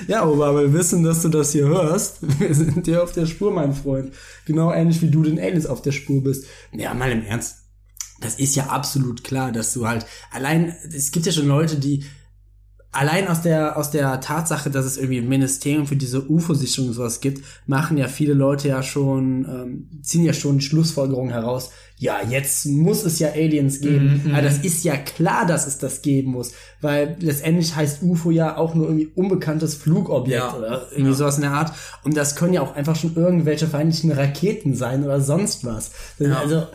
Ja, 0.07 0.27
Obama, 0.27 0.59
wir 0.59 0.73
wissen, 0.73 1.03
dass 1.03 1.21
du 1.21 1.29
das 1.29 1.53
hier 1.53 1.67
hörst. 1.67 2.17
Wir 2.39 2.53
sind 2.53 2.85
dir 2.85 3.01
auf 3.01 3.13
der 3.13 3.27
Spur, 3.27 3.51
mein 3.51 3.73
Freund. 3.73 4.11
Genau 4.45 4.73
ähnlich 4.73 5.01
wie 5.01 5.09
du 5.09 5.23
den 5.23 5.39
Aliens 5.39 5.65
auf 5.65 5.81
der 5.81 5.91
Spur 5.91 6.21
bist. 6.21 6.45
Ja, 6.73 6.93
mal 6.93 7.11
im 7.11 7.25
Ernst. 7.25 7.66
Das 8.21 8.35
ist 8.35 8.55
ja 8.55 8.67
absolut 8.67 9.23
klar, 9.23 9.51
dass 9.51 9.73
du 9.73 9.87
halt 9.87 10.05
allein, 10.31 10.73
es 10.95 11.11
gibt 11.11 11.25
ja 11.25 11.31
schon 11.31 11.47
Leute, 11.47 11.77
die 11.77 12.03
allein 12.91 13.27
aus 13.27 13.41
der, 13.43 13.77
aus 13.77 13.91
der 13.91 14.21
Tatsache, 14.21 14.71
dass 14.71 14.85
es 14.85 14.97
irgendwie 14.97 15.19
ein 15.19 15.29
Ministerium 15.29 15.85
für 15.85 15.95
diese 15.95 16.27
UFO-Sicherung 16.27 16.87
und 16.89 16.95
sowas 16.95 17.19
gibt, 17.19 17.43
machen 17.67 17.97
ja 17.97 18.07
viele 18.07 18.33
Leute 18.33 18.69
ja 18.69 18.81
schon, 18.81 19.45
ähm, 19.45 20.01
ziehen 20.01 20.23
ja 20.23 20.33
schon 20.33 20.57
die 20.57 20.65
Schlussfolgerung 20.65 21.29
heraus, 21.29 21.69
ja, 21.99 22.17
jetzt 22.27 22.67
muss 22.67 23.03
es 23.03 23.17
ja 23.17 23.29
Aliens 23.29 23.81
geben. 23.81 24.29
Aber 24.31 24.43
das 24.43 24.59
ist 24.59 24.83
ja 24.83 24.97
klar, 24.97 25.47
dass 25.47 25.65
es 25.65 25.79
das 25.79 26.03
geben 26.03 26.31
muss, 26.31 26.51
weil 26.79 27.17
letztendlich 27.19 27.75
heißt 27.75 28.03
UFO 28.03 28.29
ja 28.29 28.55
auch 28.55 28.75
nur 28.75 28.85
irgendwie 28.85 29.07
unbekanntes 29.15 29.73
Flugobjekt 29.73 30.39
Ja. 30.43 30.55
oder 30.55 30.87
irgendwie 30.91 31.13
sowas 31.15 31.37
in 31.37 31.41
der 31.41 31.53
Art. 31.53 31.73
Und 32.03 32.15
das 32.15 32.35
können 32.35 32.53
ja 32.53 32.61
auch 32.61 32.75
einfach 32.75 32.95
schon 32.95 33.15
irgendwelche 33.15 33.67
feindlichen 33.67 34.11
Raketen 34.11 34.75
sein 34.75 35.03
oder 35.03 35.21
sonst 35.21 35.65
was. 35.65 35.91
Also, 36.19 36.67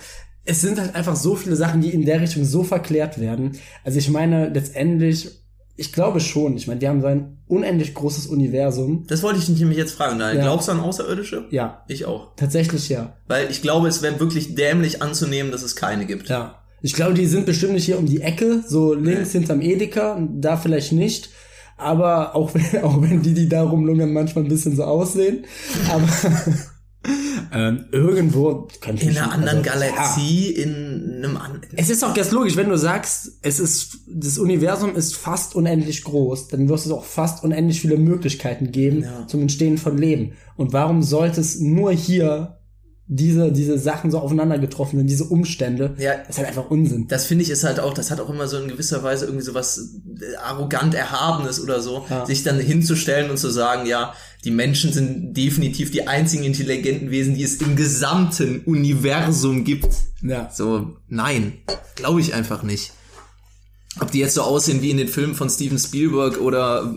es 0.45 0.61
sind 0.61 0.81
halt 0.81 0.95
einfach 0.95 1.17
so 1.17 1.35
viele 1.37 1.57
Sachen, 1.57 1.81
die 1.81 1.91
in 1.91 2.05
der 2.05 2.21
Richtung 2.21 2.45
so 2.45 2.63
verklärt 2.65 3.21
werden. 3.21 3.53
Also 3.85 3.99
ich 3.99 4.09
meine, 4.11 4.49
letztendlich, 4.49 5.31
ich 5.77 5.93
glaube 5.93 6.21
schon, 6.21 6.57
ich 6.57 6.67
meine, 6.67 6.81
die 6.81 6.89
haben 6.89 7.01
so 7.01 7.07
ein 7.07 7.39
unendlich 7.47 7.95
großes 7.95 8.27
Universum. 8.27 9.05
Das 9.09 9.23
wollte 9.23 9.39
ich 9.39 9.47
dich 9.47 9.59
nämlich 9.61 9.79
jetzt 9.79 9.93
fragen. 9.93 10.19
Ja. 10.21 10.33
Glaubst 10.35 10.69
du 10.69 10.73
an 10.73 10.81
Außerirdische? 10.81 11.47
Ja, 11.51 11.85
Ich 11.89 12.05
auch. 12.07 12.35
tatsächlich 12.37 12.89
ja. 12.89 13.17
Weil 13.29 13.51
ich 13.51 13.63
glaube, 13.63 13.89
es 13.89 14.03
wäre 14.03 14.19
wirklich 14.21 14.55
dämlich 14.55 15.01
anzunehmen, 15.03 15.53
dass 15.53 15.63
es 15.63 15.77
keine 15.77 16.07
gibt. 16.07 16.29
Ja. 16.29 16.57
Ich 16.83 16.95
glaube, 16.95 17.15
die 17.15 17.27
sind 17.27 17.47
bestimmt 17.47 17.75
nicht 17.75 17.85
hier 17.85 17.99
um 17.99 18.07
die 18.07 18.23
Ecke, 18.23 18.65
so 18.67 18.93
links 18.95 19.33
hinterm 19.33 19.61
Edeka, 19.61 20.21
da 20.35 20.57
vielleicht 20.57 20.93
nicht. 20.93 21.31
Aber 21.77 22.35
auch 22.35 22.53
wenn, 22.55 22.83
auch 22.83 23.01
wenn 23.01 23.23
die, 23.23 23.35
die 23.35 23.49
da 23.49 23.63
rumlungern, 23.63 24.13
manchmal 24.13 24.45
ein 24.45 24.49
bisschen 24.51 24.75
so 24.75 24.83
aussehen. 24.85 25.45
Aber 25.91 26.09
ähm, 27.53 27.85
irgendwo 27.93 28.69
könnte 28.81 29.05
In 29.05 29.11
ich 29.11 29.21
einer 29.21 29.33
anderen 29.33 29.59
also, 29.59 29.69
ja. 29.69 29.75
Galaxie, 29.75 30.51
in 30.51 31.17
einem 31.25 31.37
anderen... 31.37 31.63
Es 31.77 31.91
ist 31.91 32.03
auch 32.05 32.15
ganz 32.15 32.31
logisch, 32.31 32.57
wenn 32.57 32.69
du 32.69 32.79
sagst, 32.79 33.33
es 33.43 33.61
ist, 33.61 33.99
das 34.09 34.39
Universum 34.39 34.97
ist 34.97 35.15
fast 35.17 35.55
unendlich 35.55 36.05
groß, 36.05 36.49
dann 36.49 36.69
wirst 36.69 36.87
es 36.87 36.93
auch 36.93 37.05
fast 37.05 37.45
unendlich 37.45 37.81
viele 37.81 37.97
Möglichkeiten 37.99 38.73
geben 38.73 39.03
Ja. 39.03 39.27
zum 39.27 39.43
Entstehen 39.43 39.79
von 39.79 39.99
Leben. 39.99 40.33
Und 40.57 40.73
warum 40.73 41.03
sollte 41.03 41.41
es 41.41 41.61
nur 41.61 41.93
hier 41.93 42.59
diese, 43.09 43.53
diese 43.53 43.79
Sachen 43.79 44.11
so 44.11 44.19
aufeinander 44.21 44.59
getroffen 44.59 44.97
sind, 44.97 45.07
diese 45.09 45.25
Umstände? 45.25 45.95
Ja. 45.99 46.13
Das 46.19 46.31
ist 46.31 46.39
halt 46.39 46.49
einfach 46.49 46.71
Unsinn. 46.71 47.09
Das 47.09 47.27
finde 47.27 47.45
ich 47.45 47.51
ist 47.51 47.65
halt 47.65 47.79
auch, 47.81 47.93
das 47.93 48.11
hat 48.11 48.21
auch 48.21 48.31
immer 48.31 48.49
so 48.49 48.57
in 48.59 48.69
gewisser 48.69 49.03
Weise 49.03 49.27
irgendwie 49.27 49.45
so 49.45 49.53
was 49.55 49.77
äh, 49.79 50.37
arrogant 50.37 50.95
Erhabenes 50.95 51.63
oder 51.63 51.83
so, 51.83 52.07
Ja. 52.09 52.25
sich 52.25 52.43
dann 52.43 52.59
hinzustellen 52.59 53.31
und 53.31 53.37
zu 53.39 53.51
sagen, 53.51 53.87
ja, 53.87 54.15
die 54.45 54.51
Menschen 54.51 54.93
sind 54.93 55.35
definitiv 55.35 55.91
die 55.91 56.09
einzigen 56.09 56.45
intelligenten 56.45 57.11
Wesen, 57.11 57.35
die 57.35 57.45
es 57.45 57.57
im 57.57 57.77
gesamten 57.77 58.63
Universum 58.65 59.65
gibt. 59.65 59.95
Ja. 60.21 60.51
So, 60.51 60.97
nein, 61.09 61.59
glaube 61.95 62.21
ich 62.21 62.35
einfach 62.35 62.63
nicht. 62.63 62.93
Ob 64.01 64.11
die 64.11 64.19
jetzt 64.19 64.35
so 64.35 64.43
aussehen 64.43 64.83
wie 64.83 64.91
in 64.91 64.97
den 64.97 65.09
Filmen 65.09 65.35
von 65.35 65.51
Steven 65.51 65.79
Spielberg 65.79 66.41
oder 66.41 66.95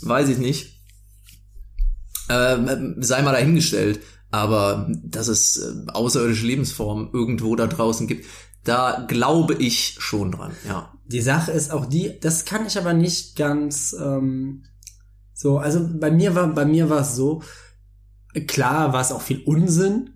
weiß 0.00 0.28
ich 0.30 0.38
nicht, 0.38 0.80
ähm, 2.28 2.96
sei 3.00 3.22
mal 3.22 3.32
dahingestellt. 3.32 4.00
Aber 4.32 4.88
dass 5.04 5.28
es 5.28 5.58
äh, 5.58 5.90
außerirdische 5.92 6.46
Lebensformen 6.46 7.10
irgendwo 7.12 7.56
da 7.56 7.66
draußen 7.66 8.06
gibt, 8.06 8.26
da 8.64 9.04
glaube 9.08 9.54
ich 9.54 9.96
schon 9.98 10.32
dran, 10.32 10.52
ja. 10.66 10.92
Die 11.06 11.20
Sache 11.20 11.50
ist 11.50 11.72
auch 11.72 11.86
die, 11.86 12.20
das 12.20 12.44
kann 12.44 12.66
ich 12.66 12.78
aber 12.78 12.92
nicht 12.92 13.34
ganz 13.34 13.96
ähm, 14.00 14.62
so, 15.40 15.56
also 15.56 15.88
bei 15.98 16.10
mir 16.10 16.34
war, 16.34 16.48
bei 16.48 16.66
mir 16.66 16.90
war 16.90 17.00
es 17.00 17.16
so, 17.16 17.40
klar 18.46 18.92
war 18.92 19.00
es 19.00 19.10
auch 19.10 19.22
viel 19.22 19.40
Unsinn, 19.46 20.10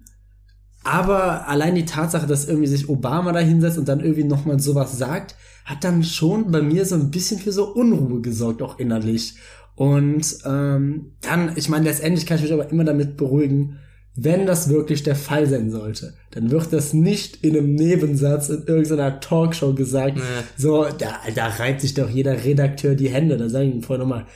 aber 0.85 1.49
allein 1.49 1.75
die 1.75 1.87
Tatsache, 1.87 2.27
dass 2.27 2.47
irgendwie 2.47 2.67
sich 2.67 2.91
Obama 2.91 3.33
da 3.33 3.39
hinsetzt 3.39 3.79
und 3.79 3.89
dann 3.89 4.01
irgendwie 4.01 4.25
nochmal 4.25 4.61
sowas 4.61 4.99
sagt, 4.99 5.35
hat 5.65 5.83
dann 5.83 6.05
schon 6.05 6.53
bei 6.53 6.61
mir 6.61 6.85
so 6.85 6.97
ein 6.97 7.11
bisschen 7.11 7.41
für 7.41 7.53
so 7.53 7.73
Unruhe 7.73 8.21
gesorgt, 8.21 8.61
auch 8.61 8.79
innerlich. 8.79 9.37
Und 9.77 10.27
ähm, 10.45 11.13
dann, 11.23 11.53
ich 11.57 11.71
meine, 11.71 11.87
letztendlich 11.87 12.27
kann 12.27 12.37
ich 12.37 12.43
mich 12.43 12.53
aber 12.53 12.71
immer 12.71 12.85
damit 12.85 13.17
beruhigen, 13.17 13.79
wenn 14.17 14.45
das 14.45 14.69
wirklich 14.69 15.05
der 15.05 15.17
Fall 15.17 15.47
sein 15.47 15.71
sollte, 15.71 16.13
dann 16.33 16.51
wird 16.51 16.71
das 16.71 16.93
nicht 16.93 17.43
in 17.43 17.57
einem 17.57 17.75
Nebensatz 17.75 18.51
in 18.51 18.65
irgendeiner 18.67 19.21
Talkshow 19.21 19.73
gesagt. 19.75 20.17
Nee. 20.17 20.23
So, 20.59 20.85
da, 20.85 21.15
da 21.35 21.47
reibt 21.47 21.81
sich 21.81 21.95
doch 21.95 22.11
jeder 22.11 22.45
Redakteur 22.45 22.95
die 22.95 23.09
Hände. 23.09 23.39
Da 23.39 23.49
sagen 23.49 23.73
die 23.73 23.83
vorher 23.83 24.05
nochmal, 24.05 24.27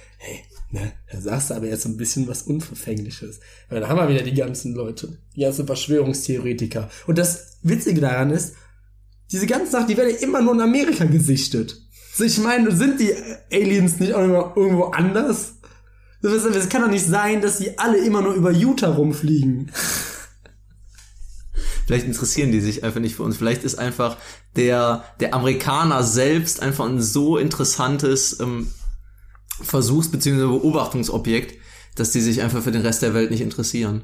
ne, 0.70 0.92
da 1.11 1.20
sagst 1.20 1.50
du 1.50 1.54
aber 1.54 1.66
jetzt 1.66 1.83
so 1.83 1.88
ein 1.88 1.96
bisschen 1.96 2.28
was 2.28 2.42
Unverfängliches. 2.42 3.40
Weil 3.68 3.81
da 3.81 3.88
haben 3.88 3.98
wir 3.98 4.09
wieder 4.09 4.24
die 4.24 4.35
ganzen 4.35 4.74
Leute, 4.74 5.18
die 5.35 5.40
ganzen 5.40 5.66
Verschwörungstheoretiker. 5.66 6.90
Und 7.07 7.18
das 7.18 7.59
Witzige 7.62 8.00
daran 8.00 8.31
ist, 8.31 8.54
diese 9.31 9.46
ganzen 9.46 9.70
Sachen, 9.70 9.88
die 9.88 9.96
werden 9.96 10.14
ja 10.14 10.20
immer 10.22 10.40
nur 10.40 10.54
in 10.54 10.61
Amerika 10.61 11.04
gesichtet. 11.04 11.81
So, 12.14 12.24
ich 12.24 12.38
meine, 12.38 12.74
sind 12.74 13.00
die 13.00 13.14
Aliens 13.52 14.00
nicht 14.00 14.14
auch 14.14 14.24
immer 14.24 14.52
irgendwo 14.57 14.85
anders? 14.85 15.54
Es 16.20 16.68
kann 16.68 16.83
doch 16.83 16.90
nicht 16.90 17.07
sein, 17.07 17.40
dass 17.40 17.59
die 17.59 17.78
alle 17.78 17.98
immer 17.98 18.22
nur 18.22 18.35
über 18.35 18.50
Utah 18.50 18.92
rumfliegen. 18.92 19.70
Vielleicht 21.87 22.07
interessieren 22.07 22.50
die 22.52 22.61
sich 22.61 22.83
einfach 22.85 23.00
nicht 23.00 23.14
für 23.14 23.22
uns. 23.22 23.37
Vielleicht 23.37 23.64
ist 23.64 23.78
einfach 23.78 24.16
der, 24.57 25.04
der 25.20 25.33
Amerikaner 25.33 26.02
selbst 26.02 26.61
einfach 26.61 26.87
ein 26.87 27.00
so 27.00 27.38
interessantes 27.38 28.40
ähm, 28.40 28.68
Versuchs- 29.62 30.10
bzw. 30.10 30.46
Beobachtungsobjekt, 30.46 31.54
dass 31.94 32.10
die 32.12 32.20
sich 32.20 32.42
einfach 32.42 32.62
für 32.62 32.72
den 32.72 32.82
Rest 32.82 33.02
der 33.02 33.14
Welt 33.14 33.30
nicht 33.30 33.40
interessieren. 33.40 34.02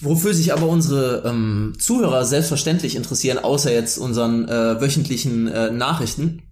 Wofür 0.00 0.34
sich 0.34 0.52
aber 0.52 0.66
unsere 0.68 1.22
ähm, 1.24 1.74
Zuhörer 1.78 2.24
selbstverständlich 2.24 2.96
interessieren, 2.96 3.38
außer 3.38 3.72
jetzt 3.72 3.96
unseren 3.96 4.48
äh, 4.48 4.80
wöchentlichen 4.80 5.46
äh, 5.48 5.70
Nachrichten, 5.70 6.42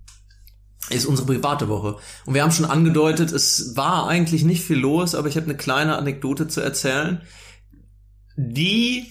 ist 0.91 1.07
unsere 1.07 1.27
private 1.27 1.69
Woche. 1.69 1.97
Und 2.27 2.35
wir 2.35 2.43
haben 2.43 2.53
schon 2.53 2.67
angedeutet, 2.67 3.33
es 3.33 3.77
war 3.77 4.09
eigentlich 4.09 4.45
nicht 4.45 4.63
viel 4.63 4.79
los, 4.79 5.15
aber 5.15 5.29
ich 5.29 5.37
habe 5.37 5.47
eine 5.47 5.57
kleine 5.57 5.97
Anekdote 5.97 6.49
zu 6.49 6.61
erzählen, 6.61 7.23
die 8.37 9.07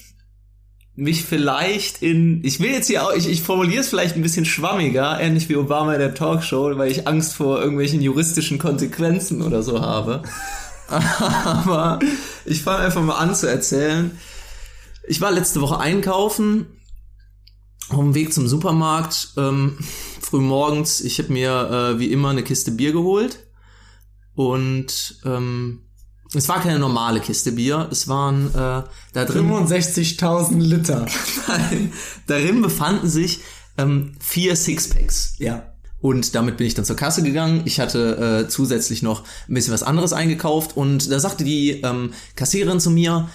mich 0.96 1.24
vielleicht 1.24 2.02
in, 2.02 2.44
ich 2.44 2.60
will 2.60 2.72
jetzt 2.72 2.88
hier 2.88 3.06
auch, 3.06 3.14
ich, 3.14 3.28
ich 3.28 3.42
formuliere 3.42 3.82
es 3.82 3.90
vielleicht 3.90 4.16
ein 4.16 4.22
bisschen 4.22 4.46
schwammiger, 4.46 5.20
ähnlich 5.20 5.48
wie 5.50 5.56
Obama 5.56 5.94
in 5.94 6.00
der 6.00 6.14
Talkshow, 6.14 6.78
weil 6.78 6.92
ich 6.92 7.08
Angst 7.08 7.34
vor 7.36 7.60
irgendwelchen 7.60 8.02
juristischen 8.02 8.60
Konsequenzen 8.60 9.42
oder 9.42 9.64
so 9.64 9.82
habe. 9.82 10.24
Aber 10.90 12.00
ich 12.46 12.64
fange 12.64 12.84
einfach 12.84 13.02
mal 13.02 13.16
an 13.16 13.34
zu 13.34 13.48
erzählen. 13.48 14.12
Ich 15.08 15.22
war 15.22 15.32
letzte 15.32 15.62
Woche 15.62 15.80
einkaufen, 15.80 16.68
auf 17.90 18.00
dem 18.00 18.14
Weg 18.14 18.34
zum 18.34 18.48
Supermarkt, 18.48 19.30
ähm, 19.38 19.78
früh 20.22 20.42
morgens. 20.42 21.02
Ich 21.02 21.20
habe 21.20 21.32
mir 21.32 21.96
äh, 21.96 22.00
wie 22.00 22.12
immer 22.12 22.30
eine 22.30 22.44
Kiste 22.44 22.72
Bier 22.72 22.92
geholt 22.92 23.40
und 24.36 25.22
ähm, 25.26 25.82
es 26.34 26.48
war 26.48 26.62
keine 26.62 26.80
normale 26.80 27.20
Kiste 27.20 27.52
Bier, 27.52 27.90
es 27.92 28.08
waren 28.08 28.48
äh, 28.54 28.84
da 29.14 29.26
drin 29.26 29.50
65.000 29.50 30.60
Liter. 30.60 31.06
Nein, 31.48 31.92
darin 32.28 32.62
befanden 32.62 33.10
sich 33.10 33.40
ähm, 33.78 34.14
vier 34.20 34.56
Sixpacks. 34.56 35.36
Ja. 35.40 35.68
Und 36.00 36.34
damit 36.34 36.58
bin 36.58 36.66
ich 36.66 36.74
dann 36.74 36.86
zur 36.86 36.96
Kasse 36.96 37.22
gegangen. 37.22 37.62
Ich 37.66 37.80
hatte 37.80 38.46
äh, 38.46 38.50
zusätzlich 38.50 39.04
noch 39.04 39.24
ein 39.48 39.54
bisschen 39.54 39.74
was 39.74 39.84
anderes 39.84 40.14
eingekauft 40.14 40.76
und 40.76 41.12
da 41.12 41.20
sagte 41.20 41.44
die 41.44 41.82
ähm, 41.82 42.14
Kassiererin 42.36 42.80
zu 42.80 42.90
mir, 42.90 43.30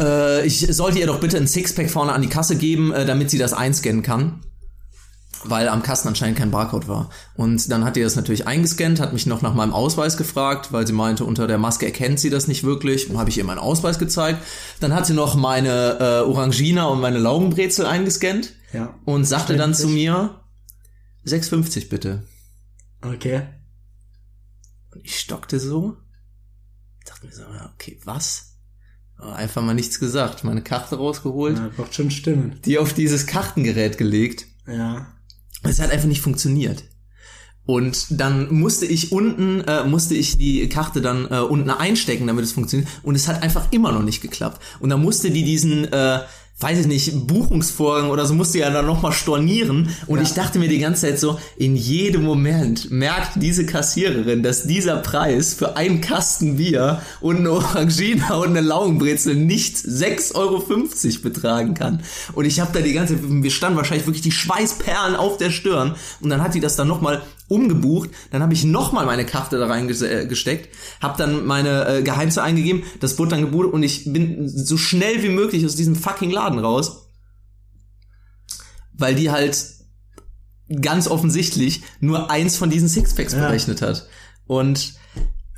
äh, 0.00 0.46
ich 0.46 0.68
sollte 0.70 0.98
ihr 0.98 1.06
doch 1.06 1.20
bitte 1.20 1.36
ein 1.36 1.48
Sixpack 1.48 1.90
vorne 1.90 2.12
an 2.12 2.22
die 2.22 2.28
Kasse 2.28 2.56
geben, 2.56 2.92
äh, 2.92 3.06
damit 3.06 3.30
sie 3.30 3.38
das 3.38 3.52
einscannen 3.52 4.02
kann. 4.02 4.40
Weil 5.50 5.68
am 5.68 5.82
Kasten 5.82 6.08
anscheinend 6.08 6.38
kein 6.38 6.50
Barcode 6.50 6.88
war. 6.88 7.10
Und 7.34 7.70
dann 7.70 7.84
hat 7.84 7.96
die 7.96 8.02
das 8.02 8.16
natürlich 8.16 8.46
eingescannt, 8.46 9.00
hat 9.00 9.12
mich 9.12 9.26
noch 9.26 9.42
nach 9.42 9.54
meinem 9.54 9.72
Ausweis 9.72 10.16
gefragt, 10.16 10.72
weil 10.72 10.86
sie 10.86 10.92
meinte, 10.92 11.24
unter 11.24 11.46
der 11.46 11.58
Maske 11.58 11.86
erkennt 11.86 12.20
sie 12.20 12.30
das 12.30 12.48
nicht 12.48 12.64
wirklich. 12.64 13.08
Dann 13.08 13.18
habe 13.18 13.30
ich 13.30 13.38
ihr 13.38 13.44
meinen 13.44 13.58
Ausweis 13.58 13.98
gezeigt. 13.98 14.42
Dann 14.80 14.94
hat 14.94 15.06
sie 15.06 15.14
noch 15.14 15.34
meine 15.34 15.98
äh, 16.00 16.28
Orangina 16.28 16.86
und 16.86 17.00
meine 17.00 17.18
Laugenbrezel 17.18 17.86
eingescannt 17.86 18.52
Ja. 18.72 18.94
und 19.04 19.24
sagte 19.24 19.56
dann 19.56 19.74
zu 19.74 19.88
mir, 19.88 20.40
6,50 21.26 21.88
bitte. 21.88 22.22
Okay. 23.02 23.42
Und 24.92 25.04
ich 25.04 25.18
stockte 25.18 25.58
so. 25.60 25.96
Dachte 27.04 27.26
mir 27.26 27.32
so, 27.32 27.42
okay, 27.74 28.00
was? 28.04 28.52
Einfach 29.18 29.62
mal 29.62 29.74
nichts 29.74 29.98
gesagt. 29.98 30.44
Meine 30.44 30.62
Karte 30.62 30.96
rausgeholt, 30.96 31.56
Ja, 31.58 31.70
braucht 31.74 31.94
schon 31.94 32.10
Stimmen. 32.10 32.60
die 32.64 32.78
auf 32.78 32.92
dieses 32.92 33.26
Kartengerät 33.26 33.96
gelegt. 33.96 34.46
Ja. 34.66 35.06
Es 35.68 35.80
hat 35.80 35.90
einfach 35.90 36.08
nicht 36.08 36.20
funktioniert. 36.20 36.84
Und 37.66 38.06
dann 38.10 38.54
musste 38.54 38.86
ich 38.86 39.10
unten, 39.10 39.60
äh, 39.62 39.84
musste 39.84 40.14
ich 40.14 40.38
die 40.38 40.68
Karte 40.68 41.00
dann 41.00 41.26
äh, 41.28 41.40
unten 41.40 41.68
einstecken, 41.68 42.28
damit 42.28 42.44
es 42.44 42.52
funktioniert. 42.52 42.88
Und 43.02 43.16
es 43.16 43.26
hat 43.26 43.42
einfach 43.42 43.72
immer 43.72 43.90
noch 43.90 44.02
nicht 44.02 44.20
geklappt. 44.20 44.62
Und 44.78 44.90
dann 44.90 45.02
musste 45.02 45.30
die 45.30 45.44
diesen, 45.44 45.92
äh, 45.92 46.20
weiß 46.58 46.78
ich 46.78 46.86
nicht, 46.86 47.26
Buchungsvorgang 47.26 48.08
oder 48.08 48.24
so, 48.24 48.32
musste 48.32 48.58
ja 48.58 48.70
dann 48.70 48.86
nochmal 48.86 49.12
stornieren. 49.12 49.90
Und 50.06 50.18
Ja. 50.18 50.22
ich 50.22 50.32
dachte 50.32 50.58
mir 50.58 50.68
die 50.68 50.78
ganze 50.78 51.02
Zeit 51.02 51.20
so, 51.20 51.38
in 51.58 51.76
jedem 51.76 52.22
Moment 52.22 52.90
merkt 52.90 53.32
diese 53.42 53.66
Kassiererin, 53.66 54.42
dass 54.42 54.66
dieser 54.66 54.96
Preis 54.96 55.52
für 55.52 55.76
einen 55.76 56.00
Kasten 56.00 56.56
Bier 56.56 57.02
und 57.20 57.36
eine 57.38 57.50
Orangina 57.52 58.36
und 58.36 58.48
eine 58.48 58.62
Laugenbrezel 58.62 59.34
nicht 59.34 59.76
6,50 59.76 60.34
Euro 60.34 61.22
betragen 61.22 61.74
kann. 61.74 62.02
Und 62.32 62.46
ich 62.46 62.58
habe 62.60 62.70
da 62.72 62.80
die 62.80 62.94
ganze, 62.94 63.18
wir 63.20 63.50
standen 63.50 63.76
wahrscheinlich 63.76 64.06
wirklich 64.06 64.22
die 64.22 64.32
Schweißperlen 64.32 65.14
auf 65.14 65.36
der 65.36 65.50
Stirn. 65.50 65.94
Und 66.20 66.30
dann 66.30 66.42
hat 66.42 66.54
die 66.54 66.60
das 66.60 66.76
dann 66.76 66.88
nochmal 66.88 67.20
umgebucht. 67.48 68.10
Dann 68.30 68.42
habe 68.42 68.52
ich 68.54 68.64
nochmal 68.64 69.06
meine 69.06 69.24
Karte 69.26 69.58
da 69.58 69.66
reingesteckt, 69.66 70.68
habe 71.00 71.16
dann 71.18 71.46
meine 71.46 71.86
äh, 71.86 72.02
Geheimzahl 72.02 72.44
eingegeben, 72.44 72.82
das 73.00 73.18
wurde 73.18 73.30
dann 73.32 73.40
gebucht 73.42 73.72
und 73.72 73.82
ich 73.82 74.12
bin 74.12 74.48
so 74.48 74.76
schnell 74.76 75.22
wie 75.22 75.28
möglich 75.28 75.64
aus 75.64 75.76
diesem 75.76 75.96
fucking 75.96 76.30
Laden 76.30 76.58
raus. 76.58 77.08
Weil 78.92 79.14
die 79.14 79.30
halt 79.30 79.64
ganz 80.80 81.06
offensichtlich 81.06 81.82
nur 82.00 82.30
eins 82.30 82.56
von 82.56 82.70
diesen 82.70 82.88
Sixpacks 82.88 83.32
Ja. 83.34 83.40
berechnet 83.40 83.82
hat. 83.82 84.08
Und 84.46 84.94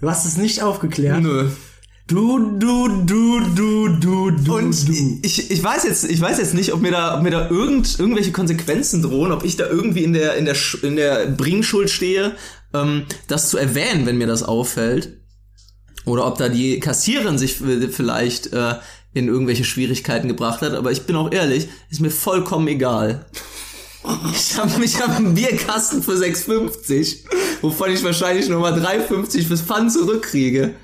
Du 0.00 0.08
hast 0.10 0.26
es 0.26 0.36
nicht 0.36 0.62
aufgeklärt. 0.62 1.22
nö. 1.22 1.48
Du, 2.08 2.38
du, 2.58 2.88
du, 3.04 3.38
du, 3.54 3.88
du, 4.00 4.30
du, 4.30 4.54
Und 4.54 4.88
du. 4.88 5.18
ich, 5.20 5.50
ich 5.50 5.62
weiß 5.62 5.84
jetzt, 5.84 6.04
ich 6.04 6.18
weiß 6.18 6.38
jetzt 6.38 6.54
nicht, 6.54 6.72
ob 6.72 6.80
mir 6.80 6.90
da, 6.90 7.14
ob 7.14 7.22
mir 7.22 7.30
da 7.30 7.50
irgend, 7.50 7.98
irgendwelche 7.98 8.32
Konsequenzen 8.32 9.02
drohen, 9.02 9.30
ob 9.30 9.44
ich 9.44 9.56
da 9.56 9.66
irgendwie 9.66 10.04
in 10.04 10.14
der, 10.14 10.36
in 10.36 10.46
der, 10.46 10.56
in 10.80 10.96
der 10.96 11.26
Bringschuld 11.26 11.90
stehe, 11.90 12.34
ähm, 12.72 13.04
das 13.26 13.50
zu 13.50 13.58
erwähnen, 13.58 14.06
wenn 14.06 14.16
mir 14.16 14.26
das 14.26 14.42
auffällt. 14.42 15.20
Oder 16.06 16.26
ob 16.26 16.38
da 16.38 16.48
die 16.48 16.80
Kassiererin 16.80 17.36
sich 17.36 17.56
vielleicht 17.56 18.54
äh, 18.54 18.76
in 19.12 19.28
irgendwelche 19.28 19.64
Schwierigkeiten 19.64 20.28
gebracht 20.28 20.62
hat. 20.62 20.72
Aber 20.72 20.90
ich 20.90 21.02
bin 21.02 21.14
auch 21.14 21.30
ehrlich, 21.30 21.68
ist 21.90 22.00
mir 22.00 22.10
vollkommen 22.10 22.68
egal. 22.68 23.26
Ich 24.32 24.56
habe 24.56 24.82
ich 24.82 24.98
hab 24.98 25.14
einen 25.14 25.34
Bierkasten 25.34 26.02
für 26.02 26.12
6,50, 26.12 27.24
wovon 27.60 27.92
ich 27.92 28.02
wahrscheinlich 28.02 28.48
nur 28.48 28.60
mal 28.60 28.72
3,50 28.72 29.46
fürs 29.46 29.60
Pfand 29.60 29.92
zurückkriege. 29.92 30.74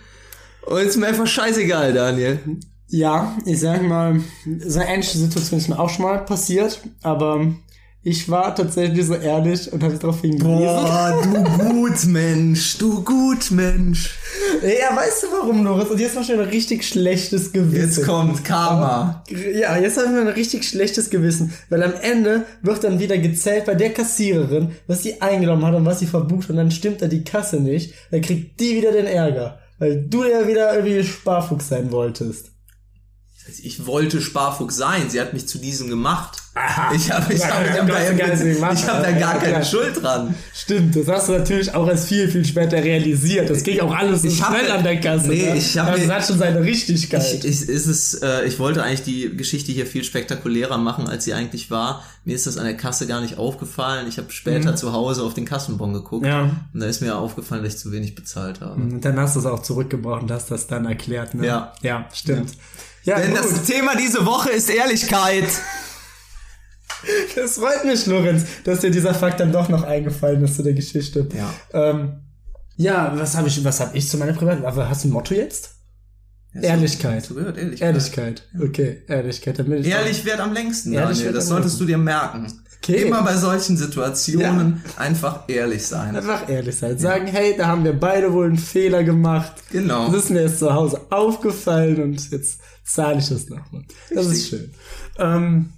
Und 0.67 0.79
ist 0.79 0.97
mir 0.97 1.09
einfach 1.09 1.27
scheißegal, 1.27 1.93
Daniel. 1.93 2.39
Ja, 2.89 3.37
ich 3.45 3.61
sag 3.61 3.83
mal, 3.83 4.21
so 4.65 4.81
eine 4.81 4.89
ähnliche 4.89 5.19
Situation 5.19 5.59
ist 5.59 5.69
mir 5.69 5.79
auch 5.79 5.91
schon 5.91 6.05
mal 6.05 6.19
passiert, 6.25 6.81
aber 7.03 7.47
ich 8.07 8.29
war 8.29 8.55
tatsächlich 8.55 9.07
so 9.07 9.15
ehrlich 9.15 9.73
und 9.73 9.83
habe 9.83 9.95
darauf 9.95 10.21
hingewiesen. 10.21 10.45
Boah, 10.47 11.23
du 11.23 11.65
gut 11.65 12.05
Mensch, 12.05 12.77
du 12.77 13.03
gut 13.03 13.51
Mensch. 13.51 14.19
Ja, 14.63 14.95
weißt 14.95 15.23
du 15.23 15.27
warum, 15.33 15.65
Loris? 15.65 15.89
Und 15.89 15.99
jetzt 15.99 16.15
mach 16.15 16.23
ich 16.23 16.29
mir 16.29 16.43
ein 16.43 16.49
richtig 16.51 16.85
schlechtes 16.85 17.51
Gewissen. 17.53 17.81
Jetzt 17.81 18.05
kommt 18.05 18.45
Karma. 18.45 19.25
Ja, 19.31 19.79
jetzt 19.79 19.97
habe 19.97 20.09
ich 20.09 20.13
mir 20.13 20.21
ein 20.21 20.29
richtig 20.29 20.69
schlechtes 20.69 21.09
Gewissen, 21.09 21.55
weil 21.71 21.83
am 21.83 21.95
Ende 22.03 22.45
wird 22.61 22.85
dann 22.85 23.01
wieder 23.01 23.17
gezählt 23.17 23.65
bei 23.65 23.75
der 23.75 23.95
Kassiererin, 23.95 24.73
was 24.87 25.03
sie 25.03 25.23
eingenommen 25.23 25.65
hat 25.65 25.75
und 25.75 25.87
was 25.87 26.01
sie 26.01 26.07
verbucht 26.07 26.51
und 26.51 26.57
dann 26.57 26.71
stimmt 26.71 27.01
da 27.01 27.07
die 27.07 27.25
Kasse 27.25 27.59
nicht, 27.59 27.95
dann 28.11 28.21
kriegt 28.21 28.61
die 28.61 28.77
wieder 28.77 28.93
den 28.93 29.07
Ärger, 29.07 29.59
weil 29.79 30.07
du 30.07 30.25
ja 30.25 30.47
wieder 30.47 30.75
irgendwie 30.75 31.03
Sparfuchs 31.03 31.69
sein 31.69 31.91
wolltest. 31.93 32.54
Ich 33.63 33.87
wollte 33.87 34.21
Sparfuchs 34.23 34.77
sein, 34.77 35.11
sie 35.11 35.21
hat 35.21 35.35
mich 35.35 35.47
zu 35.47 35.59
diesem 35.59 35.89
gemacht. 35.89 36.39
Aha. 36.55 36.95
Ich 36.95 37.11
habe 37.11 37.33
ich 37.33 37.41
Ja, 37.41 37.49
hab, 37.49 37.65
ich 37.65 37.71
hab 37.79 37.87
da, 37.89 38.73
ich 38.73 38.87
hab 38.87 39.03
da 39.03 39.11
gar 39.13 39.39
keine 39.39 39.53
ja. 39.55 39.65
Schuld 39.65 40.01
dran. 40.03 40.35
Stimmt, 40.55 40.95
das 40.97 41.09
hast 41.09 41.29
du 41.29 41.33
natürlich 41.33 41.75
auch 41.75 41.87
erst 41.89 42.09
viel, 42.09 42.29
viel 42.29 42.45
später 42.45 42.77
realisiert. 42.83 43.51
Das 43.51 43.63
ging 43.65 43.81
auch 43.81 43.93
alles 43.95 44.23
so 44.23 44.29
Ich 44.29 44.41
hab- 44.41 44.57
schnell 44.57 44.71
an 44.71 44.83
der 44.85 45.01
Kasse. 45.01 45.29
Nee, 45.29 45.51
ne? 45.51 45.57
ich 45.57 45.77
hab 45.77 45.89
Also 45.89 46.07
das 46.07 46.15
hat 46.17 46.27
schon 46.27 46.39
seine 46.39 46.61
Richtigkeit. 46.63 47.35
Ich, 47.35 47.45
ich, 47.45 47.69
ist 47.69 47.87
es, 47.87 48.15
äh, 48.15 48.45
ich 48.47 48.59
wollte 48.61 48.83
eigentlich 48.83 49.03
die 49.03 49.37
Geschichte 49.37 49.73
hier 49.73 49.85
viel 49.87 50.05
spektakulärer 50.05 50.79
machen, 50.79 51.09
als 51.09 51.25
sie 51.25 51.35
eigentlich 51.35 51.71
war. 51.71 52.03
Mir 52.25 52.37
ist 52.37 52.47
das 52.47 52.57
an 52.57 52.65
der 52.65 52.77
Kasse 52.77 53.07
gar 53.07 53.21
nicht 53.21 53.37
aufgefallen. 53.37 54.07
Ich 54.09 54.17
habe 54.19 54.31
später 54.31 54.77
zu 54.77 54.93
Hause 54.93 55.23
auf 55.23 55.35
den 55.35 55.45
Kassenbon 55.45 55.93
geguckt. 55.93 56.23
Mhm. 56.25 56.29
Ja. 56.31 56.43
Und 56.73 56.81
da 56.81 56.87
ist 56.87 57.03
mir 57.03 57.17
aufgefallen, 57.19 57.65
dass 57.65 57.75
ich 57.75 57.81
zu 57.81 57.91
wenig 57.93 58.15
bezahlt 58.15 58.61
habe. 58.61 58.81
Und 58.81 59.01
dann 59.05 59.19
hast 59.19 59.35
du 59.35 59.41
es 59.41 59.47
auch 59.47 59.61
zurückgebracht 59.63 60.23
und 60.23 60.31
hast 60.31 60.51
das 60.51 60.67
dann 60.69 60.87
erklärt, 60.87 61.35
ne? 61.35 61.47
Ja. 61.47 61.73
Ja, 61.83 62.07
stimmt. 62.15 62.51
Ja, 62.51 62.57
Denn 63.07 63.31
gut. 63.31 63.39
das 63.39 63.63
Thema 63.63 63.97
diese 63.97 64.25
Woche 64.25 64.51
ist 64.51 64.71
Ehrlichkeit. 64.71 65.49
Das 67.37 67.57
freut 67.57 67.85
mich, 67.85 68.07
Lorenz, 68.07 68.45
dass 68.65 68.81
dir 68.81 68.91
dieser 68.91 69.15
Fakt 69.15 69.39
dann 69.39 69.53
doch 69.53 69.69
noch 69.69 69.83
eingefallen 69.83 70.43
ist 70.43 70.57
zu 70.57 70.63
der 70.63 70.73
Geschichte. 70.73 71.29
Ja. 71.37 71.91
Ähm, 71.91 72.23
ja, 72.77 73.13
was 73.15 73.37
habe 73.37 73.49
ich, 73.49 73.63
was 73.63 73.81
habe 73.81 73.97
ich 73.97 74.09
zu 74.09 74.17
meiner 74.17 74.33
Privat? 74.33 74.65
Aber 74.65 74.89
hast 74.89 75.05
du 75.05 75.09
ein 75.09 75.13
Motto 75.13 75.35
jetzt? 75.35 75.75
Ehrlichkeit. 76.55 77.25
So 77.25 77.35
gehört, 77.35 77.59
Ehrlichkeit. 77.59 77.89
Ehrlichkeit. 77.89 78.43
Okay, 78.61 79.03
Ehrlichkeit. 79.09 79.59
Ich 79.59 79.87
Ehrlich 79.87 80.25
wird 80.25 80.41
am 80.41 80.53
längsten, 80.53 80.93
Ehrlich 80.93 81.19
Daniel. 81.19 81.35
Das 81.35 81.49
solltest 81.49 81.81
du 81.81 81.85
dir 81.85 81.99
merken. 81.99 82.47
Okay. 82.85 83.05
Immer 83.05 83.23
bei 83.23 83.35
solchen 83.37 83.79
Situationen 83.79 84.83
einfach 84.97 85.49
ehrlich 85.49 85.87
sein. 85.87 86.15
einfach 86.15 86.47
ehrlich 86.51 86.77
sein. 86.77 86.99
Sagen, 86.99 87.27
hey, 87.27 87.55
da 87.57 87.67
haben 87.69 87.83
wir 87.83 87.99
beide 87.99 88.33
wohl 88.33 88.45
einen 88.45 88.59
Fehler 88.59 89.05
gemacht. 89.05 89.53
Genau. 89.71 90.11
Das 90.11 90.25
ist 90.25 90.31
mir 90.31 90.43
jetzt 90.43 90.59
zu 90.59 90.75
Hause 90.75 91.01
aufgefallen 91.09 92.03
und 92.03 92.31
jetzt 92.31 92.61
zahle 92.85 93.21
ich 93.21 93.29
das 93.31 93.49
nochmal. 93.49 93.85
Das 94.11 94.27
ist 94.27 94.49
schön. 94.49 94.71
Ähm, 95.19 95.73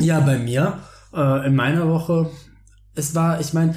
ja, 0.00 0.18
bei 0.20 0.38
mir, 0.38 0.80
äh, 1.14 1.46
in 1.46 1.54
meiner 1.54 1.88
Woche, 1.88 2.30
es 2.96 3.14
war, 3.14 3.38
ich 3.38 3.52
meine, 3.52 3.76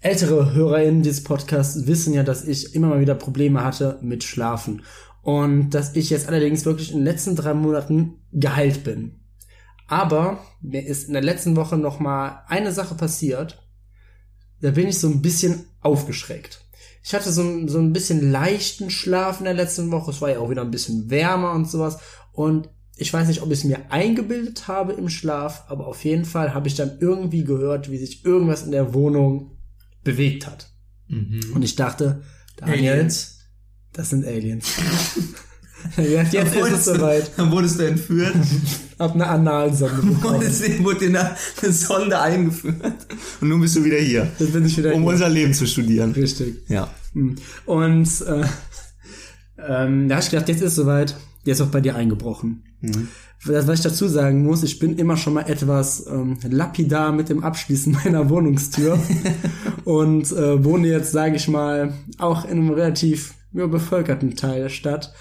ältere 0.00 0.54
HörerInnen 0.54 1.02
dieses 1.02 1.22
Podcasts 1.22 1.86
wissen 1.86 2.14
ja, 2.14 2.24
dass 2.24 2.44
ich 2.44 2.74
immer 2.74 2.88
mal 2.88 3.00
wieder 3.00 3.14
Probleme 3.14 3.62
hatte 3.62 4.00
mit 4.02 4.24
Schlafen. 4.24 4.82
Und 5.22 5.70
dass 5.70 5.94
ich 5.94 6.10
jetzt 6.10 6.26
allerdings 6.26 6.64
wirklich 6.64 6.90
in 6.90 6.98
den 6.98 7.04
letzten 7.04 7.36
drei 7.36 7.54
Monaten 7.54 8.14
geheilt 8.32 8.82
bin. 8.82 9.20
Aber 9.88 10.38
mir 10.60 10.86
ist 10.86 11.08
in 11.08 11.14
der 11.14 11.22
letzten 11.22 11.56
Woche 11.56 11.76
noch 11.76 11.98
mal 11.98 12.44
eine 12.46 12.72
Sache 12.72 12.94
passiert. 12.94 13.60
Da 14.60 14.70
bin 14.70 14.86
ich 14.88 14.98
so 14.98 15.08
ein 15.08 15.22
bisschen 15.22 15.64
aufgeschreckt. 15.80 16.64
Ich 17.02 17.14
hatte 17.14 17.32
so, 17.32 17.42
ein- 17.42 17.68
so 17.68 17.78
ein 17.78 17.92
bisschen 17.92 18.30
leichten 18.30 18.90
Schlaf 18.90 19.38
in 19.38 19.44
der 19.44 19.54
letzten 19.54 19.90
Woche. 19.90 20.10
Es 20.10 20.20
war 20.20 20.30
ja 20.30 20.38
auch 20.40 20.50
wieder 20.50 20.62
ein 20.62 20.70
bisschen 20.70 21.08
wärmer 21.10 21.52
und 21.52 21.68
sowas. 21.70 21.98
Und 22.32 22.68
ich 22.96 23.12
weiß 23.12 23.28
nicht, 23.28 23.40
ob 23.42 23.50
ich 23.50 23.60
es 23.60 23.64
mir 23.64 23.90
eingebildet 23.90 24.68
habe 24.68 24.92
im 24.92 25.08
Schlaf, 25.08 25.64
aber 25.68 25.86
auf 25.86 26.04
jeden 26.04 26.24
Fall 26.24 26.52
habe 26.52 26.66
ich 26.68 26.74
dann 26.74 26.98
irgendwie 27.00 27.44
gehört, 27.44 27.90
wie 27.90 27.96
sich 27.98 28.24
irgendwas 28.24 28.64
in 28.64 28.72
der 28.72 28.92
Wohnung 28.92 29.56
bewegt 30.04 30.46
hat. 30.46 30.70
Und 31.54 31.62
ich 31.62 31.76
dachte, 31.76 32.22
Daniel, 32.56 32.92
Aliens. 32.94 33.38
das 33.92 34.10
sind 34.10 34.26
Aliens. 34.26 34.66
jetzt 35.96 36.32
jetzt 36.32 36.56
ist 36.56 36.72
es 36.72 36.84
soweit. 36.84 37.30
Dann 37.36 37.50
wurdest 37.50 37.78
du 37.78 37.86
entführt. 37.86 38.34
Hab 38.98 39.14
eine 39.14 39.26
Analsonde 39.26 40.02
bekommen. 40.02 40.40
deswegen 40.42 40.84
wurde 40.84 41.08
dir 41.08 41.18
eine, 41.20 41.36
eine 41.62 41.72
Sonde 41.72 42.20
eingeführt. 42.20 43.06
Und 43.40 43.48
nun 43.48 43.60
bist 43.60 43.76
du 43.76 43.84
wieder 43.84 43.98
hier. 43.98 44.28
Jetzt 44.38 44.52
bin 44.52 44.64
ich 44.66 44.76
wieder 44.76 44.94
Um 44.94 45.02
hier. 45.02 45.10
unser 45.12 45.28
Leben 45.28 45.54
zu 45.54 45.66
studieren. 45.66 46.12
Richtig. 46.12 46.68
Ja. 46.68 46.90
Hm. 47.12 47.36
Und 47.64 48.08
äh, 48.22 48.44
ähm, 49.66 50.08
da 50.08 50.16
habe 50.16 50.24
ich 50.24 50.30
gedacht, 50.30 50.48
jetzt 50.48 50.60
ist 50.62 50.68
es 50.68 50.74
soweit, 50.74 51.16
jetzt 51.44 51.60
auch 51.60 51.68
bei 51.68 51.80
dir 51.80 51.96
eingebrochen. 51.96 52.62
Das, 53.46 53.66
was 53.66 53.78
ich 53.78 53.84
dazu 53.84 54.08
sagen 54.08 54.44
muss, 54.44 54.62
ich 54.62 54.78
bin 54.78 54.98
immer 54.98 55.16
schon 55.16 55.34
mal 55.34 55.48
etwas 55.48 56.06
ähm, 56.06 56.38
lapidar 56.48 57.12
mit 57.12 57.28
dem 57.28 57.42
Abschließen 57.42 57.92
meiner 58.04 58.28
Wohnungstür 58.30 58.98
und 59.84 60.30
äh, 60.32 60.64
wohne 60.64 60.88
jetzt, 60.88 61.12
sage 61.12 61.36
ich 61.36 61.48
mal, 61.48 61.92
auch 62.18 62.44
in 62.44 62.58
einem 62.58 62.70
relativ 62.70 63.34
ja, 63.52 63.66
bevölkerten 63.66 64.36
Teil 64.36 64.62
der 64.62 64.68
Stadt 64.68 65.12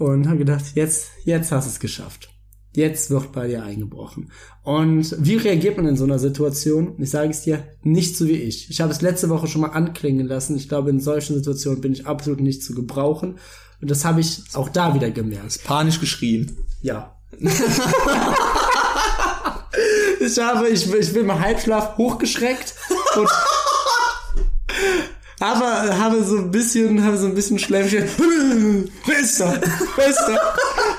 und 0.00 0.26
habe 0.26 0.38
gedacht, 0.38 0.64
jetzt, 0.74 1.08
jetzt 1.24 1.52
hast 1.52 1.66
du 1.66 1.70
es 1.70 1.78
geschafft. 1.78 2.30
Jetzt 2.72 3.10
wird 3.10 3.32
bei 3.32 3.48
dir 3.48 3.64
eingebrochen. 3.64 4.30
Und 4.62 5.14
wie 5.18 5.34
reagiert 5.36 5.76
man 5.76 5.86
in 5.86 5.96
so 5.96 6.04
einer 6.04 6.18
Situation? 6.18 6.94
Ich 6.98 7.10
sage 7.10 7.30
es 7.30 7.42
dir, 7.42 7.64
nicht 7.82 8.16
so 8.16 8.26
wie 8.26 8.36
ich. 8.36 8.70
Ich 8.70 8.80
habe 8.80 8.92
es 8.92 9.02
letzte 9.02 9.28
Woche 9.28 9.46
schon 9.46 9.60
mal 9.60 9.70
anklingen 9.70 10.26
lassen. 10.26 10.56
Ich 10.56 10.68
glaube, 10.68 10.90
in 10.90 11.00
solchen 11.00 11.34
Situationen 11.34 11.80
bin 11.80 11.92
ich 11.92 12.06
absolut 12.06 12.40
nicht 12.40 12.62
zu 12.62 12.74
gebrauchen. 12.74 13.38
Und 13.82 13.90
das 13.90 14.04
habe 14.04 14.20
ich 14.20 14.42
auch 14.54 14.68
da 14.68 14.94
wieder 14.94 15.10
gemerkt. 15.10 15.64
Panisch 15.64 16.00
geschrien. 16.00 16.56
Ja. 16.80 17.16
Ich 20.20 20.38
habe, 20.38 20.68
ich, 20.68 20.92
ich 20.92 21.12
bin 21.14 21.22
im 21.22 21.40
Halbschlaf 21.40 21.96
hochgeschreckt 21.96 22.74
und 23.16 23.28
aber 25.40 25.98
habe 25.98 26.22
so 26.22 26.36
ein 26.36 26.50
bisschen, 26.50 27.02
habe 27.02 27.16
so 27.16 27.26
ein 27.26 27.34
bisschen? 27.34 27.58
Wer 27.58 29.18
ist 29.18 29.40
da? 29.40 29.58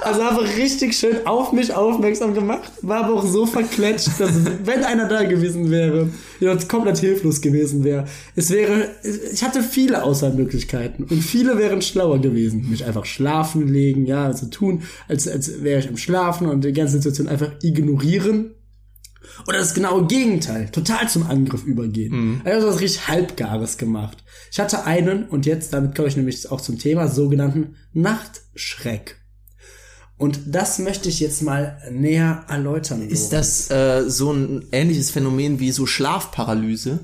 Also 0.02 0.24
habe 0.24 0.42
richtig 0.58 0.96
schön 0.96 1.28
auf 1.28 1.52
mich 1.52 1.72
aufmerksam 1.74 2.34
gemacht, 2.34 2.72
war 2.82 3.06
aber 3.06 3.14
auch 3.14 3.26
so 3.26 3.46
verkletscht, 3.46 4.10
dass 4.18 4.32
wenn 4.64 4.84
einer 4.84 5.08
da 5.08 5.24
gewesen 5.24 5.70
wäre, 5.70 6.10
ja, 6.40 6.56
komplett 6.68 6.98
hilflos 6.98 7.40
gewesen 7.40 7.84
wäre. 7.84 8.06
Es 8.36 8.50
wäre, 8.50 8.90
ich 9.32 9.44
hatte 9.44 9.62
viele 9.62 10.04
Auswahlmöglichkeiten 10.04 11.06
und 11.06 11.22
viele 11.22 11.60
wären 11.60 11.84
schlauer 11.84 12.20
gewesen. 12.20 12.68
Mich 12.72 12.84
einfach 12.84 13.06
schlafen 13.06 13.68
legen, 13.68 14.08
ja, 14.08 14.26
also 14.26 14.48
tun, 14.48 14.82
als, 15.08 15.28
als 15.28 15.62
wäre 15.62 15.82
ich 15.82 15.88
im 15.88 15.98
Schlafen 15.98 16.48
und 16.48 16.64
die 16.64 16.74
ganze 16.74 16.94
Situation 16.94 17.28
einfach 17.28 17.52
ignorieren 17.62 18.56
oder 19.48 19.58
das 19.58 19.74
genaue 19.74 20.08
Gegenteil, 20.08 20.70
total 20.70 21.10
zum 21.10 21.24
Angriff 21.28 21.64
übergehen. 21.64 22.14
Mhm. 22.14 22.42
Also 22.44 22.68
was 22.68 22.80
richtig 22.80 23.08
Halbgares 23.08 23.78
gemacht. 23.78 24.24
Ich 24.52 24.60
hatte 24.60 24.86
einen, 24.86 25.26
und 25.26 25.46
jetzt, 25.46 25.74
damit 25.74 25.96
komme 25.96 26.08
ich 26.08 26.18
nämlich 26.18 26.52
auch 26.52 26.62
zum 26.62 26.78
Thema, 26.78 27.08
sogenannten 27.08 27.76
Nachtschreck. 27.94 29.18
Und 30.18 30.40
das 30.46 30.78
möchte 30.78 31.10
ich 31.10 31.20
jetzt 31.20 31.42
mal 31.42 31.82
näher 31.90 32.46
erläutern. 32.48 33.02
Ist 33.10 33.34
das 33.34 33.72
äh, 33.72 34.04
so 34.08 34.32
ein 34.32 34.68
ähnliches 34.72 35.10
Phänomen 35.10 35.60
wie 35.60 35.72
so 35.72 35.88
Schlafparalyse? 35.88 37.00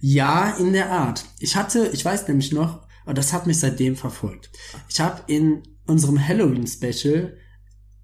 Ja, 0.00 0.56
in 0.58 0.72
der 0.72 0.90
Art. 0.90 1.24
Ich 1.38 1.54
hatte, 1.54 1.90
ich 1.92 2.04
weiß 2.04 2.26
nämlich 2.26 2.52
noch, 2.52 2.86
und 3.04 3.16
das 3.16 3.32
hat 3.32 3.46
mich 3.46 3.60
seitdem 3.60 3.94
verfolgt. 3.94 4.50
Ich 4.88 4.98
habe 4.98 5.22
in 5.28 5.62
unserem 5.86 6.18
Halloween-Special 6.18 7.36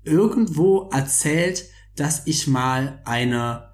irgendwo 0.05 0.89
erzählt, 0.93 1.65
dass 1.97 2.23
ich 2.27 2.47
mal 2.47 3.01
eine 3.05 3.73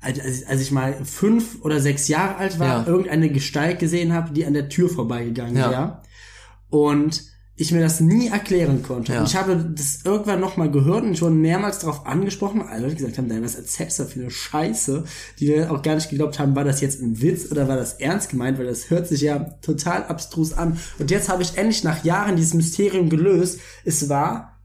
als, 0.00 0.46
als 0.46 0.60
ich 0.60 0.70
mal 0.70 1.04
fünf 1.04 1.62
oder 1.62 1.80
sechs 1.80 2.08
Jahre 2.08 2.36
alt 2.36 2.58
war, 2.58 2.82
ja. 2.82 2.86
irgendeine 2.86 3.28
Gestalt 3.30 3.78
gesehen 3.78 4.12
habe, 4.12 4.32
die 4.32 4.46
an 4.46 4.52
der 4.52 4.68
Tür 4.68 4.88
vorbeigegangen 4.88 5.56
ja. 5.56 5.70
wäre. 5.70 6.02
Und 6.68 7.24
ich 7.58 7.72
mir 7.72 7.80
das 7.80 8.00
nie 8.00 8.28
erklären 8.28 8.82
konnte. 8.82 9.14
Ja. 9.14 9.20
Und 9.20 9.28
ich 9.28 9.34
habe 9.34 9.56
das 9.74 10.00
irgendwann 10.04 10.40
nochmal 10.40 10.70
gehört 10.70 11.04
und 11.04 11.16
schon 11.16 11.40
mehrmals 11.40 11.78
darauf 11.78 12.04
angesprochen, 12.04 12.62
weil 12.68 12.82
Leute 12.82 12.96
gesagt 12.96 13.16
haben, 13.16 13.42
was 13.42 13.54
erzählst 13.54 13.98
du 13.98 14.04
für 14.04 14.20
eine 14.20 14.30
Scheiße, 14.30 15.04
die 15.40 15.64
auch 15.64 15.80
gar 15.80 15.94
nicht 15.94 16.10
geglaubt 16.10 16.38
haben, 16.38 16.54
war 16.54 16.64
das 16.64 16.82
jetzt 16.82 17.00
ein 17.00 17.22
Witz 17.22 17.50
oder 17.50 17.66
war 17.66 17.76
das 17.76 17.94
ernst 17.94 18.28
gemeint, 18.28 18.58
weil 18.58 18.66
das 18.66 18.90
hört 18.90 19.08
sich 19.08 19.22
ja 19.22 19.38
total 19.62 20.04
abstrus 20.04 20.52
an. 20.52 20.78
Und 20.98 21.10
jetzt 21.10 21.30
habe 21.30 21.42
ich 21.42 21.56
endlich 21.56 21.82
nach 21.82 22.04
Jahren 22.04 22.36
dieses 22.36 22.52
Mysterium 22.52 23.08
gelöst. 23.08 23.60
Es 23.86 24.10
war 24.10 24.60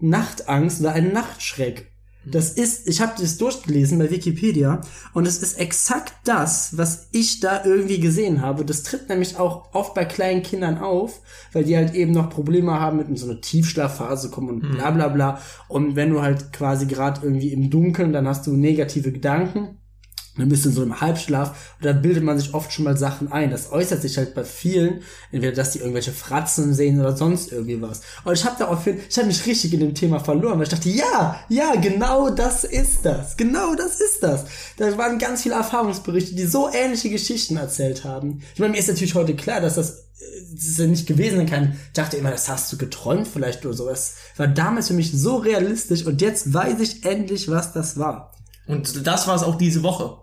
Nachtangst 0.00 0.80
oder 0.80 0.94
ein 0.94 1.12
Nachtschreck. 1.12 1.91
Das 2.24 2.50
ist, 2.50 2.88
ich 2.88 3.00
habe 3.00 3.12
das 3.20 3.36
durchgelesen 3.36 3.98
bei 3.98 4.10
Wikipedia 4.10 4.80
und 5.12 5.26
es 5.26 5.42
ist 5.42 5.58
exakt 5.58 6.14
das, 6.24 6.76
was 6.76 7.08
ich 7.10 7.40
da 7.40 7.64
irgendwie 7.64 7.98
gesehen 7.98 8.40
habe. 8.42 8.64
Das 8.64 8.84
tritt 8.84 9.08
nämlich 9.08 9.38
auch 9.38 9.74
oft 9.74 9.94
bei 9.94 10.04
kleinen 10.04 10.42
Kindern 10.42 10.78
auf, 10.78 11.20
weil 11.52 11.64
die 11.64 11.76
halt 11.76 11.94
eben 11.94 12.12
noch 12.12 12.30
Probleme 12.30 12.72
haben 12.72 12.98
mit 12.98 13.18
so 13.18 13.28
eine 13.28 13.40
Tiefschlafphase 13.40 14.30
kommen 14.30 14.48
und 14.50 14.70
bla 14.72 14.90
bla 14.92 15.08
bla. 15.08 15.40
Und 15.68 15.96
wenn 15.96 16.10
du 16.10 16.22
halt 16.22 16.52
quasi 16.52 16.86
gerade 16.86 17.20
irgendwie 17.24 17.52
im 17.52 17.70
Dunkeln, 17.70 18.12
dann 18.12 18.28
hast 18.28 18.46
du 18.46 18.56
negative 18.56 19.10
Gedanken 19.10 19.78
dann 20.36 20.48
bist 20.48 20.64
in 20.64 20.72
so 20.72 20.80
einem 20.80 20.98
Halbschlaf 21.00 21.74
und 21.78 21.84
da 21.84 21.92
bildet 21.92 22.24
man 22.24 22.38
sich 22.38 22.54
oft 22.54 22.72
schon 22.72 22.86
mal 22.86 22.96
Sachen 22.96 23.30
ein. 23.30 23.50
Das 23.50 23.70
äußert 23.70 24.00
sich 24.00 24.16
halt 24.16 24.34
bei 24.34 24.44
vielen, 24.44 25.02
entweder 25.30 25.54
dass 25.54 25.72
die 25.72 25.80
irgendwelche 25.80 26.12
Fratzen 26.12 26.72
sehen 26.72 26.98
oder 27.00 27.14
sonst 27.14 27.52
irgendwie 27.52 27.82
was. 27.82 28.00
Und 28.24 28.32
ich 28.32 28.44
habe 28.46 28.56
daraufhin, 28.58 28.98
ich 29.08 29.16
habe 29.18 29.26
mich 29.26 29.44
richtig 29.44 29.74
in 29.74 29.80
dem 29.80 29.94
Thema 29.94 30.20
verloren, 30.20 30.56
weil 30.56 30.64
ich 30.64 30.70
dachte, 30.70 30.88
ja, 30.88 31.38
ja, 31.50 31.74
genau 31.74 32.30
das 32.30 32.64
ist 32.64 33.04
das. 33.04 33.36
Genau 33.36 33.74
das 33.74 34.00
ist 34.00 34.22
das. 34.22 34.44
Da 34.78 34.96
waren 34.96 35.18
ganz 35.18 35.42
viele 35.42 35.56
Erfahrungsberichte, 35.56 36.34
die 36.34 36.46
so 36.46 36.70
ähnliche 36.72 37.10
Geschichten 37.10 37.58
erzählt 37.58 38.04
haben. 38.04 38.40
Ich 38.54 38.60
meine, 38.60 38.72
mir 38.72 38.78
ist 38.78 38.88
natürlich 38.88 39.14
heute 39.14 39.36
klar, 39.36 39.60
dass 39.60 39.74
das, 39.74 39.90
äh, 39.90 40.24
das 40.54 40.64
ist 40.64 40.78
ja 40.78 40.86
nicht 40.86 41.06
gewesen 41.06 41.36
sein 41.36 41.50
kann. 41.50 41.78
Ich 41.88 41.92
dachte 41.92 42.16
immer, 42.16 42.30
das 42.30 42.48
hast 42.48 42.72
du 42.72 42.78
geträumt 42.78 43.28
vielleicht 43.28 43.66
oder 43.66 43.74
so. 43.74 43.86
Das 43.86 44.14
war 44.38 44.48
damals 44.48 44.88
für 44.88 44.94
mich 44.94 45.12
so 45.12 45.36
realistisch 45.36 46.06
und 46.06 46.22
jetzt 46.22 46.54
weiß 46.54 46.80
ich 46.80 47.04
endlich, 47.04 47.50
was 47.50 47.74
das 47.74 47.98
war. 47.98 48.32
Und 48.66 49.06
das 49.06 49.26
war 49.26 49.34
es 49.34 49.42
auch 49.42 49.56
diese 49.56 49.82
Woche. 49.82 50.18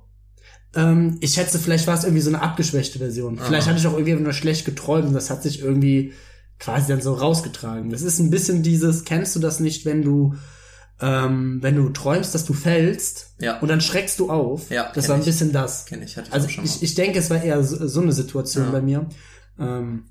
Ähm, 0.75 1.17
ich 1.21 1.33
schätze, 1.33 1.59
vielleicht 1.59 1.87
war 1.87 1.97
es 1.97 2.03
irgendwie 2.03 2.21
so 2.21 2.29
eine 2.29 2.41
abgeschwächte 2.41 2.99
Version. 2.99 3.39
Aha. 3.39 3.45
Vielleicht 3.45 3.67
hatte 3.67 3.79
ich 3.79 3.87
auch 3.87 3.97
irgendwie 3.97 4.15
nur 4.15 4.33
schlecht 4.33 4.65
geträumt 4.65 5.07
und 5.07 5.13
das 5.13 5.29
hat 5.29 5.43
sich 5.43 5.61
irgendwie 5.61 6.13
quasi 6.59 6.87
dann 6.87 7.01
so 7.01 7.13
rausgetragen. 7.13 7.89
Das 7.89 8.01
ist 8.01 8.19
ein 8.19 8.29
bisschen 8.29 8.63
dieses, 8.63 9.05
kennst 9.05 9.35
du 9.35 9.39
das 9.39 9.59
nicht, 9.59 9.85
wenn 9.85 10.01
du 10.01 10.35
ähm, 11.01 11.59
wenn 11.61 11.75
du 11.75 11.89
träumst, 11.89 12.35
dass 12.35 12.43
du 12.45 12.53
fällst 12.53 13.33
ja. 13.39 13.59
und 13.59 13.69
dann 13.69 13.79
schreckst 13.79 14.19
du 14.19 14.29
auf. 14.29 14.69
Ja, 14.69 14.91
das 14.93 15.07
war 15.07 15.15
ein 15.15 15.23
bisschen 15.23 15.53
das. 15.53 15.85
Kenn 15.85 16.01
ich, 16.01 16.17
hatte 16.17 16.27
ich 16.27 16.33
also 16.33 16.49
schon 16.49 16.65
ich, 16.65 16.83
ich 16.83 16.93
denke, 16.93 17.19
es 17.19 17.29
war 17.29 17.41
eher 17.41 17.63
so, 17.63 17.87
so 17.87 18.01
eine 18.01 18.11
Situation 18.11 18.65
ja. 18.65 18.71
bei 18.71 18.81
mir. 18.81 19.07
Ähm, 19.57 20.08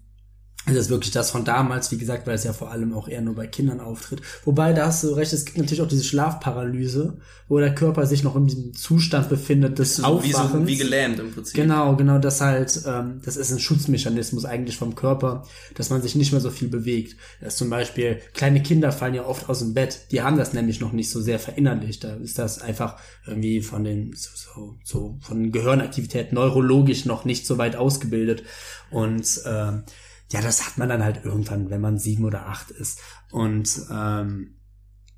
das 0.74 0.86
ist 0.86 0.90
wirklich 0.90 1.12
das 1.12 1.30
von 1.30 1.44
damals, 1.44 1.90
wie 1.90 1.98
gesagt, 1.98 2.26
weil 2.26 2.34
es 2.34 2.44
ja 2.44 2.52
vor 2.52 2.70
allem 2.70 2.92
auch 2.92 3.08
eher 3.08 3.20
nur 3.20 3.34
bei 3.34 3.46
Kindern 3.46 3.80
auftritt. 3.80 4.20
Wobei, 4.44 4.72
da 4.72 4.86
hast 4.86 5.04
du 5.04 5.08
recht, 5.08 5.32
es 5.32 5.44
gibt 5.44 5.58
natürlich 5.58 5.82
auch 5.82 5.88
diese 5.88 6.04
Schlafparalyse, 6.04 7.16
wo 7.48 7.58
der 7.58 7.74
Körper 7.74 8.06
sich 8.06 8.22
noch 8.22 8.36
in 8.36 8.46
diesem 8.46 8.74
Zustand 8.74 9.28
befindet 9.28 9.78
des 9.78 10.02
Aufwachens. 10.04 10.52
Wie, 10.52 10.58
so, 10.58 10.66
wie 10.66 10.76
gelähmt 10.76 11.18
im 11.18 11.32
Prinzip. 11.32 11.54
Genau, 11.54 11.96
genau, 11.96 12.18
das 12.18 12.40
halt, 12.40 12.82
ähm, 12.86 13.20
das 13.24 13.36
ist 13.36 13.50
ein 13.50 13.58
Schutzmechanismus 13.58 14.44
eigentlich 14.44 14.76
vom 14.76 14.94
Körper, 14.94 15.44
dass 15.74 15.90
man 15.90 16.02
sich 16.02 16.14
nicht 16.14 16.32
mehr 16.32 16.40
so 16.40 16.50
viel 16.50 16.68
bewegt. 16.68 17.16
Das 17.40 17.56
zum 17.56 17.70
Beispiel, 17.70 18.20
kleine 18.34 18.62
Kinder 18.62 18.92
fallen 18.92 19.14
ja 19.14 19.24
oft 19.24 19.48
aus 19.48 19.60
dem 19.60 19.74
Bett, 19.74 20.00
die 20.10 20.22
haben 20.22 20.36
das 20.36 20.52
nämlich 20.52 20.80
noch 20.80 20.92
nicht 20.92 21.10
so 21.10 21.20
sehr 21.20 21.38
verinnerlicht. 21.38 22.04
Da 22.04 22.14
ist 22.14 22.38
das 22.38 22.60
einfach 22.60 22.96
irgendwie 23.26 23.62
von 23.62 23.84
den, 23.84 24.12
so, 24.14 24.30
so, 24.34 24.76
so 24.84 25.18
von 25.20 25.52
Gehirnaktivität 25.52 26.32
neurologisch 26.32 27.04
noch 27.06 27.24
nicht 27.24 27.46
so 27.46 27.58
weit 27.58 27.76
ausgebildet. 27.76 28.42
Und 28.90 29.40
ähm, 29.46 29.82
ja, 30.30 30.40
das 30.42 30.66
hat 30.66 30.76
man 30.78 30.88
dann 30.88 31.02
halt 31.02 31.24
irgendwann, 31.24 31.70
wenn 31.70 31.80
man 31.80 31.98
sieben 31.98 32.24
oder 32.24 32.46
acht 32.46 32.70
ist. 32.70 33.00
Und 33.30 33.80
ähm, 33.90 34.58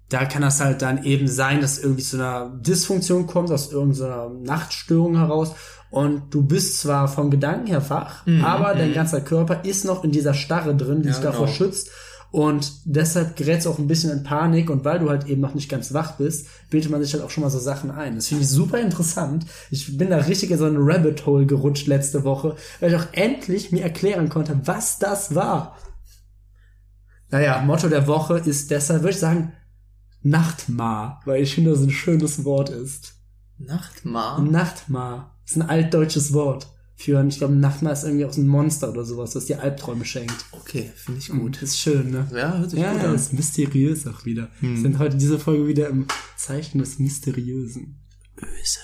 da 0.08 0.24
kann 0.24 0.42
das 0.42 0.60
halt 0.60 0.82
dann 0.82 1.04
eben 1.04 1.28
sein, 1.28 1.60
dass 1.60 1.78
irgendwie 1.78 2.02
zu 2.02 2.16
einer 2.16 2.50
Dysfunktion 2.60 3.26
kommt, 3.26 3.50
aus 3.50 3.72
irgendeiner 3.72 4.28
Nachtstörung 4.28 5.16
heraus. 5.16 5.54
Und 5.90 6.32
du 6.32 6.42
bist 6.42 6.78
zwar 6.80 7.08
vom 7.08 7.30
Gedanken 7.30 7.66
her 7.66 7.88
wach, 7.90 8.24
mhm, 8.26 8.44
aber 8.44 8.74
dein 8.74 8.90
mhm. 8.90 8.94
ganzer 8.94 9.20
Körper 9.20 9.64
ist 9.64 9.84
noch 9.84 10.04
in 10.04 10.12
dieser 10.12 10.34
Starre 10.34 10.76
drin, 10.76 11.02
die 11.02 11.08
ja, 11.08 11.14
sich 11.14 11.22
davor 11.22 11.46
genau. 11.46 11.56
schützt. 11.56 11.90
Und 12.32 12.72
deshalb 12.84 13.34
gerätst 13.36 13.66
du 13.66 13.70
auch 13.70 13.78
ein 13.78 13.88
bisschen 13.88 14.10
in 14.12 14.22
Panik 14.22 14.70
und 14.70 14.84
weil 14.84 15.00
du 15.00 15.10
halt 15.10 15.26
eben 15.26 15.40
noch 15.40 15.54
nicht 15.54 15.68
ganz 15.68 15.92
wach 15.92 16.12
bist, 16.12 16.46
bildet 16.70 16.90
man 16.90 17.02
sich 17.02 17.12
halt 17.12 17.24
auch 17.24 17.30
schon 17.30 17.42
mal 17.42 17.50
so 17.50 17.58
Sachen 17.58 17.90
ein. 17.90 18.14
Das 18.14 18.28
finde 18.28 18.44
ich 18.44 18.50
super 18.50 18.78
interessant. 18.80 19.46
Ich 19.70 19.98
bin 19.98 20.10
da 20.10 20.18
richtig 20.18 20.50
in 20.50 20.58
so 20.58 20.66
ein 20.66 20.76
Rabbit 20.76 21.26
Hole 21.26 21.46
gerutscht 21.46 21.88
letzte 21.88 22.22
Woche, 22.22 22.54
weil 22.78 22.92
ich 22.92 22.96
auch 22.96 23.06
endlich 23.12 23.72
mir 23.72 23.82
erklären 23.82 24.28
konnte, 24.28 24.60
was 24.64 25.00
das 25.00 25.34
war. 25.34 25.76
Naja, 27.30 27.62
Motto 27.62 27.88
der 27.88 28.06
Woche 28.06 28.38
ist 28.38 28.70
deshalb, 28.70 29.02
würde 29.02 29.14
ich 29.14 29.18
sagen, 29.18 29.52
Nachtmar, 30.22 31.22
weil 31.24 31.42
ich 31.42 31.54
finde, 31.54 31.70
das 31.70 31.80
ein 31.80 31.90
schönes 31.90 32.44
Wort 32.44 32.70
ist. 32.70 33.14
Nachtmar? 33.58 34.40
Nachtmar. 34.40 35.36
Ist 35.44 35.56
ein 35.56 35.68
altdeutsches 35.68 36.32
Wort 36.32 36.68
für, 37.00 37.24
ich 37.26 37.38
glaube, 37.38 37.54
Nachtmar 37.54 37.94
ist 37.94 38.04
irgendwie 38.04 38.26
auch 38.26 38.32
so 38.32 38.42
ein 38.42 38.46
Monster 38.46 38.90
oder 38.90 39.04
sowas, 39.04 39.30
das 39.30 39.46
dir 39.46 39.62
Albträume 39.62 40.04
schenkt. 40.04 40.44
Okay, 40.52 40.90
finde 40.94 41.20
ich 41.20 41.30
gut. 41.30 41.56
Das 41.56 41.70
ist 41.70 41.80
schön, 41.80 42.10
ne? 42.10 42.28
Ja, 42.30 42.58
hört 42.58 42.70
sich 42.70 42.78
ja, 42.78 42.92
gut 42.92 43.02
ja, 43.02 43.08
an. 43.08 43.14
ist 43.14 43.32
mysteriös 43.32 44.06
auch 44.06 44.26
wieder. 44.26 44.50
Hm. 44.60 44.74
Wir 44.74 44.82
sind 44.82 44.98
heute 44.98 45.16
diese 45.16 45.38
Folge 45.38 45.66
wieder 45.66 45.88
im 45.88 46.06
Zeichen 46.36 46.78
des 46.78 46.98
Mysteriösen. 46.98 48.02
Bösen. 48.36 48.82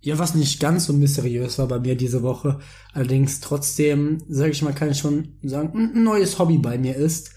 Ja, 0.00 0.18
was 0.18 0.34
nicht 0.34 0.60
ganz 0.60 0.84
so 0.84 0.92
mysteriös 0.92 1.58
war 1.58 1.68
bei 1.68 1.80
mir 1.80 1.96
diese 1.96 2.22
Woche, 2.22 2.60
allerdings 2.92 3.40
trotzdem, 3.40 4.22
sage 4.28 4.50
ich 4.50 4.62
mal, 4.62 4.74
kann 4.74 4.90
ich 4.90 4.98
schon 4.98 5.38
sagen, 5.42 5.72
ein 5.74 6.04
neues 6.04 6.38
Hobby 6.38 6.58
bei 6.58 6.76
mir 6.76 6.96
ist, 6.96 7.32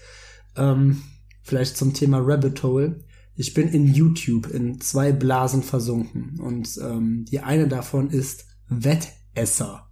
ähm, 0.56 1.02
vielleicht 1.42 1.78
zum 1.78 1.94
Thema 1.94 2.18
Rabbit 2.18 2.62
Hole. 2.62 3.02
Ich 3.34 3.54
bin 3.54 3.68
in 3.68 3.86
YouTube 3.86 4.48
in 4.48 4.80
zwei 4.80 5.12
Blasen 5.12 5.62
versunken 5.62 6.38
und 6.40 6.78
ähm, 6.82 7.24
die 7.30 7.40
eine 7.40 7.66
davon 7.66 8.10
ist 8.10 8.44
Wettesser. 8.68 9.88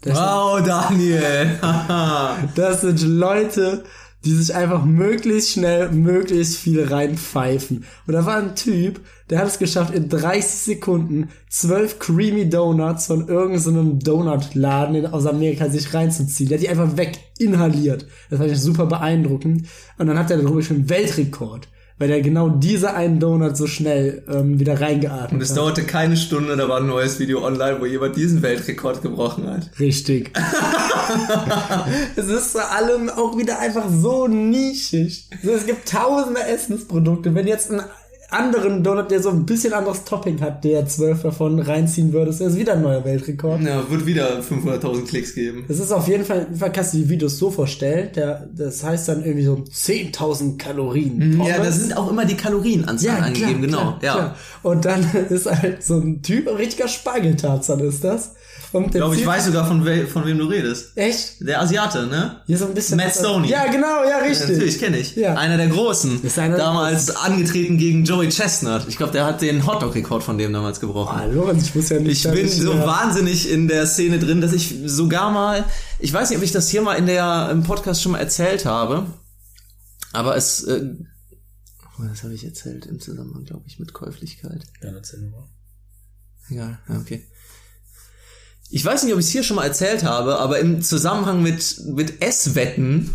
Das 0.00 0.16
wow, 0.16 0.62
Daniel! 0.64 1.58
das 2.54 2.80
sind 2.80 3.02
Leute, 3.02 3.84
die 4.24 4.32
sich 4.32 4.54
einfach 4.54 4.84
möglichst 4.84 5.52
schnell, 5.52 5.90
möglichst 5.90 6.56
viel 6.56 6.84
reinpfeifen. 6.84 7.84
Und 8.06 8.12
da 8.12 8.24
war 8.24 8.36
ein 8.36 8.56
Typ, 8.56 9.00
der 9.30 9.38
hat 9.38 9.48
es 9.48 9.58
geschafft, 9.58 9.94
in 9.94 10.08
30 10.08 10.44
Sekunden 10.44 11.28
zwölf 11.48 11.98
Creamy 11.98 12.48
Donuts 12.48 13.06
von 13.06 13.28
irgendeinem 13.28 13.98
Donutladen 13.98 15.06
aus 15.06 15.26
Amerika 15.26 15.68
sich 15.68 15.92
reinzuziehen. 15.94 16.48
Der 16.48 16.58
hat 16.58 16.64
die 16.64 16.68
einfach 16.68 16.96
weg 16.96 17.18
inhaliert. 17.38 18.06
Das 18.30 18.38
fand 18.38 18.50
ich 18.50 18.60
super 18.60 18.86
beeindruckend. 18.86 19.66
Und 19.98 20.06
dann 20.06 20.18
hat 20.18 20.30
er 20.30 20.38
darüber 20.38 20.62
schon 20.62 20.88
Weltrekord 20.88 21.68
weil 21.98 22.10
er 22.10 22.20
genau 22.20 22.48
diese 22.48 22.94
einen 22.94 23.18
Donut 23.18 23.56
so 23.56 23.66
schnell 23.66 24.22
ähm, 24.28 24.60
wieder 24.60 24.80
reingeatmet 24.80 25.22
hat. 25.22 25.32
Und 25.32 25.42
es 25.42 25.54
dauerte 25.54 25.82
keine 25.82 26.16
Stunde, 26.16 26.56
da 26.56 26.68
war 26.68 26.80
ein 26.80 26.86
neues 26.86 27.18
Video 27.18 27.44
online, 27.44 27.80
wo 27.80 27.86
jemand 27.86 28.16
diesen 28.16 28.42
Weltrekord 28.42 29.02
gebrochen 29.02 29.48
hat. 29.48 29.70
Richtig. 29.80 30.32
es 32.16 32.26
ist 32.26 32.52
vor 32.52 32.70
allem 32.70 33.08
auch 33.10 33.36
wieder 33.36 33.58
einfach 33.58 33.88
so 33.90 34.28
nischig. 34.28 35.28
Es 35.42 35.66
gibt 35.66 35.88
tausende 35.88 36.42
Essensprodukte. 36.42 37.34
Wenn 37.34 37.46
jetzt 37.46 37.72
ein 37.72 37.82
anderen 38.30 38.84
Donut, 38.84 39.10
der 39.10 39.22
so 39.22 39.30
ein 39.30 39.46
bisschen 39.46 39.72
anderes 39.72 40.04
Topping 40.04 40.40
hat, 40.40 40.62
der 40.62 40.86
zwölf 40.86 41.22
davon 41.22 41.60
reinziehen 41.60 42.12
würdest, 42.12 42.42
ist 42.42 42.58
wieder 42.58 42.74
ein 42.74 42.82
neuer 42.82 43.04
Weltrekord. 43.04 43.62
Ja, 43.62 43.90
wird 43.90 44.04
wieder 44.04 44.40
500.000 44.40 45.06
Klicks 45.06 45.34
geben. 45.34 45.64
Das 45.66 45.78
ist 45.78 45.90
auf 45.92 46.08
jeden 46.08 46.24
Fall, 46.24 46.46
kannst 46.72 46.92
du 46.92 46.98
die 46.98 47.08
Videos 47.08 47.38
so 47.38 47.50
vorstellen, 47.50 48.10
der, 48.14 48.48
das 48.54 48.84
heißt 48.84 49.08
dann 49.08 49.24
irgendwie 49.24 49.44
so 49.44 49.54
10.000 49.54 50.58
Kalorien. 50.58 51.42
Ja, 51.42 51.58
da 51.58 51.72
sind 51.72 51.96
auch 51.96 52.10
immer 52.10 52.26
die 52.26 52.36
Kalorienanzahlen 52.36 53.24
angegeben, 53.24 53.62
genau. 53.62 53.78
klar, 53.78 53.98
ja. 54.02 54.12
klar. 54.12 54.36
Und 54.62 54.84
dann 54.84 55.06
ist 55.30 55.46
halt 55.50 55.82
so 55.82 55.98
ein 55.98 56.22
Typ, 56.22 56.48
ein 56.48 56.56
richtiger 56.56 56.88
Spargeltarzan 56.88 57.80
ist 57.80 58.04
das. 58.04 58.34
Und 58.70 58.86
Ich 58.86 58.92
glaube, 58.92 59.14
ich 59.14 59.20
zieht- 59.22 59.28
weiß 59.28 59.46
sogar, 59.46 59.66
von, 59.66 59.82
wel 59.86 60.06
von 60.06 60.26
wem 60.26 60.36
du 60.36 60.44
redest. 60.44 60.94
Echt? 60.94 61.40
Der 61.40 61.62
Asiate, 61.62 62.06
ne? 62.06 62.42
Hier 62.46 62.58
so 62.58 62.66
ein 62.66 62.74
bisschen. 62.74 62.98
Matt 62.98 63.14
Stoney. 63.14 63.48
Ja, 63.48 63.66
genau, 63.72 64.04
ja, 64.06 64.18
richtig. 64.18 64.50
Natürlich, 64.50 64.78
kenne 64.78 64.98
ich. 64.98 65.16
Ja. 65.16 65.34
Einer 65.36 65.56
der 65.56 65.68
Großen. 65.68 66.22
Ist 66.22 66.38
einer 66.38 66.56
der 66.56 66.66
damals 66.66 67.08
angetreten 67.16 67.78
gegen 67.78 68.04
Joey 68.04 68.28
Chestnut. 68.28 68.86
Ich 68.88 68.98
glaube, 68.98 69.12
der 69.12 69.24
hat 69.24 69.40
den 69.40 69.66
Hotdog-Rekord 69.66 70.22
von 70.22 70.36
dem 70.36 70.52
damals 70.52 70.80
gebrochen. 70.80 71.16
Ah, 71.18 71.24
Lorenz, 71.24 71.64
ich 71.64 71.74
muss 71.74 71.88
ja 71.88 71.98
nicht. 71.98 72.24
Ich 72.26 72.30
bin 72.30 72.44
nicht 72.44 72.60
so 72.60 72.74
mehr- 72.74 72.86
wahnsinnig 72.86 73.50
in 73.50 73.68
der 73.68 73.86
Szene 73.86 74.18
drin, 74.18 74.42
dass 74.42 74.52
ich 74.52 74.74
sogar 74.84 75.30
mal, 75.30 75.64
ich 75.98 76.12
weiß 76.12 76.28
nicht, 76.28 76.38
ob 76.38 76.44
ich 76.44 76.52
das 76.52 76.68
hier 76.68 76.82
mal 76.82 76.94
in 76.96 77.06
der 77.06 77.48
im 77.50 77.62
Podcast 77.62 78.02
schon 78.02 78.12
mal 78.12 78.18
erzählt 78.18 78.66
habe, 78.66 79.06
aber 80.12 80.36
es, 80.36 80.64
äh, 80.64 80.90
oh, 81.98 82.02
das 82.06 82.22
habe 82.22 82.34
ich 82.34 82.44
erzählt 82.44 82.84
im 82.84 83.00
Zusammenhang, 83.00 83.44
glaube 83.44 83.64
ich, 83.66 83.78
mit 83.78 83.94
Käuflichkeit. 83.94 84.62
Ja, 84.82 84.90
erzähl 84.90 85.20
mal. 85.30 85.44
Egal, 86.50 86.78
ja, 86.88 86.98
okay. 86.98 87.26
Ich 88.70 88.84
weiß 88.84 89.04
nicht, 89.04 89.14
ob 89.14 89.20
ich 89.20 89.26
es 89.26 89.32
hier 89.32 89.42
schon 89.42 89.56
mal 89.56 89.64
erzählt 89.64 90.04
habe, 90.04 90.38
aber 90.38 90.58
im 90.58 90.82
Zusammenhang 90.82 91.42
mit, 91.42 91.80
mit 91.86 92.22
Esswetten 92.22 93.14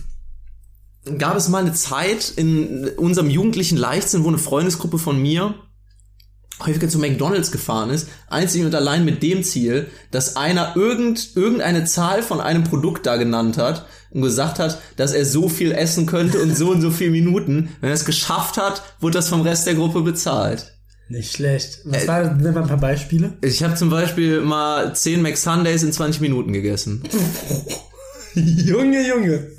gab 1.17 1.35
es 1.35 1.49
mal 1.49 1.59
eine 1.59 1.73
Zeit 1.73 2.31
in 2.35 2.89
unserem 2.97 3.29
jugendlichen 3.29 3.77
Leichtsinn, 3.77 4.23
wo 4.23 4.29
eine 4.29 4.37
Freundesgruppe 4.37 4.97
von 4.97 5.21
mir 5.21 5.53
häufiger 6.65 6.87
zu 6.87 6.99
McDonalds 6.99 7.51
gefahren 7.51 7.89
ist, 7.89 8.07
einzig 8.27 8.63
und 8.63 8.73
allein 8.75 9.05
mit 9.05 9.23
dem 9.23 9.43
Ziel, 9.43 9.87
dass 10.11 10.35
einer 10.35 10.75
irgend, 10.75 11.35
irgendeine 11.35 11.85
Zahl 11.85 12.23
von 12.23 12.39
einem 12.39 12.63
Produkt 12.63 13.05
da 13.05 13.17
genannt 13.17 13.57
hat 13.57 13.85
und 14.11 14.21
gesagt 14.21 14.59
hat, 14.59 14.79
dass 14.95 15.13
er 15.13 15.25
so 15.25 15.49
viel 15.49 15.71
essen 15.71 16.05
könnte 16.05 16.41
und 16.41 16.55
so 16.55 16.69
und 16.69 16.81
so 16.81 16.91
viele 16.91 17.11
Minuten. 17.11 17.69
Wenn 17.81 17.89
er 17.89 17.95
es 17.95 18.05
geschafft 18.05 18.57
hat, 18.57 18.83
wurde 18.99 19.15
das 19.15 19.29
vom 19.29 19.41
Rest 19.41 19.67
der 19.67 19.75
Gruppe 19.75 20.01
bezahlt. 20.01 20.73
Nicht 21.13 21.31
schlecht. 21.31 21.81
Äh, 21.85 21.91
Was 21.91 22.07
war, 22.07 22.33
nenn 22.33 22.55
mal 22.55 22.63
ein 22.63 22.67
paar 22.67 22.79
Beispiele? 22.79 23.33
Ich 23.41 23.61
habe 23.61 23.75
zum 23.75 23.91
Beispiel 23.91 24.41
mal 24.41 24.95
10 24.95 25.21
McSundays 25.21 25.83
in 25.83 25.91
20 25.91 26.21
Minuten 26.21 26.53
gegessen. 26.53 27.03
Junge, 28.33 29.07
Junge. 29.07 29.51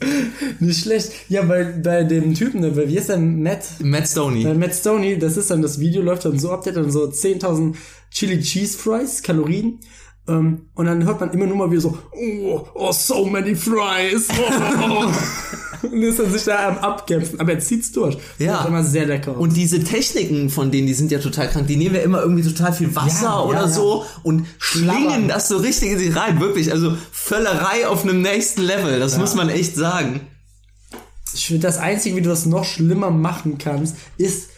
Nicht 0.59 0.83
schlecht. 0.83 1.13
Ja, 1.29 1.43
bei, 1.43 1.63
bei 1.63 2.03
dem 2.03 2.35
Typen, 2.35 2.61
ne, 2.61 2.77
wie 2.77 2.97
ist 2.97 3.09
der 3.09 3.19
Matt? 3.19 3.67
Matt 3.79 4.09
Stoney. 4.09 4.43
Bei 4.43 4.55
Matt 4.55 4.75
Stoney, 4.75 5.17
das 5.17 5.37
ist 5.37 5.49
dann, 5.49 5.63
das 5.63 5.79
Video 5.79 6.03
läuft 6.03 6.25
dann 6.25 6.41
so 6.41 6.51
ab, 6.51 6.65
der 6.65 6.75
hat 6.75 6.83
dann 6.83 6.91
so 6.91 7.05
10.000 7.05 7.77
Chili 8.11 8.41
Cheese 8.41 8.77
Fries, 8.77 9.23
Kalorien. 9.23 9.79
Ähm, 10.27 10.63
und 10.75 10.87
dann 10.87 11.05
hört 11.05 11.21
man 11.21 11.31
immer 11.33 11.47
nur 11.47 11.57
mal 11.57 11.71
wieder 11.71 11.83
so, 11.83 11.99
oh, 12.13 12.67
oh 12.75 12.93
so 12.93 13.27
many 13.27 13.55
fries. 13.55 14.29
Oh. 14.31 15.07
und 15.87 16.03
ist 16.03 16.19
dann 16.19 16.33
sich 16.33 16.45
da 16.45 16.69
am 16.69 16.79
Abkämpfen. 16.79 17.41
Aber 17.41 17.53
er 17.53 17.59
zieht's 17.59 17.93
durch. 17.93 18.17
Ja. 18.39 18.59
Sieht 18.59 18.69
immer 18.69 18.83
sehr 18.83 19.07
lecker. 19.07 19.37
Und 19.37 19.57
diese 19.57 19.83
Techniken 19.85 20.49
von 20.51 20.71
denen, 20.71 20.87
die 20.87 20.95
sind 20.95 21.11
ja 21.11 21.19
total 21.19 21.49
krank. 21.49 21.67
Die 21.67 21.77
nehmen 21.77 21.95
ja 21.95 22.01
immer 22.01 22.23
irgendwie 22.23 22.43
total 22.43 22.73
viel 22.73 22.95
Wasser 22.97 23.25
Ja, 23.25 23.31
ja, 23.31 23.43
oder 23.43 23.61
ja. 23.63 23.69
so 23.69 24.07
und 24.23 24.47
schlingen 24.59 25.01
Schlabbern. 25.01 25.29
das 25.29 25.49
so 25.49 25.59
richtig 25.59 25.91
in 25.91 25.99
sich 25.99 26.17
rein. 26.17 26.41
Wirklich, 26.41 26.73
also 26.73 26.97
Völlerei 27.13 27.87
auf 27.87 28.03
einem 28.05 28.23
nächsten 28.23 28.63
Level. 28.63 28.99
Das 28.99 29.19
muss 29.19 29.35
man 29.35 29.49
echt 29.49 29.77
sagen. 29.77 30.21
Ich 31.35 31.49
finde, 31.49 31.67
das 31.67 31.79
Einzige, 31.79 32.17
wie 32.17 32.23
du 32.23 32.31
das 32.31 32.47
noch 32.47 32.65
schlimmer 32.65 33.11
machen 33.11 33.59
kannst, 33.59 33.97
ist, 34.17 34.51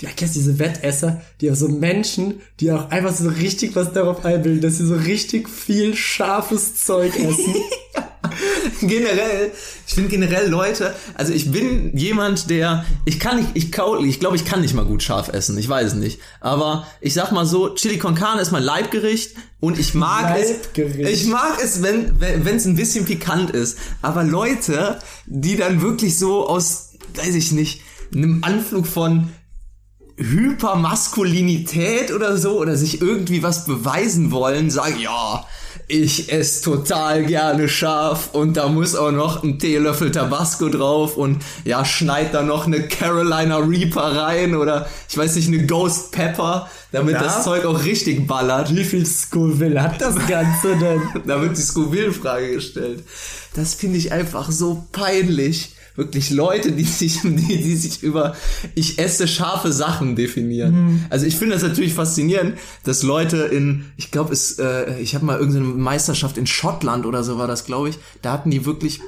ja, 0.00 0.10
kennst 0.14 0.36
du 0.36 0.40
diese 0.40 0.58
Wettesser, 0.58 1.22
die 1.40 1.50
auch 1.50 1.54
so 1.54 1.68
Menschen, 1.68 2.40
die 2.60 2.70
auch 2.70 2.90
einfach 2.90 3.14
so 3.14 3.28
richtig 3.28 3.74
was 3.76 3.92
darauf 3.92 4.24
einbilden, 4.24 4.60
dass 4.60 4.76
sie 4.78 4.86
so 4.86 4.94
richtig 4.94 5.48
viel 5.48 5.96
scharfes 5.96 6.84
Zeug 6.84 7.16
essen. 7.16 7.54
generell, 8.80 9.52
ich 9.86 9.94
finde 9.94 10.10
generell 10.10 10.48
Leute, 10.48 10.94
also 11.14 11.32
ich 11.32 11.50
bin 11.50 11.96
jemand, 11.96 12.50
der, 12.50 12.84
ich 13.04 13.20
kann 13.20 13.38
nicht, 13.38 13.50
ich 13.54 13.72
kau, 13.72 14.02
ich 14.02 14.20
glaube, 14.20 14.36
ich 14.36 14.44
kann 14.44 14.60
nicht 14.60 14.74
mal 14.74 14.84
gut 14.84 15.02
scharf 15.02 15.28
essen, 15.28 15.56
ich 15.56 15.68
weiß 15.68 15.92
es 15.92 15.94
nicht. 15.94 16.20
Aber 16.40 16.86
ich 17.00 17.14
sag 17.14 17.32
mal 17.32 17.46
so, 17.46 17.74
Chili 17.74 17.98
con 17.98 18.14
Carne 18.14 18.42
ist 18.42 18.52
mein 18.52 18.62
Leibgericht 18.62 19.36
und 19.60 19.78
ich 19.78 19.94
mag 19.94 20.38
Leibgericht. 20.38 21.08
es, 21.08 21.22
ich 21.22 21.26
mag 21.28 21.58
es, 21.62 21.82
wenn 21.82 22.20
wenn 22.20 22.56
es 22.56 22.66
ein 22.66 22.76
bisschen 22.76 23.04
pikant 23.04 23.50
ist. 23.50 23.78
Aber 24.02 24.24
Leute, 24.24 24.98
die 25.26 25.56
dann 25.56 25.80
wirklich 25.80 26.18
so 26.18 26.46
aus, 26.46 26.90
weiß 27.14 27.34
ich 27.34 27.52
nicht, 27.52 27.80
einem 28.14 28.44
Anflug 28.44 28.86
von 28.86 29.30
Hypermaskulinität 30.18 32.12
oder 32.12 32.36
so 32.36 32.58
oder 32.58 32.76
sich 32.76 33.00
irgendwie 33.02 33.42
was 33.42 33.64
beweisen 33.66 34.30
wollen, 34.30 34.70
sagen, 34.70 34.98
ja, 34.98 35.44
ich 35.88 36.32
esse 36.32 36.62
total 36.64 37.24
gerne 37.26 37.68
scharf 37.68 38.30
und 38.32 38.56
da 38.56 38.66
muss 38.68 38.96
auch 38.96 39.12
noch 39.12 39.44
ein 39.44 39.58
Teelöffel 39.60 40.10
Tabasco 40.10 40.68
drauf 40.68 41.16
und 41.16 41.42
ja, 41.64 41.84
schneid 41.84 42.34
da 42.34 42.42
noch 42.42 42.66
eine 42.66 42.88
Carolina 42.88 43.58
Reaper 43.58 44.16
rein 44.16 44.56
oder 44.56 44.88
ich 45.08 45.16
weiß 45.16 45.36
nicht, 45.36 45.46
eine 45.48 45.64
Ghost 45.66 46.10
Pepper, 46.10 46.68
damit 46.90 47.14
Ja. 47.14 47.22
das 47.22 47.44
Zeug 47.44 47.64
auch 47.66 47.84
richtig 47.84 48.26
ballert. 48.26 48.74
Wie 48.74 48.84
viel 48.84 49.06
Scoville 49.06 49.80
hat 49.80 50.00
das 50.00 50.16
Ganze 50.26 50.76
denn? 50.76 51.02
Da 51.26 51.40
wird 51.40 51.56
die 51.56 51.62
Scoville-Frage 51.62 52.54
gestellt. 52.54 53.04
Das 53.54 53.74
finde 53.74 53.98
ich 53.98 54.10
einfach 54.10 54.50
so 54.50 54.86
peinlich. 54.90 55.75
Wirklich 55.96 56.30
Leute, 56.30 56.72
die 56.72 56.84
sich, 56.84 57.20
die, 57.24 57.32
die 57.32 57.76
sich 57.76 58.02
über 58.02 58.36
ich 58.74 58.98
esse 58.98 59.26
scharfe 59.26 59.72
Sachen 59.72 60.14
definieren. 60.14 61.06
Also 61.10 61.26
ich 61.26 61.36
finde 61.36 61.54
das 61.54 61.62
natürlich 61.62 61.94
faszinierend, 61.94 62.58
dass 62.84 63.02
Leute 63.02 63.38
in, 63.38 63.86
ich 63.96 64.10
glaube, 64.10 64.32
es, 64.32 64.58
äh, 64.58 64.98
ich 65.00 65.14
habe 65.14 65.24
mal 65.24 65.38
irgendeine 65.38 65.66
Meisterschaft 65.66 66.38
in 66.38 66.46
Schottland 66.46 67.06
oder 67.06 67.24
so 67.24 67.38
war 67.38 67.46
das, 67.46 67.64
glaube 67.64 67.88
ich. 67.88 67.98
Da 68.22 68.32
hatten 68.32 68.50
die 68.50 68.64
wirklich 68.66 69.00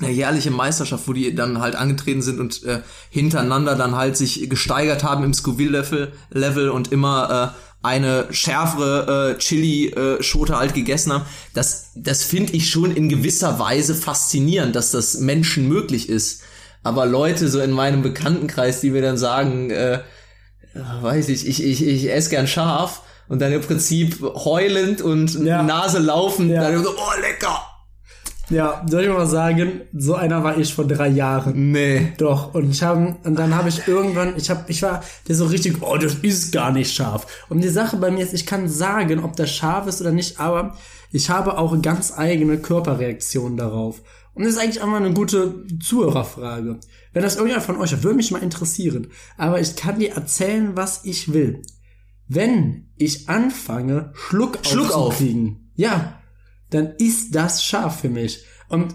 eine 0.00 0.10
jährliche 0.10 0.50
Meisterschaft, 0.50 1.08
wo 1.08 1.12
die 1.12 1.34
dann 1.34 1.60
halt 1.60 1.74
angetreten 1.74 2.22
sind 2.22 2.40
und 2.40 2.62
äh, 2.64 2.80
hintereinander 3.10 3.74
dann 3.74 3.96
halt 3.96 4.16
sich 4.16 4.48
gesteigert 4.48 5.02
haben 5.02 5.24
im 5.24 5.34
Scoville-Level 5.34 6.12
Level 6.30 6.70
und 6.70 6.92
immer 6.92 7.54
äh, 7.56 7.67
eine 7.82 8.26
schärfere 8.30 9.34
äh, 9.34 9.38
Chili-Schote 9.38 10.56
halt 10.58 10.74
gegessen 10.74 11.12
haben. 11.12 11.24
Das, 11.54 11.92
das 11.94 12.24
finde 12.24 12.52
ich 12.54 12.70
schon 12.70 12.94
in 12.94 13.08
gewisser 13.08 13.58
Weise 13.58 13.94
faszinierend, 13.94 14.74
dass 14.74 14.90
das 14.90 15.18
Menschen 15.20 15.68
möglich 15.68 16.08
ist. 16.08 16.42
Aber 16.82 17.06
Leute 17.06 17.48
so 17.48 17.60
in 17.60 17.70
meinem 17.70 18.02
Bekanntenkreis, 18.02 18.80
die 18.80 18.90
mir 18.90 19.02
dann 19.02 19.16
sagen, 19.18 19.70
äh, 19.70 20.00
weiß 20.74 21.28
ich, 21.28 21.46
ich, 21.46 21.62
ich, 21.62 21.86
ich 21.86 22.12
esse 22.12 22.30
gern 22.30 22.46
scharf 22.46 23.02
und 23.28 23.40
dann 23.40 23.52
im 23.52 23.60
Prinzip 23.60 24.20
heulend 24.22 25.00
und 25.02 25.34
Ja. 25.44 25.62
Nase 25.62 25.98
laufen, 25.98 26.50
Ja. 26.50 26.62
dann 26.62 26.82
so, 26.82 26.90
oh 26.90 27.20
lecker. 27.20 27.62
Ja, 28.50 28.84
soll 28.88 29.02
ich 29.02 29.08
mal 29.08 29.26
sagen, 29.26 29.82
so 29.92 30.14
einer 30.14 30.42
war 30.42 30.56
ich 30.56 30.72
vor 30.72 30.86
drei 30.86 31.08
Jahren. 31.08 31.70
Nee. 31.70 32.12
Doch, 32.16 32.54
und 32.54 32.70
ich 32.70 32.82
habe 32.82 33.16
und 33.22 33.38
dann 33.38 33.54
habe 33.54 33.68
ich 33.68 33.86
irgendwann, 33.86 34.36
ich 34.36 34.48
habe 34.48 34.64
ich 34.68 34.82
war 34.82 35.02
der 35.26 35.34
so 35.34 35.46
richtig, 35.46 35.82
oh, 35.82 35.96
das 35.98 36.14
ist 36.16 36.52
gar 36.52 36.72
nicht 36.72 36.94
scharf. 36.94 37.26
Und 37.50 37.62
die 37.62 37.68
Sache 37.68 37.98
bei 37.98 38.10
mir 38.10 38.24
ist, 38.24 38.32
ich 38.32 38.46
kann 38.46 38.68
sagen, 38.68 39.22
ob 39.22 39.36
das 39.36 39.54
scharf 39.54 39.86
ist 39.86 40.00
oder 40.00 40.12
nicht, 40.12 40.40
aber 40.40 40.76
ich 41.12 41.28
habe 41.28 41.58
auch 41.58 41.80
ganz 41.82 42.16
eigene 42.16 42.58
Körperreaktionen 42.58 43.58
darauf. 43.58 44.00
Und 44.32 44.44
das 44.44 44.54
ist 44.54 44.60
eigentlich 44.60 44.82
einmal 44.82 45.02
eine 45.02 45.12
gute 45.12 45.66
Zuhörerfrage. 45.82 46.78
Wenn 47.12 47.22
das 47.22 47.36
irgendjemand 47.36 47.66
von 47.66 47.76
euch 47.78 48.02
würde 48.02 48.16
mich 48.16 48.30
mal 48.30 48.42
interessieren. 48.42 49.08
Aber 49.36 49.60
ich 49.60 49.74
kann 49.74 49.98
dir 49.98 50.12
erzählen, 50.12 50.76
was 50.76 51.04
ich 51.04 51.32
will. 51.32 51.62
Wenn 52.28 52.90
ich 52.96 53.28
anfange, 53.28 54.12
Schluck, 54.14 54.58
Schluck 54.62 54.90
auf. 54.90 55.08
aufzukriegen, 55.08 55.72
ja, 55.74 56.20
dann 56.70 56.94
ist 56.98 57.34
das 57.34 57.64
scharf 57.64 58.00
für 58.00 58.08
mich. 58.08 58.44
Und 58.68 58.94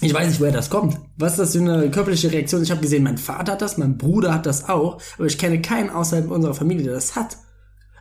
ich 0.00 0.12
weiß 0.12 0.28
nicht, 0.28 0.40
woher 0.40 0.52
das 0.52 0.70
kommt. 0.70 0.98
Was 1.16 1.32
ist 1.32 1.38
das 1.38 1.52
für 1.52 1.58
eine 1.58 1.90
körperliche 1.90 2.30
Reaktion? 2.30 2.62
Ich 2.62 2.70
habe 2.70 2.80
gesehen, 2.80 3.04
mein 3.04 3.18
Vater 3.18 3.52
hat 3.52 3.62
das, 3.62 3.78
mein 3.78 3.96
Bruder 3.96 4.34
hat 4.34 4.46
das 4.46 4.68
auch, 4.68 5.00
aber 5.16 5.26
ich 5.26 5.38
kenne 5.38 5.62
keinen 5.62 5.90
außerhalb 5.90 6.30
unserer 6.30 6.54
Familie, 6.54 6.84
der 6.84 6.94
das 6.94 7.16
hat. 7.16 7.38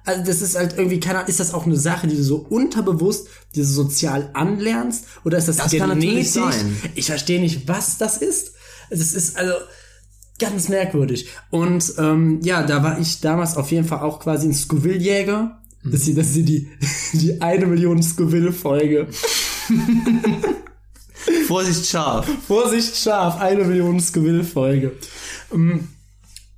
Also 0.05 0.23
das 0.25 0.41
ist 0.41 0.57
halt 0.57 0.77
irgendwie, 0.77 0.99
keine 0.99 1.19
Ahnung, 1.19 1.29
ist 1.29 1.39
das 1.39 1.53
auch 1.53 1.65
eine 1.65 1.77
Sache, 1.77 2.07
die 2.07 2.17
du 2.17 2.23
so 2.23 2.37
unterbewusst, 2.37 3.27
die 3.55 3.61
du 3.61 3.65
sozial 3.65 4.31
anlernst? 4.33 5.05
Oder 5.23 5.37
ist 5.37 5.47
das, 5.47 5.57
Das 5.57 5.71
kann 5.71 5.89
natürlich 5.89 6.31
sein. 6.31 6.77
Ich 6.95 7.05
verstehe 7.05 7.39
nicht, 7.39 7.67
was 7.67 7.97
das 7.97 8.17
ist. 8.17 8.53
Das 8.89 9.13
ist 9.13 9.37
also 9.37 9.53
ganz 10.39 10.67
merkwürdig. 10.67 11.29
Und 11.51 11.93
ähm, 11.97 12.41
ja, 12.43 12.63
da 12.63 12.83
war 12.83 12.99
ich 12.99 13.21
damals 13.21 13.55
auf 13.55 13.71
jeden 13.71 13.87
Fall 13.87 13.99
auch 13.99 14.19
quasi 14.19 14.47
ein 14.47 14.53
Scoville-Jäger. 14.53 15.61
Das 15.85 16.01
ist, 16.01 16.07
die- 16.07 16.13
das 16.13 16.27
ist 16.27 16.35
die, 16.47 16.69
die 17.13 17.41
eine 17.41 17.65
Million 17.65 18.01
Scoville-Folge. 18.01 19.07
Vorsicht 21.47 21.85
scharf. 21.87 22.27
Vorsicht 22.47 22.95
scharf, 22.97 23.39
eine 23.39 23.63
Million 23.63 23.99
Scoville-Folge. 23.99 24.93
Ähm, 25.53 25.87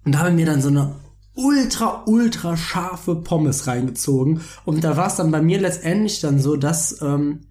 Und 0.06 0.12
da 0.12 0.20
haben 0.20 0.38
wir 0.38 0.46
dann 0.46 0.62
so 0.62 0.70
eine 0.70 0.96
ultra, 1.36 2.04
ultra 2.06 2.56
scharfe 2.58 3.16
Pommes 3.16 3.68
reingezogen. 3.68 4.42
Und 4.64 4.84
da 4.84 4.96
war 4.98 5.08
es 5.08 5.16
dann 5.16 5.32
bei 5.32 5.42
mir 5.42 5.60
letztendlich 5.60 6.20
dann 6.22 6.40
so, 6.40 6.56
dass 6.56 7.02
ähm, 7.02 7.48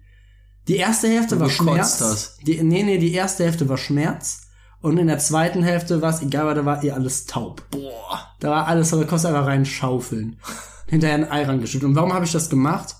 die 0.67 0.77
erste 0.77 1.07
Hälfte 1.07 1.39
war 1.39 1.47
gekotzt 1.47 1.69
Schmerz. 1.69 2.01
hast. 2.01 2.37
Die, 2.47 2.61
nee, 2.63 2.83
nee, 2.83 2.97
die 2.97 3.13
erste 3.13 3.43
Hälfte 3.43 3.69
war 3.69 3.77
Schmerz. 3.77 4.41
Und 4.81 4.97
in 4.97 5.07
der 5.07 5.19
zweiten 5.19 5.63
Hälfte 5.63 6.01
war 6.01 6.13
es 6.13 6.21
egal, 6.21 6.53
da 6.55 6.65
war 6.65 6.83
eh 6.83 6.91
alles 6.91 7.25
taub. 7.25 7.63
Boah. 7.71 8.19
Da 8.39 8.49
war 8.49 8.67
alles, 8.67 8.91
da 8.91 9.03
kostet 9.03 9.31
einfach 9.31 9.47
rein 9.47 9.65
schaufeln. 9.65 10.37
Hinterher 10.87 11.15
ein 11.15 11.31
Ei 11.31 11.43
rangeschüttet. 11.45 11.87
Und 11.87 11.95
warum 11.95 12.13
habe 12.13 12.25
ich 12.25 12.31
das 12.31 12.49
gemacht? 12.49 12.95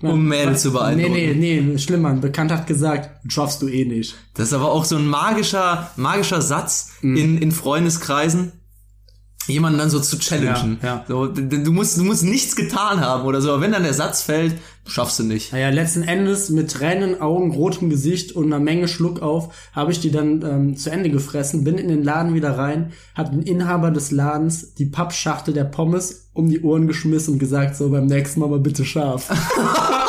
Um 0.00 0.26
Mädels 0.28 0.62
zu 0.62 0.72
beeindrucken. 0.72 1.12
Nee, 1.12 1.34
nee, 1.34 1.60
nee, 1.60 1.78
schlimmer. 1.78 2.10
Ein 2.10 2.20
Bekannter 2.20 2.58
hat 2.58 2.66
gesagt, 2.68 3.10
schaffst 3.28 3.60
du 3.62 3.68
eh 3.68 3.84
nicht. 3.84 4.14
Das 4.34 4.48
ist 4.48 4.52
aber 4.54 4.70
auch 4.70 4.84
so 4.84 4.96
ein 4.96 5.06
magischer, 5.08 5.90
magischer 5.96 6.40
Satz 6.40 6.92
Mhm. 7.02 7.16
in, 7.16 7.38
in 7.38 7.52
Freundeskreisen, 7.52 8.52
jemanden 9.52 9.78
dann 9.78 9.90
so 9.90 10.00
zu 10.00 10.18
challengen. 10.18 10.78
Ja, 10.82 10.88
ja. 10.88 11.04
So, 11.08 11.26
du 11.26 11.72
musst, 11.72 11.98
du 11.98 12.04
musst 12.04 12.24
nichts 12.24 12.56
getan 12.56 13.00
haben 13.00 13.24
oder 13.24 13.40
so, 13.40 13.52
aber 13.52 13.62
wenn 13.62 13.72
dann 13.72 13.82
der 13.82 13.94
Satz 13.94 14.22
fällt, 14.22 14.54
schaffst 14.86 15.18
du 15.18 15.24
nicht. 15.24 15.52
Naja, 15.52 15.70
letzten 15.70 16.02
Endes 16.02 16.50
mit 16.50 16.70
Tränen, 16.70 17.20
Augen, 17.20 17.52
rotem 17.52 17.90
Gesicht 17.90 18.32
und 18.32 18.46
einer 18.46 18.60
Menge 18.60 18.88
Schluck 18.88 19.22
auf, 19.22 19.54
habe 19.72 19.92
ich 19.92 20.00
die 20.00 20.10
dann 20.10 20.42
ähm, 20.42 20.76
zu 20.76 20.90
Ende 20.90 21.10
gefressen, 21.10 21.64
bin 21.64 21.78
in 21.78 21.88
den 21.88 22.02
Laden 22.02 22.34
wieder 22.34 22.56
rein, 22.56 22.92
hat 23.14 23.32
den 23.32 23.42
Inhaber 23.42 23.90
des 23.90 24.10
Ladens 24.10 24.74
die 24.74 24.86
Pappschachtel 24.86 25.54
der 25.54 25.64
Pommes 25.64 26.30
um 26.32 26.48
die 26.48 26.62
Ohren 26.62 26.86
geschmissen 26.86 27.34
und 27.34 27.38
gesagt, 27.38 27.76
so 27.76 27.90
beim 27.90 28.06
nächsten 28.06 28.40
Mal 28.40 28.48
mal 28.48 28.60
bitte 28.60 28.84
scharf. 28.84 29.28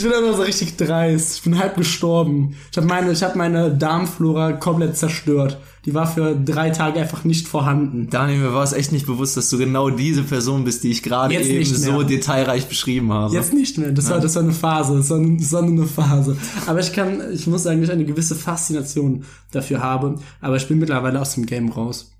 Ich 0.00 0.08
bin 0.08 0.14
einfach 0.14 0.34
so 0.34 0.42
richtig 0.44 0.78
dreist. 0.78 1.36
Ich 1.36 1.42
bin 1.42 1.58
halb 1.58 1.76
gestorben. 1.76 2.56
Ich 2.70 2.78
habe 2.78 2.86
meine, 2.86 3.12
ich 3.12 3.22
hab 3.22 3.36
meine 3.36 3.70
Darmflora 3.70 4.52
komplett 4.52 4.96
zerstört. 4.96 5.58
Die 5.86 5.94
war 5.94 6.06
für 6.06 6.34
drei 6.36 6.70
Tage 6.70 7.00
einfach 7.00 7.24
nicht 7.24 7.48
vorhanden. 7.48 8.08
Daniel, 8.10 8.38
mir 8.40 8.52
war 8.52 8.62
es 8.64 8.72
echt 8.74 8.92
nicht 8.92 9.06
bewusst, 9.06 9.36
dass 9.38 9.48
du 9.48 9.56
genau 9.56 9.88
diese 9.88 10.22
Person 10.22 10.64
bist, 10.64 10.84
die 10.84 10.90
ich 10.90 11.02
gerade 11.02 11.32
Jetzt 11.32 11.46
eben 11.48 11.64
so 11.64 12.02
detailreich 12.02 12.68
beschrieben 12.68 13.12
habe. 13.12 13.34
Jetzt 13.34 13.54
nicht 13.54 13.78
mehr. 13.78 13.90
Das 13.90 14.10
war, 14.10 14.20
das 14.20 14.34
war 14.34 14.42
eine 14.42 14.52
Phase. 14.52 14.96
Das 14.98 15.08
war, 15.08 15.18
eine- 15.18 15.38
das 15.38 15.52
war 15.52 15.62
eine 15.62 15.86
Phase. 15.86 16.36
Aber 16.66 16.80
ich 16.80 16.92
kann, 16.92 17.22
ich 17.32 17.46
muss 17.46 17.62
sagen, 17.62 17.82
ich 17.82 17.90
eine 17.90 18.04
gewisse 18.04 18.34
Faszination 18.34 19.24
dafür 19.52 19.82
habe. 19.82 20.16
Aber 20.42 20.56
ich 20.56 20.68
bin 20.68 20.78
mittlerweile 20.78 21.18
aus 21.20 21.34
dem 21.34 21.46
Game 21.46 21.70
raus. 21.70 22.12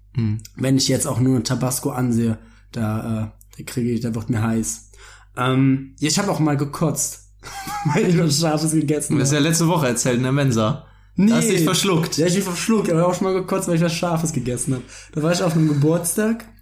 Wenn 0.57 0.77
ich 0.77 0.89
jetzt 0.89 1.07
auch 1.07 1.21
nur 1.21 1.43
Tabasco 1.45 1.91
ansehe, 1.91 2.39
da, 2.73 2.99
äh, 3.25 3.59
da 3.59 3.65
kriege 3.65 3.91
ich, 3.93 4.01
da 4.01 4.15
wird 4.15 4.31
mir 4.31 4.43
heiß. 4.43 4.91
Ähm, 5.37 5.95
ja, 6.01 6.09
ich 6.09 6.19
habe 6.19 6.31
auch 6.31 6.41
mal 6.41 6.57
gekotzt, 6.57 7.29
weil 7.95 8.09
ich 8.09 8.19
was 8.19 8.41
Scharfes 8.41 8.73
gegessen 8.73 9.15
Du 9.17 9.21
hast 9.23 9.29
habe. 9.33 9.43
ja 9.43 9.49
letzte 9.49 9.69
Woche 9.69 9.87
erzählt 9.87 10.17
in 10.17 10.23
der 10.25 10.33
Mensa. 10.33 10.85
Da 11.29 11.37
hast 11.37 11.49
du 11.49 11.53
dich 11.53 11.65
verschluckt. 11.65 12.17
Ja, 12.17 12.27
ich 12.27 12.35
bin 12.35 12.43
verschluckt, 12.43 12.91
aber 12.91 13.07
auch 13.07 13.15
schon 13.15 13.25
mal 13.25 13.35
gekotzt, 13.35 13.69
weil 13.69 13.77
ich 13.77 13.83
was 13.83 13.95
Scharfes 13.95 14.33
gegessen 14.33 14.75
habe. 14.75 14.85
Da 15.13 15.23
war 15.23 15.33
ich 15.33 15.43
auf 15.43 15.55
einem 15.55 15.69
Geburtstag. 15.69 16.47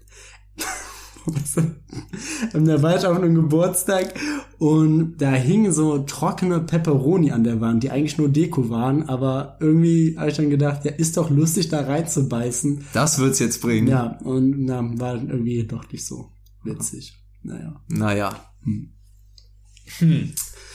Da 2.52 2.82
war 2.82 2.96
ich 2.96 3.04
auf 3.04 3.18
einem 3.18 3.34
Geburtstag 3.34 4.14
und 4.58 5.18
da 5.18 5.32
hingen 5.32 5.72
so 5.72 5.98
trockene 5.98 6.60
Pepperoni 6.60 7.32
an 7.32 7.44
der 7.44 7.60
Wand, 7.60 7.82
die 7.82 7.90
eigentlich 7.90 8.16
nur 8.16 8.30
Deko 8.30 8.70
waren, 8.70 9.08
aber 9.10 9.58
irgendwie 9.60 10.16
habe 10.16 10.30
ich 10.30 10.36
dann 10.36 10.48
gedacht, 10.48 10.86
ja, 10.86 10.92
ist 10.92 11.18
doch 11.18 11.28
lustig, 11.28 11.68
da 11.68 11.82
reinzubeißen. 11.82 12.86
Das 12.94 13.18
wird's 13.18 13.40
jetzt 13.40 13.60
bringen. 13.60 13.88
Ja, 13.88 14.18
und 14.24 14.64
na, 14.64 14.80
war 14.98 15.16
dann 15.16 15.28
irgendwie 15.28 15.66
doch 15.66 15.90
nicht 15.92 16.06
so 16.06 16.30
witzig. 16.64 17.14
Naja. 17.42 17.80
Naja. 17.88 18.34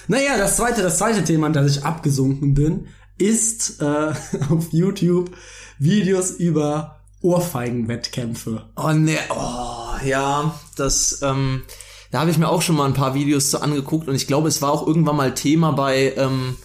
Naja, 0.07 0.38
das 0.38 0.57
zweite, 0.57 0.81
das 0.81 0.97
zweite 0.97 1.23
Thema, 1.23 1.47
an 1.47 1.53
das 1.53 1.77
ich 1.77 1.84
abgesunken 1.84 2.53
bin, 2.53 2.88
ist 3.18 3.82
äh, 3.82 4.14
auf 4.49 4.72
YouTube 4.72 5.32
Videos 5.80 6.32
über 6.32 6.99
Ohrfeigenwettkämpfe. 7.22 8.66
Oh 8.76 8.91
ne, 8.91 9.18
oh 9.30 10.05
ja, 10.05 10.59
das, 10.76 11.22
ähm, 11.22 11.64
da 12.11 12.20
habe 12.20 12.32
ich 12.32 12.38
mir 12.38 12.49
auch 12.49 12.61
schon 12.61 12.76
mal 12.76 12.86
ein 12.86 12.93
paar 12.93 13.16
Videos 13.16 13.49
zu 13.49 13.61
angeguckt 13.61 14.07
und 14.07 14.16
ich 14.16 14.28
glaube, 14.28 14.47
es 14.47 14.61
war 14.61 14.72
auch 14.72 14.86
irgendwann 14.86 15.16
mal 15.16 15.34
Thema 15.34 15.72
bei 15.72 16.14
ähm, 16.18 16.57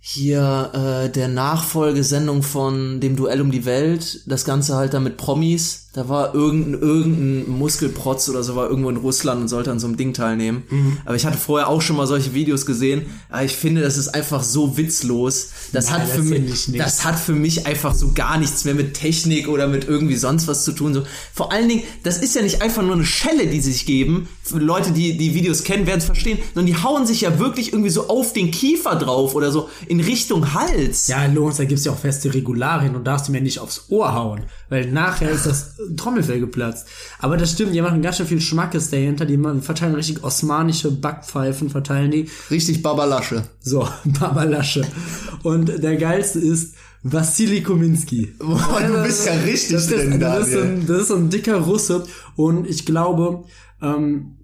hier 0.00 0.72
äh, 0.74 1.10
der 1.10 1.28
Nachfolgesendung 1.28 2.42
von 2.42 3.00
dem 3.00 3.14
Duell 3.14 3.40
um 3.40 3.52
die 3.52 3.64
Welt, 3.64 4.22
das 4.26 4.44
Ganze 4.44 4.74
halt 4.74 4.94
da 4.94 5.00
mit 5.00 5.16
Promis. 5.16 5.90
Da 5.94 6.08
war 6.08 6.34
irgendein, 6.34 6.80
irgendein 6.80 7.58
Muskelprotz 7.58 8.28
oder 8.30 8.42
so 8.42 8.56
war 8.56 8.70
irgendwo 8.70 8.88
in 8.88 8.96
Russland 8.96 9.42
und 9.42 9.48
sollte 9.48 9.70
an 9.70 9.78
so 9.78 9.86
einem 9.86 9.98
Ding 9.98 10.14
teilnehmen. 10.14 10.62
Aber 11.04 11.16
ich 11.16 11.26
hatte 11.26 11.36
vorher 11.36 11.68
auch 11.68 11.82
schon 11.82 11.96
mal 11.96 12.06
solche 12.06 12.32
Videos 12.32 12.64
gesehen. 12.64 13.02
Aber 13.28 13.44
ich 13.44 13.54
finde, 13.54 13.82
das 13.82 13.98
ist 13.98 14.08
einfach 14.08 14.42
so 14.42 14.78
witzlos. 14.78 15.50
Das 15.72 15.90
Nein, 15.90 16.00
hat 16.00 16.08
das 16.08 16.16
für 16.16 16.22
mich, 16.22 16.72
das 16.78 17.04
hat 17.04 17.18
für 17.18 17.34
mich 17.34 17.66
einfach 17.66 17.94
so 17.94 18.12
gar 18.14 18.38
nichts 18.38 18.64
mehr 18.64 18.74
mit 18.74 18.94
Technik 18.94 19.48
oder 19.48 19.66
mit 19.66 19.86
irgendwie 19.86 20.16
sonst 20.16 20.48
was 20.48 20.64
zu 20.64 20.72
tun. 20.72 20.94
So 20.94 21.02
vor 21.34 21.52
allen 21.52 21.68
Dingen, 21.68 21.82
das 22.04 22.18
ist 22.18 22.34
ja 22.34 22.42
nicht 22.42 22.62
einfach 22.62 22.82
nur 22.82 22.94
eine 22.94 23.04
Schelle, 23.04 23.46
die 23.46 23.60
sie 23.60 23.72
sich 23.72 23.84
geben. 23.84 24.28
Für 24.42 24.58
Leute, 24.58 24.92
die 24.92 25.18
die 25.18 25.34
Videos 25.34 25.62
kennen, 25.62 25.86
werden 25.86 25.98
es 25.98 26.06
verstehen, 26.06 26.38
sondern 26.54 26.74
die 26.74 26.82
hauen 26.82 27.06
sich 27.06 27.20
ja 27.20 27.38
wirklich 27.38 27.72
irgendwie 27.72 27.90
so 27.90 28.08
auf 28.08 28.32
den 28.32 28.50
Kiefer 28.50 28.96
drauf 28.96 29.34
oder 29.34 29.52
so 29.52 29.68
in 29.86 30.00
Richtung 30.00 30.54
Hals. 30.54 31.08
Ja, 31.08 31.26
los, 31.26 31.58
da 31.58 31.64
gibt's 31.64 31.84
ja 31.84 31.92
auch 31.92 31.98
feste 31.98 32.32
Regularien 32.32 32.96
und 32.96 33.04
darfst 33.04 33.28
du 33.28 33.32
mir 33.32 33.42
nicht 33.42 33.58
aufs 33.58 33.86
Ohr 33.88 34.14
hauen, 34.14 34.42
weil 34.68 34.90
nachher 34.90 35.30
ist 35.30 35.46
das 35.46 35.74
Trommelfell 35.96 36.40
geplatzt. 36.40 36.86
Aber 37.18 37.36
das 37.36 37.52
stimmt, 37.52 37.74
die 37.74 37.80
machen 37.80 38.02
ganz 38.02 38.16
schön 38.16 38.26
viel 38.26 38.40
Schmackes 38.40 38.90
dahinter, 38.90 39.24
die 39.26 39.38
verteilen 39.60 39.94
richtig 39.94 40.22
osmanische 40.22 40.90
Backpfeifen, 40.90 41.70
verteilen 41.70 42.10
die. 42.10 42.28
Richtig 42.50 42.82
Babalasche. 42.82 43.44
So, 43.60 43.88
Babalasche. 44.04 44.82
Und 45.42 45.82
der 45.82 45.96
geilste 45.96 46.38
ist 46.38 46.74
Vassili 47.02 47.62
Kominski. 47.62 48.34
Boah, 48.38 48.82
du 48.86 49.02
bist 49.02 49.26
ja 49.26 49.32
richtig 49.34 49.72
das 49.72 49.90
ist, 49.90 49.92
drin, 49.92 50.20
das, 50.20 50.48
ist 50.48 50.56
ein, 50.56 50.86
das 50.86 51.00
ist 51.02 51.08
so 51.08 51.16
ein 51.16 51.30
dicker 51.30 51.58
Russe 51.58 52.04
und 52.36 52.68
ich 52.68 52.86
glaube, 52.86 53.44
ähm, 53.80 54.36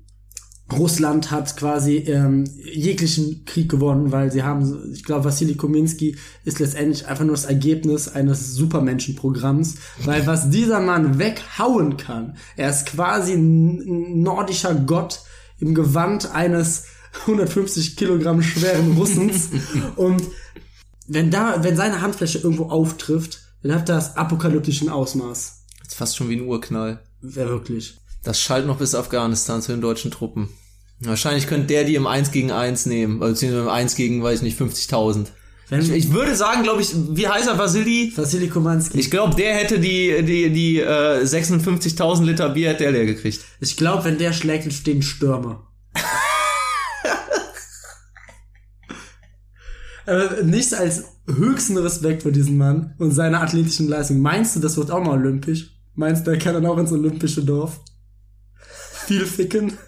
Russland 0.73 1.31
hat 1.31 1.57
quasi 1.57 1.97
ähm, 1.97 2.45
jeglichen 2.63 3.45
Krieg 3.47 3.71
gewonnen, 3.71 4.13
weil 4.13 4.31
sie 4.31 4.43
haben, 4.43 4.93
ich 4.93 5.03
glaube, 5.03 5.25
Vassili 5.25 5.55
Kominski 5.55 6.17
ist 6.45 6.59
letztendlich 6.59 7.07
einfach 7.07 7.25
nur 7.25 7.35
das 7.35 7.47
Ergebnis 7.47 8.09
eines 8.09 8.55
Supermenschenprogramms, 8.55 9.77
weil 10.05 10.27
was 10.27 10.51
dieser 10.51 10.81
Mann 10.81 11.19
weghauen 11.19 11.97
kann, 11.97 12.37
er 12.57 12.69
ist 12.69 12.87
quasi 12.87 13.33
ein 13.33 14.23
nordischer 14.23 14.75
Gott 14.75 15.23
im 15.59 15.75
Gewand 15.75 16.35
eines 16.35 16.85
150 17.23 17.97
Kilogramm 17.97 18.43
schweren 18.43 18.93
Russens 18.93 19.49
und 19.97 20.23
wenn 21.07 21.31
da, 21.31 21.65
wenn 21.65 21.77
seine 21.77 22.03
Handfläche 22.03 22.39
irgendwo 22.39 22.65
auftrifft, 22.65 23.41
dann 23.63 23.75
hat 23.75 23.89
das 23.89 24.17
apokalyptischen 24.17 24.91
Ausmaß. 24.91 25.65
Das 25.81 25.89
ist 25.89 25.95
fast 25.95 26.17
schon 26.17 26.29
wie 26.29 26.37
ein 26.37 26.47
Urknall. 26.47 27.01
Wer 27.23 27.49
wirklich? 27.49 27.97
Das 28.29 28.39
schallt 28.39 28.67
noch 28.67 28.77
bis 28.77 28.95
Afghanistan 28.95 29.63
zu 29.63 29.73
den 29.73 29.81
deutschen 29.81 30.11
Truppen. 30.11 30.51
Wahrscheinlich 31.01 31.47
könnte 31.47 31.69
der 31.69 31.85
die 31.85 31.95
im 31.95 32.07
1 32.07 32.31
gegen 32.31 32.51
1 32.51 32.85
nehmen, 32.85 33.23
also 33.23 33.33
beziehungsweise 33.33 33.63
im 33.63 33.71
1 33.71 33.95
gegen, 33.95 34.23
weiß 34.23 34.41
ich 34.41 34.43
nicht, 34.43 34.61
50.000. 34.61 35.29
Wenn, 35.71 35.81
Ich, 35.81 35.91
ich 35.91 36.13
würde 36.13 36.37
sagen, 36.37 36.63
glaube 36.63 36.83
ich, 36.83 36.95
wie 36.95 37.27
heißt 37.27 37.49
er, 37.49 37.57
Vasili? 37.57 38.13
Vassili 38.15 38.49
Komanski. 38.49 39.01
Ich 39.01 39.11
glaube, 39.11 39.35
der 39.35 39.55
hätte 39.55 39.79
die, 39.79 40.23
die, 40.23 40.51
die 40.51 40.79
äh, 40.79 41.25
56.000 41.25 42.25
Liter 42.25 42.51
Bier 42.51 42.69
hätte 42.69 42.83
der 42.83 42.93
leer 42.93 43.07
gekriegt. 43.07 43.41
Ich 43.61 43.79
glaube, 43.79 44.05
wenn 44.05 44.19
der 44.19 44.35
schlägt, 44.35 44.65
entstehen 44.65 45.01
Stürme. 45.01 45.61
äh, 50.07 50.45
nichts 50.45 50.75
als 50.75 51.05
höchsten 51.27 51.79
Respekt 51.79 52.25
für 52.25 52.33
diesen 52.33 52.59
Mann 52.59 52.95
und 52.99 53.13
seine 53.13 53.41
athletischen 53.41 53.89
Leistung. 53.89 54.21
Meinst 54.21 54.55
du, 54.55 54.61
das 54.61 54.77
wird 54.77 54.91
auch 54.91 55.03
mal 55.03 55.19
olympisch? 55.19 55.71
Meinst 55.95 56.27
du, 56.27 56.33
er 56.33 56.39
kann 56.39 56.53
dann 56.53 56.67
auch 56.67 56.77
ins 56.77 56.93
olympische 56.93 57.43
Dorf? 57.43 57.81
Viel 59.09 59.25
ficken? 59.25 59.79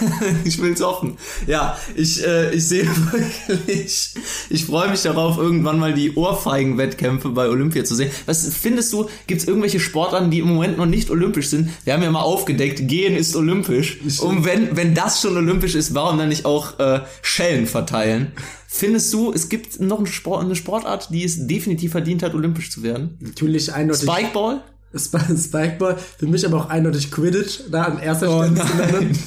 ich 0.44 0.60
will's 0.60 0.82
offen. 0.82 1.16
Ja, 1.46 1.76
ich, 1.94 2.24
äh, 2.24 2.54
ich 2.54 2.66
sehe 2.66 2.86
wirklich, 3.48 4.10
ich 4.50 4.64
freue 4.64 4.90
mich 4.90 5.02
darauf, 5.02 5.38
irgendwann 5.38 5.78
mal 5.78 5.94
die 5.94 6.14
Ohrfeigen-Wettkämpfe 6.14 7.30
bei 7.30 7.48
Olympia 7.48 7.84
zu 7.84 7.94
sehen. 7.94 8.10
Was 8.26 8.48
findest 8.48 8.92
du, 8.92 9.08
gibt's 9.26 9.44
irgendwelche 9.44 9.80
Sportarten, 9.80 10.30
die 10.30 10.38
im 10.40 10.48
Moment 10.48 10.76
noch 10.78 10.86
nicht 10.86 11.10
olympisch 11.10 11.48
sind? 11.48 11.70
Wir 11.84 11.94
haben 11.94 12.02
ja 12.02 12.10
mal 12.10 12.20
aufgedeckt, 12.22 12.88
Gehen 12.88 13.16
ist 13.16 13.36
olympisch. 13.36 13.98
Und 14.20 14.44
wenn, 14.44 14.76
wenn 14.76 14.94
das 14.94 15.20
schon 15.20 15.36
olympisch 15.36 15.74
ist, 15.74 15.94
warum 15.94 16.18
dann 16.18 16.28
nicht 16.28 16.44
auch 16.44 16.78
äh, 16.78 17.00
Schellen 17.22 17.66
verteilen? 17.66 18.32
Findest 18.68 19.12
du, 19.14 19.32
es 19.32 19.48
gibt 19.48 19.80
noch 19.80 19.98
eine, 20.00 20.06
Sport, 20.08 20.44
eine 20.44 20.54
Sportart, 20.56 21.08
die 21.10 21.24
es 21.24 21.46
definitiv 21.46 21.92
verdient 21.92 22.22
hat, 22.22 22.34
olympisch 22.34 22.70
zu 22.70 22.82
werden? 22.82 23.16
Natürlich 23.20 23.72
eindeutig. 23.72 24.02
Spikeball? 24.10 24.62
Sp- 24.94 25.18
Spikeball, 25.36 25.96
für 26.18 26.26
mich 26.26 26.44
aber 26.46 26.58
auch 26.58 26.68
eindeutig 26.68 27.10
Quidditch, 27.10 27.60
da 27.70 27.84
an 27.84 27.98
erster 27.98 28.30
Oh 28.30 28.42
Stelle 28.44 28.54
zu 28.66 28.76
nennen. 28.76 29.18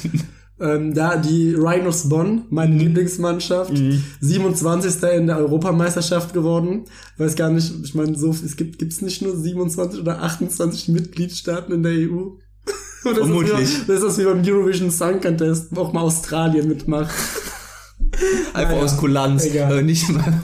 Ähm, 0.60 0.92
da 0.94 1.16
die 1.16 1.54
Rhinos 1.54 2.08
Bonn, 2.10 2.42
meine 2.50 2.76
Lieblingsmannschaft, 2.76 3.72
27. 4.20 5.02
in 5.16 5.26
der 5.26 5.38
Europameisterschaft 5.38 6.34
geworden. 6.34 6.84
Weiß 7.16 7.34
gar 7.34 7.48
nicht, 7.50 7.72
ich 7.82 7.94
meine, 7.94 8.16
so 8.18 8.30
es 8.30 8.56
gibt 8.56 8.78
gibt's 8.78 9.00
nicht 9.00 9.22
nur 9.22 9.36
27 9.36 10.00
oder 10.00 10.22
28 10.22 10.88
Mitgliedstaaten 10.88 11.72
in 11.74 11.82
der 11.82 11.92
EU. 11.92 12.36
Ist 13.02 13.06
das 13.06 13.14
Vermutlich. 13.18 13.52
wie- 13.58 13.86
Das 13.86 13.96
ist 13.96 14.02
das 14.04 14.18
wie 14.18 14.24
beim 14.24 14.42
Eurovision 14.44 14.90
Song 14.90 15.20
Contest, 15.22 15.68
wo 15.70 15.80
auch 15.80 15.92
mal 15.94 16.02
Australien 16.02 16.68
mitmacht. 16.68 17.10
Einfach 18.52 18.72
Naja, 18.72 18.82
aus 18.84 18.96
Kulanz. 18.98 19.44
egal. 19.46 19.78
Äh, 19.78 19.82
nicht, 19.82 20.06
weil, 20.14 20.34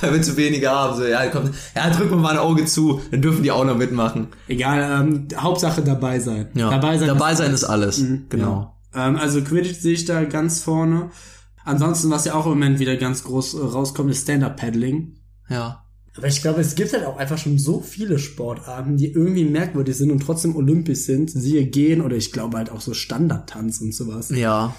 weil 0.00 0.14
wir 0.14 0.22
zu 0.22 0.36
wenige 0.36 0.68
haben. 0.70 0.96
So, 0.96 1.04
ja, 1.04 1.26
komm, 1.28 1.50
ja, 1.76 1.90
drück 1.90 2.10
mir 2.10 2.16
mal 2.16 2.32
ein 2.32 2.38
Auge 2.38 2.64
zu, 2.64 3.00
dann 3.12 3.22
dürfen 3.22 3.42
die 3.44 3.52
auch 3.52 3.64
noch 3.64 3.76
mitmachen. 3.76 4.26
Egal, 4.48 5.02
ähm, 5.04 5.28
Hauptsache 5.36 5.82
dabei 5.82 6.18
sein. 6.18 6.48
Ja. 6.54 6.70
Dabei 6.70 6.98
sein. 6.98 7.06
Dabei 7.08 7.32
ist- 7.32 7.38
sein 7.38 7.54
ist 7.54 7.64
alles. 7.64 7.98
Mhm, 7.98 8.24
genau. 8.28 8.74
Ähm, 8.94 9.16
also 9.16 9.42
Quidditch 9.42 9.78
sehe 9.80 9.94
ich 9.94 10.04
da 10.04 10.24
ganz 10.24 10.62
vorne. 10.62 11.10
Ansonsten, 11.64 12.10
was 12.10 12.24
ja 12.24 12.34
auch 12.34 12.46
im 12.46 12.52
Moment 12.52 12.78
wieder 12.80 12.96
ganz 12.96 13.24
groß 13.24 13.54
äh, 13.54 13.58
rauskommt, 13.58 14.10
ist 14.10 14.22
Stand-Up-Paddling. 14.22 15.16
Ja. 15.48 15.84
Aber 16.16 16.26
ich 16.26 16.42
glaube, 16.42 16.60
es 16.60 16.74
gibt 16.74 16.92
halt 16.92 17.04
auch 17.06 17.16
einfach 17.16 17.38
schon 17.38 17.56
so 17.58 17.80
viele 17.80 18.18
Sportarten, 18.18 18.96
die 18.98 19.12
irgendwie 19.12 19.44
merkwürdig 19.44 19.96
sind 19.96 20.10
und 20.10 20.20
trotzdem 20.20 20.56
olympisch 20.56 21.00
sind. 21.00 21.30
Siehe 21.30 21.64
Gehen 21.66 22.02
oder 22.02 22.16
ich 22.16 22.32
glaube 22.32 22.58
halt 22.58 22.70
auch 22.70 22.82
so 22.82 22.92
Standardtanz 22.92 23.80
und 23.80 23.94
sowas. 23.94 24.28
Ja. 24.30 24.74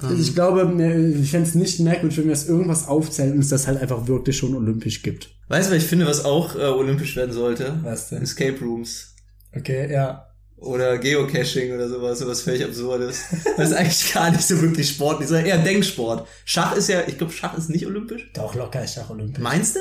Also 0.00 0.14
ich 0.16 0.34
glaube, 0.34 0.64
mir- 0.66 1.16
ich 1.20 1.30
fände 1.30 1.48
es 1.48 1.54
nicht 1.54 1.80
merkwürdig, 1.80 2.18
wenn 2.18 2.24
wir 2.26 2.32
jetzt 2.34 2.48
irgendwas 2.48 2.88
aufzählen 2.88 3.32
und 3.32 3.38
es 3.40 3.48
das 3.48 3.66
halt 3.66 3.80
einfach 3.80 4.06
wirklich 4.08 4.36
schon 4.36 4.54
olympisch 4.54 5.02
gibt. 5.02 5.30
Weißt 5.48 5.70
du, 5.70 5.74
was 5.76 5.82
ich 5.82 5.88
finde, 5.88 6.06
was 6.06 6.24
auch 6.24 6.54
äh, 6.56 6.64
olympisch 6.64 7.14
werden 7.16 7.32
sollte? 7.32 7.78
Was 7.82 8.08
denn? 8.08 8.22
Escape 8.22 8.58
Rooms. 8.60 9.14
Okay, 9.54 9.90
ja. 9.92 10.25
Oder 10.58 10.96
Geocaching 10.98 11.74
oder 11.74 11.88
sowas, 11.88 12.18
sowas 12.18 12.42
völlig 12.42 12.64
absurdes. 12.64 13.24
Das 13.56 13.70
ist 13.70 13.76
eigentlich 13.76 14.12
gar 14.14 14.30
nicht 14.30 14.46
so 14.46 14.60
wirklich 14.60 14.88
Sport, 14.88 15.20
dieser 15.22 15.44
eher 15.44 15.58
Denksport. 15.58 16.26
Schach 16.44 16.74
ist 16.74 16.88
ja, 16.88 17.02
ich 17.06 17.18
glaube, 17.18 17.32
Schach 17.32 17.56
ist 17.58 17.68
nicht 17.68 17.86
olympisch. 17.86 18.30
Doch, 18.32 18.54
locker 18.54 18.82
ist 18.82 18.94
Schach 18.94 19.10
olympisch. 19.10 19.42
Meinst 19.42 19.76
du? 19.76 19.80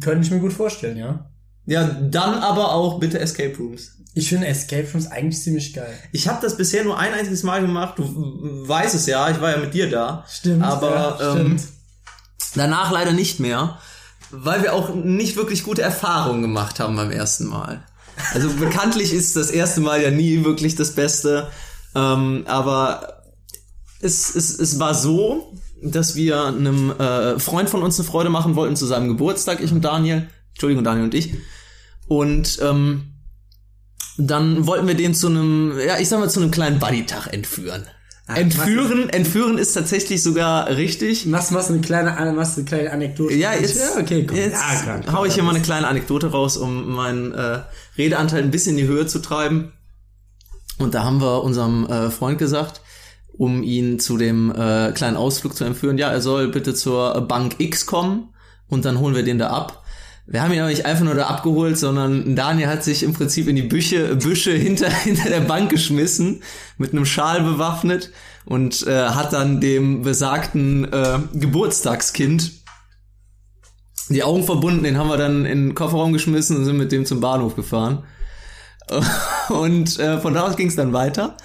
Könnte 0.00 0.26
ich 0.26 0.30
mir 0.30 0.40
gut 0.40 0.52
vorstellen, 0.52 0.98
ja. 0.98 1.30
Ja, 1.64 1.84
dann 1.84 2.34
aber 2.34 2.72
auch 2.74 3.00
bitte 3.00 3.18
Escape 3.18 3.56
Rooms. 3.56 3.92
Ich 4.14 4.28
finde 4.28 4.48
Escape 4.48 4.88
Rooms 4.92 5.06
eigentlich 5.06 5.42
ziemlich 5.42 5.72
geil. 5.72 5.94
Ich 6.12 6.28
habe 6.28 6.40
das 6.42 6.56
bisher 6.56 6.84
nur 6.84 6.98
ein 6.98 7.14
einziges 7.14 7.42
Mal 7.42 7.62
gemacht. 7.62 7.98
Du 7.98 8.04
weißt 8.68 8.94
es 8.94 9.06
ja, 9.06 9.30
ich 9.30 9.40
war 9.40 9.52
ja 9.52 9.56
mit 9.58 9.72
dir 9.72 9.88
da. 9.88 10.24
Stimmt, 10.28 10.62
Aber 10.62 10.90
ja, 10.90 11.32
ähm, 11.32 11.58
stimmt. 11.58 11.62
danach 12.56 12.90
leider 12.90 13.12
nicht 13.12 13.40
mehr, 13.40 13.78
weil 14.30 14.62
wir 14.62 14.74
auch 14.74 14.94
nicht 14.94 15.36
wirklich 15.36 15.62
gute 15.62 15.80
Erfahrungen 15.82 16.42
gemacht 16.42 16.78
haben 16.78 16.96
beim 16.96 17.10
ersten 17.10 17.46
Mal. 17.46 17.84
Also 18.32 18.50
bekanntlich 18.54 19.12
ist 19.12 19.36
das 19.36 19.50
erste 19.50 19.80
Mal 19.80 20.02
ja 20.02 20.10
nie 20.10 20.44
wirklich 20.44 20.76
das 20.76 20.94
Beste. 20.94 21.48
Ähm, 21.94 22.44
aber 22.46 23.24
es, 24.00 24.34
es, 24.34 24.58
es 24.58 24.78
war 24.78 24.94
so, 24.94 25.54
dass 25.82 26.14
wir 26.14 26.44
einem 26.44 26.90
äh, 26.92 27.38
Freund 27.38 27.70
von 27.70 27.82
uns 27.82 27.98
eine 27.98 28.08
Freude 28.08 28.30
machen 28.30 28.56
wollten 28.56 28.76
zu 28.76 28.86
seinem 28.86 29.08
Geburtstag, 29.08 29.60
ich 29.60 29.72
und 29.72 29.84
Daniel. 29.84 30.28
Entschuldigung, 30.50 30.84
Daniel 30.84 31.04
und 31.04 31.14
ich. 31.14 31.34
Und 32.06 32.58
ähm, 32.62 33.14
dann 34.18 34.66
wollten 34.66 34.86
wir 34.86 34.94
den 34.94 35.14
zu 35.14 35.28
einem, 35.28 35.78
ja, 35.78 35.98
ich 35.98 36.08
sag 36.08 36.20
mal, 36.20 36.28
zu 36.28 36.40
einem 36.40 36.50
kleinen 36.50 36.78
Buddy-Tag 36.78 37.32
entführen. 37.32 37.86
Entführen, 38.34 39.08
entführen 39.10 39.58
ist 39.58 39.72
tatsächlich 39.72 40.22
sogar 40.22 40.68
richtig. 40.68 41.26
Machst, 41.26 41.52
machst 41.52 41.70
eine 41.70 41.80
kleine, 41.80 42.10
machst 42.32 42.56
eine 42.56 42.66
kleine 42.66 42.92
Anekdote. 42.92 43.34
Ja, 43.34 43.52
jetzt, 43.52 43.78
ja, 43.78 44.00
okay, 44.00 44.26
komm. 44.26 44.36
jetzt 44.36 44.52
ja, 44.52 44.82
klar, 44.82 45.00
klar. 45.00 45.14
hau 45.14 45.24
ich 45.24 45.34
hier 45.34 45.42
mal 45.42 45.54
eine 45.54 45.62
kleine 45.62 45.86
Anekdote 45.88 46.28
raus, 46.30 46.56
um 46.56 46.90
meinen 46.94 47.32
äh, 47.32 47.60
Redeanteil 47.96 48.42
ein 48.42 48.50
bisschen 48.50 48.78
in 48.78 48.86
die 48.86 48.92
Höhe 48.92 49.06
zu 49.06 49.20
treiben. 49.20 49.72
Und 50.78 50.94
da 50.94 51.04
haben 51.04 51.20
wir 51.20 51.44
unserem 51.44 51.86
äh, 51.86 52.10
Freund 52.10 52.38
gesagt, 52.38 52.80
um 53.32 53.62
ihn 53.62 53.98
zu 53.98 54.16
dem 54.16 54.50
äh, 54.50 54.92
kleinen 54.92 55.16
Ausflug 55.16 55.54
zu 55.54 55.64
entführen, 55.64 55.98
ja, 55.98 56.10
er 56.10 56.20
soll 56.20 56.48
bitte 56.48 56.74
zur 56.74 57.20
Bank 57.22 57.56
X 57.58 57.86
kommen 57.86 58.34
und 58.68 58.84
dann 58.84 58.98
holen 58.98 59.14
wir 59.14 59.22
den 59.22 59.38
da 59.38 59.48
ab. 59.48 59.79
Wir 60.26 60.42
haben 60.42 60.52
ihn 60.52 60.60
aber 60.60 60.68
nicht 60.68 60.86
einfach 60.86 61.04
nur 61.04 61.14
da 61.14 61.26
abgeholt, 61.26 61.76
sondern 61.76 62.36
Daniel 62.36 62.68
hat 62.68 62.84
sich 62.84 63.02
im 63.02 63.12
Prinzip 63.12 63.48
in 63.48 63.56
die 63.56 63.62
Büsche, 63.62 64.16
Büsche 64.16 64.52
hinter, 64.56 64.90
hinter 64.90 65.28
der 65.28 65.40
Bank 65.40 65.70
geschmissen, 65.70 66.42
mit 66.78 66.92
einem 66.92 67.06
Schal 67.06 67.42
bewaffnet 67.42 68.12
und 68.44 68.86
äh, 68.86 69.08
hat 69.08 69.32
dann 69.32 69.60
dem 69.60 70.02
besagten 70.02 70.90
äh, 70.92 71.18
Geburtstagskind 71.34 72.52
die 74.08 74.24
Augen 74.24 74.42
verbunden, 74.42 74.82
den 74.82 74.98
haben 74.98 75.08
wir 75.08 75.16
dann 75.16 75.46
in 75.46 75.68
den 75.68 75.74
Kofferraum 75.74 76.12
geschmissen 76.12 76.56
und 76.56 76.64
sind 76.64 76.76
mit 76.76 76.90
dem 76.90 77.06
zum 77.06 77.20
Bahnhof 77.20 77.54
gefahren. 77.54 78.04
Und 79.50 80.00
äh, 80.00 80.18
von 80.18 80.34
da 80.34 80.48
aus 80.48 80.56
ging 80.56 80.66
es 80.66 80.74
dann 80.74 80.92
weiter 80.92 81.36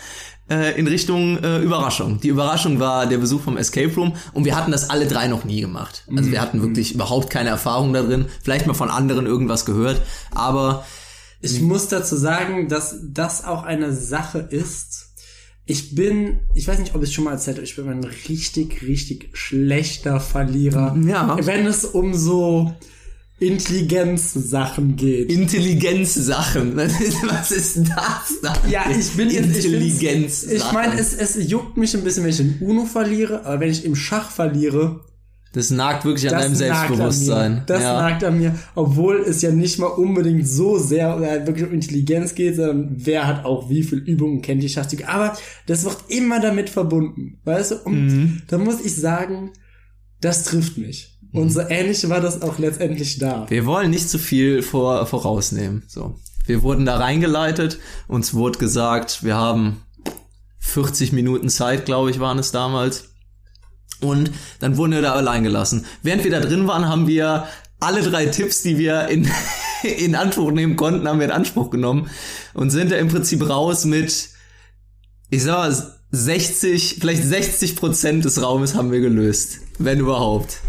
äh, 0.50 0.78
in 0.80 0.88
Richtung 0.88 1.38
äh, 1.43 1.60
Überraschung. 1.60 2.20
Die 2.22 2.28
Überraschung 2.30 2.80
war 2.80 3.08
der 3.08 3.18
Besuch 3.18 3.41
vom 3.41 3.58
Escape 3.58 3.93
Room 3.96 4.16
und 4.34 4.46
wir 4.46 4.56
hatten 4.56 4.72
das 4.72 4.89
alle 4.89 5.08
drei 5.08 5.28
noch 5.28 5.43
nie 5.43 5.62
gemacht. 5.62 6.04
Also 6.16 6.32
wir 6.32 6.41
hatten 6.41 6.62
wirklich 6.62 6.93
überhaupt 6.93 7.30
keine 7.30 7.50
Erfahrung 7.50 7.93
da 7.93 8.04
drin, 8.04 8.26
vielleicht 8.43 8.68
mal 8.68 8.74
von 8.74 8.89
anderen 8.89 9.26
irgendwas 9.26 9.66
gehört, 9.66 10.02
aber 10.32 10.86
Ich 11.41 11.62
muss 11.62 11.88
dazu 11.88 12.16
sagen, 12.16 12.70
dass 12.70 12.98
das 13.04 13.43
auch 13.43 13.64
eine 13.64 13.93
Sache 13.93 14.39
ist. 14.39 15.14
Ich 15.66 15.96
bin, 15.96 16.39
ich 16.54 16.68
weiß 16.68 16.80
nicht, 16.80 16.96
ob 16.96 17.02
ich 17.02 17.10
es 17.10 17.14
schon 17.14 17.24
mal 17.24 17.32
erzählt 17.34 17.58
habe, 17.58 17.66
ich 17.66 17.76
bin 17.76 17.89
ein 17.89 18.04
richtig, 18.04 18.84
richtig 18.84 19.36
schlechter 19.36 20.20
Verlierer. 20.20 20.96
Ja. 21.06 21.38
Wenn 21.41 21.66
es 21.66 21.86
um 21.86 22.14
so 22.14 22.74
Intelligenzsachen 23.40 24.96
geht. 24.96 25.30
Intelligenzsachen, 25.32 26.76
was 26.78 27.52
ist, 27.52 27.78
das 27.78 28.42
da? 28.42 28.54
ja, 28.70 28.86
ich 28.90 29.12
bin 29.12 29.30
Intelligenz. 29.30 30.44
Ich, 30.44 30.54
ich 30.54 30.72
meine, 30.72 30.98
es, 30.98 31.14
es 31.14 31.50
juckt 31.50 31.76
mich 31.76 31.94
ein 31.96 32.04
bisschen, 32.04 32.24
wenn 32.24 32.30
ich 32.30 32.40
in 32.40 32.58
Uno 32.62 32.86
verliere, 32.86 33.46
aber 33.46 33.60
wenn 33.60 33.70
ich 33.72 33.84
im 33.84 33.96
Schach 33.96 34.30
verliere, 34.30 35.02
das 35.56 35.70
nagt 35.70 36.04
wirklich 36.04 36.28
an 36.28 36.40
deinem 36.40 36.52
an 36.52 36.56
Selbstbewusstsein. 36.56 37.54
Mir. 37.54 37.64
Das 37.66 37.82
ja. 37.82 37.94
nagt 38.02 38.24
an 38.26 38.38
mir, 38.38 38.56
obwohl 38.76 39.22
es 39.22 39.42
ja 39.42 39.52
nicht 39.52 39.80
mal 39.80 39.88
unbedingt 39.88 40.46
so 40.46 40.78
sehr 40.78 41.18
halt 41.18 41.48
wirklich 41.48 41.66
um 41.66 41.74
Intelligenz 41.74 42.36
geht, 42.36 42.58
sondern 42.58 42.90
wer 42.98 43.26
hat 43.26 43.46
auch 43.46 43.70
wie 43.70 43.84
viel 43.84 44.00
Übungen 44.00 44.42
kennt 44.42 44.62
die 44.64 44.68
Schachzüge. 44.70 45.08
Aber 45.08 45.38
das 45.66 45.86
wird 45.86 45.98
immer 46.10 46.42
damit 46.42 46.70
verbunden, 46.70 47.40
weißt 47.46 47.72
du? 47.72 47.76
Und 47.86 48.08
Mhm. 48.08 48.42
da 48.48 48.58
muss 48.58 48.82
ich 48.84 48.96
sagen, 48.96 49.52
das 50.20 50.44
trifft 50.44 50.78
mich. 50.78 51.14
Und 51.36 51.50
so 51.50 51.62
ähnlich 51.62 52.08
war 52.10 52.22
das 52.22 52.42
auch 52.42 52.58
letztendlich 52.58 53.20
da. 53.20 53.46
Wir 53.50 53.66
wollen 53.66 53.92
nicht 53.92 54.10
zu 54.10 54.18
viel 54.18 54.62
vor, 54.62 55.06
vorausnehmen. 55.06 55.84
So. 55.88 56.16
Wir 56.46 56.62
wurden 56.62 56.86
da 56.86 56.98
reingeleitet, 56.98 57.80
uns 58.08 58.34
wurde 58.34 58.60
gesagt, 58.60 59.24
wir 59.24 59.36
haben 59.36 59.82
40 60.60 61.12
Minuten 61.12 61.50
Zeit, 61.50 61.86
glaube 61.86 62.12
ich, 62.12 62.20
waren 62.20 62.40
es 62.40 62.52
damals. 62.52 63.10
Und 64.02 64.32
dann 64.60 64.78
wurden 64.78 64.94
wir 64.94 65.02
da 65.02 65.14
allein 65.14 65.44
gelassen. 65.44 65.86
Während 66.04 66.24
wir 66.24 66.32
da 66.32 66.40
drin 66.40 66.68
waren, 66.68 66.88
haben 66.88 67.08
wir 67.08 67.48
alle 67.80 68.02
drei 68.02 68.28
Tipps, 68.28 68.62
die 68.62 68.78
wir 68.78 69.08
in, 69.08 69.30
in 69.84 70.16
Anspruch 70.16 70.52
nehmen 70.52 70.76
konnten, 70.76 71.08
haben 71.08 71.20
wir 71.20 71.26
in 71.26 71.32
Anspruch 71.32 71.70
genommen 71.70 72.10
und 72.54 72.70
sind 72.70 72.92
da 72.92 72.98
im 72.98 73.08
Prinzip 73.08 73.48
raus 73.48 73.86
mit, 73.86 74.30
ich 75.30 75.44
sag 75.44 75.58
mal, 75.58 75.92
60, 76.12 76.98
vielleicht 77.00 77.24
60 77.24 77.76
Prozent 77.76 78.26
des 78.26 78.42
Raumes 78.42 78.76
haben 78.76 78.92
wir 78.92 79.02
gelöst. 79.02 79.60
Wenn 79.80 80.00
überhaupt. 80.00 80.60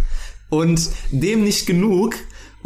Und 0.48 0.90
dem 1.10 1.44
nicht 1.44 1.66
genug. 1.66 2.14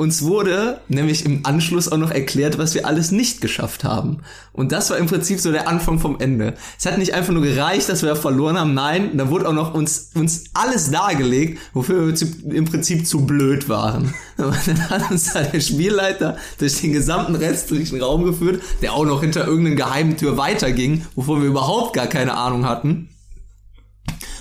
Uns 0.00 0.22
wurde 0.22 0.80
nämlich 0.88 1.26
im 1.26 1.44
Anschluss 1.44 1.92
auch 1.92 1.98
noch 1.98 2.10
erklärt, 2.10 2.56
was 2.56 2.74
wir 2.74 2.86
alles 2.86 3.10
nicht 3.10 3.42
geschafft 3.42 3.84
haben. 3.84 4.22
Und 4.54 4.72
das 4.72 4.88
war 4.88 4.96
im 4.96 5.04
Prinzip 5.04 5.40
so 5.40 5.52
der 5.52 5.68
Anfang 5.68 5.98
vom 5.98 6.18
Ende. 6.20 6.54
Es 6.78 6.86
hat 6.86 6.96
nicht 6.96 7.12
einfach 7.12 7.34
nur 7.34 7.42
gereicht, 7.42 7.86
dass 7.90 8.02
wir 8.02 8.16
verloren 8.16 8.58
haben. 8.58 8.72
Nein, 8.72 9.18
da 9.18 9.28
wurde 9.28 9.46
auch 9.46 9.52
noch 9.52 9.74
uns, 9.74 10.12
uns 10.14 10.44
alles 10.54 10.90
dargelegt, 10.90 11.58
wofür 11.74 12.06
wir 12.06 12.54
im 12.54 12.64
Prinzip 12.64 13.06
zu 13.06 13.26
blöd 13.26 13.68
waren. 13.68 14.14
Und 14.38 14.56
dann 14.66 14.88
hat 14.88 15.10
uns 15.10 15.34
da 15.34 15.42
der 15.42 15.60
Spielleiter 15.60 16.38
durch 16.58 16.80
den 16.80 16.94
gesamten 16.94 17.34
restlichen 17.34 18.00
Raum 18.00 18.24
geführt, 18.24 18.62
der 18.80 18.94
auch 18.94 19.04
noch 19.04 19.20
hinter 19.20 19.46
irgendeiner 19.46 19.76
geheimen 19.76 20.16
Tür 20.16 20.38
weiterging, 20.38 21.04
wovon 21.14 21.42
wir 21.42 21.48
überhaupt 21.48 21.92
gar 21.92 22.06
keine 22.06 22.38
Ahnung 22.38 22.64
hatten 22.64 23.10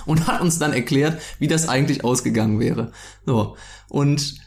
und 0.06 0.26
hat 0.26 0.40
uns 0.40 0.58
dann 0.58 0.72
erklärt, 0.72 1.20
wie 1.38 1.48
das 1.48 1.68
eigentlich 1.68 2.04
ausgegangen 2.04 2.60
wäre. 2.60 2.92
So. 3.26 3.56
Und 3.88 4.40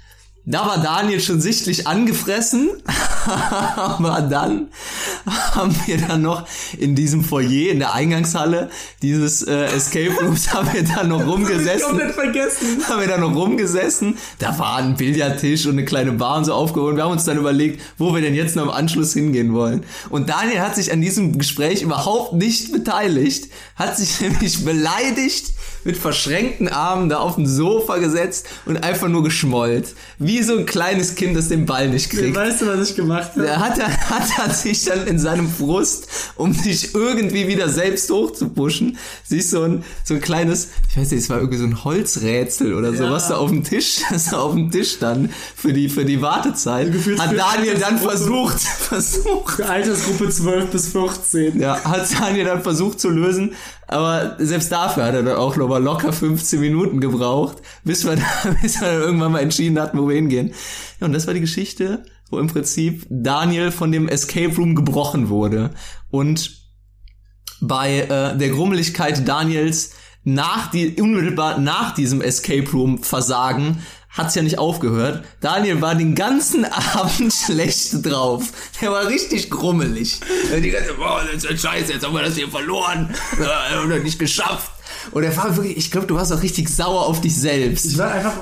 da 0.45 0.65
war 0.65 0.77
Daniel 0.81 1.21
schon 1.21 1.39
sichtlich 1.39 1.87
angefressen, 1.87 2.69
aber 3.77 4.21
dann 4.21 4.67
haben 5.25 5.73
wir 5.85 5.97
dann 5.97 6.21
noch 6.21 6.45
in 6.77 6.95
diesem 6.95 7.23
Foyer, 7.23 7.71
in 7.71 7.79
der 7.79 7.93
Eingangshalle 7.93 8.69
dieses 9.01 9.41
äh, 9.43 9.65
Escape 9.67 10.11
Rooms, 10.21 10.53
haben 10.53 10.67
wir 10.73 10.83
dann 10.83 11.07
noch 11.07 11.25
rumgesessen 11.25 11.87
Komplett 11.87 12.11
vergessen. 12.11 12.83
haben 12.89 12.99
wir 12.99 13.07
da 13.07 13.17
noch 13.17 13.33
rumgesessen. 13.33 14.17
Da 14.39 14.59
war 14.59 14.77
ein 14.77 14.95
Billardtisch 14.97 15.65
und 15.65 15.73
eine 15.73 15.85
kleine 15.85 16.11
Bar 16.11 16.39
und 16.39 16.45
so 16.45 16.53
aufgehoben. 16.53 16.97
Wir 16.97 17.03
haben 17.05 17.13
uns 17.13 17.23
dann 17.23 17.37
überlegt, 17.37 17.81
wo 17.97 18.13
wir 18.13 18.21
denn 18.21 18.35
jetzt 18.35 18.57
noch 18.57 18.63
am 18.63 18.69
Anschluss 18.69 19.13
hingehen 19.13 19.53
wollen. 19.53 19.85
Und 20.09 20.27
Daniel 20.27 20.59
hat 20.59 20.75
sich 20.75 20.91
an 20.91 20.99
diesem 20.99 21.37
Gespräch 21.37 21.81
überhaupt 21.81 22.33
nicht 22.33 22.73
beteiligt, 22.73 23.47
hat 23.77 23.95
sich 23.95 24.19
nämlich 24.19 24.65
beleidigt 24.65 25.53
mit 25.85 25.97
verschränkten 25.97 26.67
Armen 26.67 27.09
da 27.09 27.17
auf 27.19 27.35
dem 27.35 27.45
Sofa 27.45 27.97
gesetzt 27.97 28.47
und 28.65 28.77
einfach 28.83 29.07
nur 29.09 29.23
geschmollt. 29.23 29.93
Wie 30.19 30.41
so 30.43 30.57
ein 30.57 30.65
kleines 30.65 31.15
Kind, 31.15 31.35
das 31.35 31.49
den 31.49 31.65
Ball 31.65 31.89
nicht 31.89 32.09
kriegt. 32.09 32.35
Weißt 32.35 32.61
du, 32.61 32.67
was 32.67 32.89
ich 32.89 32.95
gemacht 32.95 33.31
habe? 33.31 33.41
Der 33.43 33.59
hat, 33.59 33.77
er- 33.77 34.09
hat 34.09 34.27
er 34.45 34.53
sich 34.53 34.85
dann 34.85 35.05
in 35.07 35.19
seinem 35.19 35.49
Frust, 35.49 36.07
um 36.35 36.53
sich 36.53 36.93
irgendwie 36.95 37.47
wieder 37.47 37.69
selbst 37.69 38.09
hochzupuschen, 38.09 38.97
sich 39.23 39.49
so 39.49 39.63
ein, 39.63 39.83
so 40.03 40.13
ein 40.13 40.21
kleines, 40.21 40.69
ich 40.89 40.97
weiß 40.97 41.11
nicht, 41.11 41.21
es 41.23 41.29
war 41.29 41.37
irgendwie 41.39 41.57
so 41.59 41.65
ein 41.65 41.83
Holzrätsel 41.83 42.73
oder 42.73 42.93
so, 42.93 43.03
Ja. 43.03 43.11
was 43.11 43.27
da 43.27 43.37
auf 43.37 43.49
dem 43.49 43.63
Tisch, 43.63 44.01
das 44.11 44.25
da 44.29 44.39
auf 44.39 44.53
dem 44.53 44.71
Tisch 44.71 44.93
stand 44.93 45.31
für 45.55 45.73
die, 45.73 45.89
für 45.89 46.05
die 46.05 46.21
Wartezeit, 46.21 46.91
Gefühlt 46.91 47.19
hat 47.19 47.35
Daniel 47.37 47.75
dann 47.75 47.97
versucht, 47.97 48.59
versucht, 48.89 49.55
Für 49.55 49.69
Altersgruppe 49.69 50.29
12 50.29 50.65
bis 50.69 50.87
14. 50.89 51.59
ja, 51.59 51.83
hat 51.83 52.07
Daniel 52.19 52.45
dann 52.45 52.61
versucht 52.63 52.99
zu 52.99 53.09
lösen, 53.09 53.53
aber 53.87 54.35
selbst 54.39 54.71
dafür 54.71 55.05
hat 55.05 55.13
er 55.13 55.23
dann 55.23 55.35
auch 55.35 55.55
nochmal 55.55 55.81
locker 55.81 56.13
15 56.13 56.59
Minuten 56.59 56.99
gebraucht, 56.99 57.57
bis 57.83 58.05
wir, 58.05 58.15
dann, 58.43 58.57
bis 58.61 58.79
wir 58.79 58.87
dann 58.87 59.01
irgendwann 59.01 59.31
mal 59.31 59.39
entschieden 59.39 59.79
hatten, 59.79 59.97
wo 59.99 60.07
wir 60.07 60.15
hingehen. 60.15 60.53
Ja, 60.99 61.07
und 61.07 61.13
das 61.13 61.27
war 61.27 61.33
die 61.33 61.41
Geschichte, 61.41 62.03
wo 62.29 62.39
im 62.39 62.47
Prinzip 62.47 63.05
Daniel 63.09 63.71
von 63.71 63.91
dem 63.91 64.07
Escape 64.07 64.55
Room 64.55 64.75
gebrochen 64.75 65.29
wurde. 65.29 65.71
Und 66.09 66.63
bei 67.61 67.99
äh, 67.99 68.37
der 68.37 68.49
Grummeligkeit 68.49 69.27
Daniels 69.27 69.91
nach 70.23 70.71
die 70.71 71.01
unmittelbar 71.01 71.59
nach 71.59 71.93
diesem 71.93 72.21
Escape 72.21 72.69
Room 72.71 73.03
Versagen 73.03 73.79
hat's 74.13 74.35
ja 74.35 74.41
nicht 74.41 74.59
aufgehört. 74.59 75.25
Daniel 75.41 75.81
war 75.81 75.95
den 75.95 76.15
ganzen 76.15 76.65
Abend 76.95 77.33
schlecht 77.33 78.05
drauf. 78.05 78.43
Der 78.81 78.91
war 78.91 79.07
richtig 79.07 79.49
grummelig. 79.49 80.19
Die 80.55 80.69
ganze, 80.69 80.93
boah, 80.93 81.21
das 81.31 81.43
ist 81.43 81.61
scheiße, 81.61 81.93
jetzt 81.93 82.05
haben 82.05 82.13
wir 82.13 82.23
das 82.23 82.35
hier 82.35 82.47
verloren. 82.47 83.13
Oder 83.85 83.99
nicht 83.99 84.19
geschafft. 84.19 84.71
Und 85.11 85.23
er 85.23 85.35
war 85.35 85.55
wirklich, 85.55 85.77
ich 85.77 85.91
glaube, 85.91 86.07
du 86.07 86.15
warst 86.15 86.31
auch 86.31 86.41
richtig 86.41 86.69
sauer 86.69 87.07
auf 87.07 87.19
dich 87.21 87.35
selbst. 87.35 87.85
Ich 87.85 87.97
war 87.97 88.11
einfach, 88.11 88.33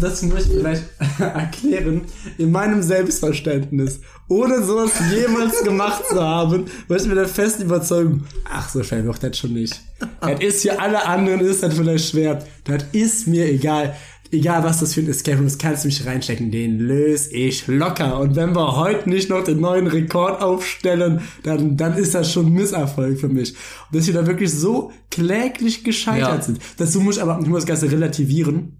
das 0.00 0.22
muss 0.22 0.46
ich 0.46 0.52
vielleicht 0.52 0.82
erklären, 1.18 2.02
in 2.36 2.50
meinem 2.50 2.82
Selbstverständnis, 2.82 4.00
ohne 4.28 4.62
sowas 4.62 4.92
jemals 5.10 5.62
gemacht 5.62 6.02
zu 6.08 6.20
haben, 6.20 6.66
war 6.88 6.96
ich 6.96 7.06
mit 7.06 7.16
der 7.16 7.28
festen 7.28 7.62
Überzeugung, 7.62 8.24
ach, 8.50 8.68
so 8.68 8.82
schwer 8.82 9.04
wird 9.04 9.22
das 9.22 9.38
schon 9.38 9.54
nicht. 9.54 9.80
Das 10.20 10.40
ist 10.40 10.62
für 10.62 10.78
alle 10.78 11.06
anderen, 11.06 11.40
ist 11.40 11.62
das 11.62 11.74
vielleicht 11.74 12.10
schwer. 12.10 12.44
Das 12.64 12.84
ist 12.92 13.26
mir 13.26 13.46
egal. 13.46 13.96
Egal 14.32 14.62
was 14.62 14.78
das 14.78 14.94
für 14.94 15.00
ein 15.00 15.08
Escape 15.08 15.38
Room 15.38 15.46
ist, 15.48 15.58
kannst 15.58 15.82
du 15.84 15.88
mich 15.88 16.06
reinstecken, 16.06 16.52
den 16.52 16.78
löse 16.78 17.32
ich 17.34 17.66
locker. 17.66 18.20
Und 18.20 18.36
wenn 18.36 18.54
wir 18.54 18.76
heute 18.76 19.10
nicht 19.10 19.28
noch 19.28 19.42
den 19.42 19.60
neuen 19.60 19.88
Rekord 19.88 20.40
aufstellen, 20.40 21.20
dann, 21.42 21.76
dann 21.76 21.94
ist 21.96 22.14
das 22.14 22.30
schon 22.32 22.46
ein 22.46 22.52
Misserfolg 22.52 23.18
für 23.18 23.28
mich. 23.28 23.54
Und 23.90 23.96
dass 23.98 24.06
wir 24.06 24.14
da 24.14 24.26
wirklich 24.28 24.52
so 24.52 24.92
kläglich 25.10 25.82
gescheitert 25.82 26.28
Ja. 26.38 26.42
sind. 26.42 26.60
Dazu 26.76 27.00
muss 27.00 27.16
ich 27.16 27.22
aber, 27.22 27.40
ich 27.42 27.48
muss 27.48 27.64
das 27.64 27.66
Ganze 27.80 27.90
relativieren 27.90 28.76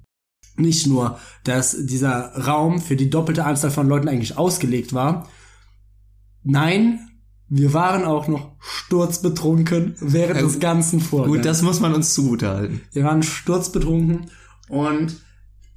nicht 0.57 0.87
nur, 0.87 1.19
dass 1.45 1.77
dieser 1.87 2.33
Raum 2.47 2.81
für 2.81 2.95
die 2.97 3.09
doppelte 3.11 3.45
Anzahl 3.45 3.71
von 3.71 3.89
Leuten 3.89 4.09
eigentlich 4.09 4.37
ausgelegt 4.37 4.93
war. 4.93 5.27
Nein, 6.43 7.01
wir 7.49 7.73
waren 7.73 8.05
auch 8.05 8.29
noch 8.29 8.53
sturzbetrunken 8.61 9.95
während 10.01 10.37
Ja, 10.37 10.43
des 10.47 10.61
ganzen 10.61 11.01
Vorgangs. 11.01 11.35
Gut, 11.37 11.45
das 11.45 11.63
muss 11.63 11.81
man 11.81 11.95
uns 11.95 12.15
zugutehalten. 12.15 12.83
wir 12.93 13.05
waren 13.05 13.23
sturzbetrunken 13.23 14.31
und 14.69 15.17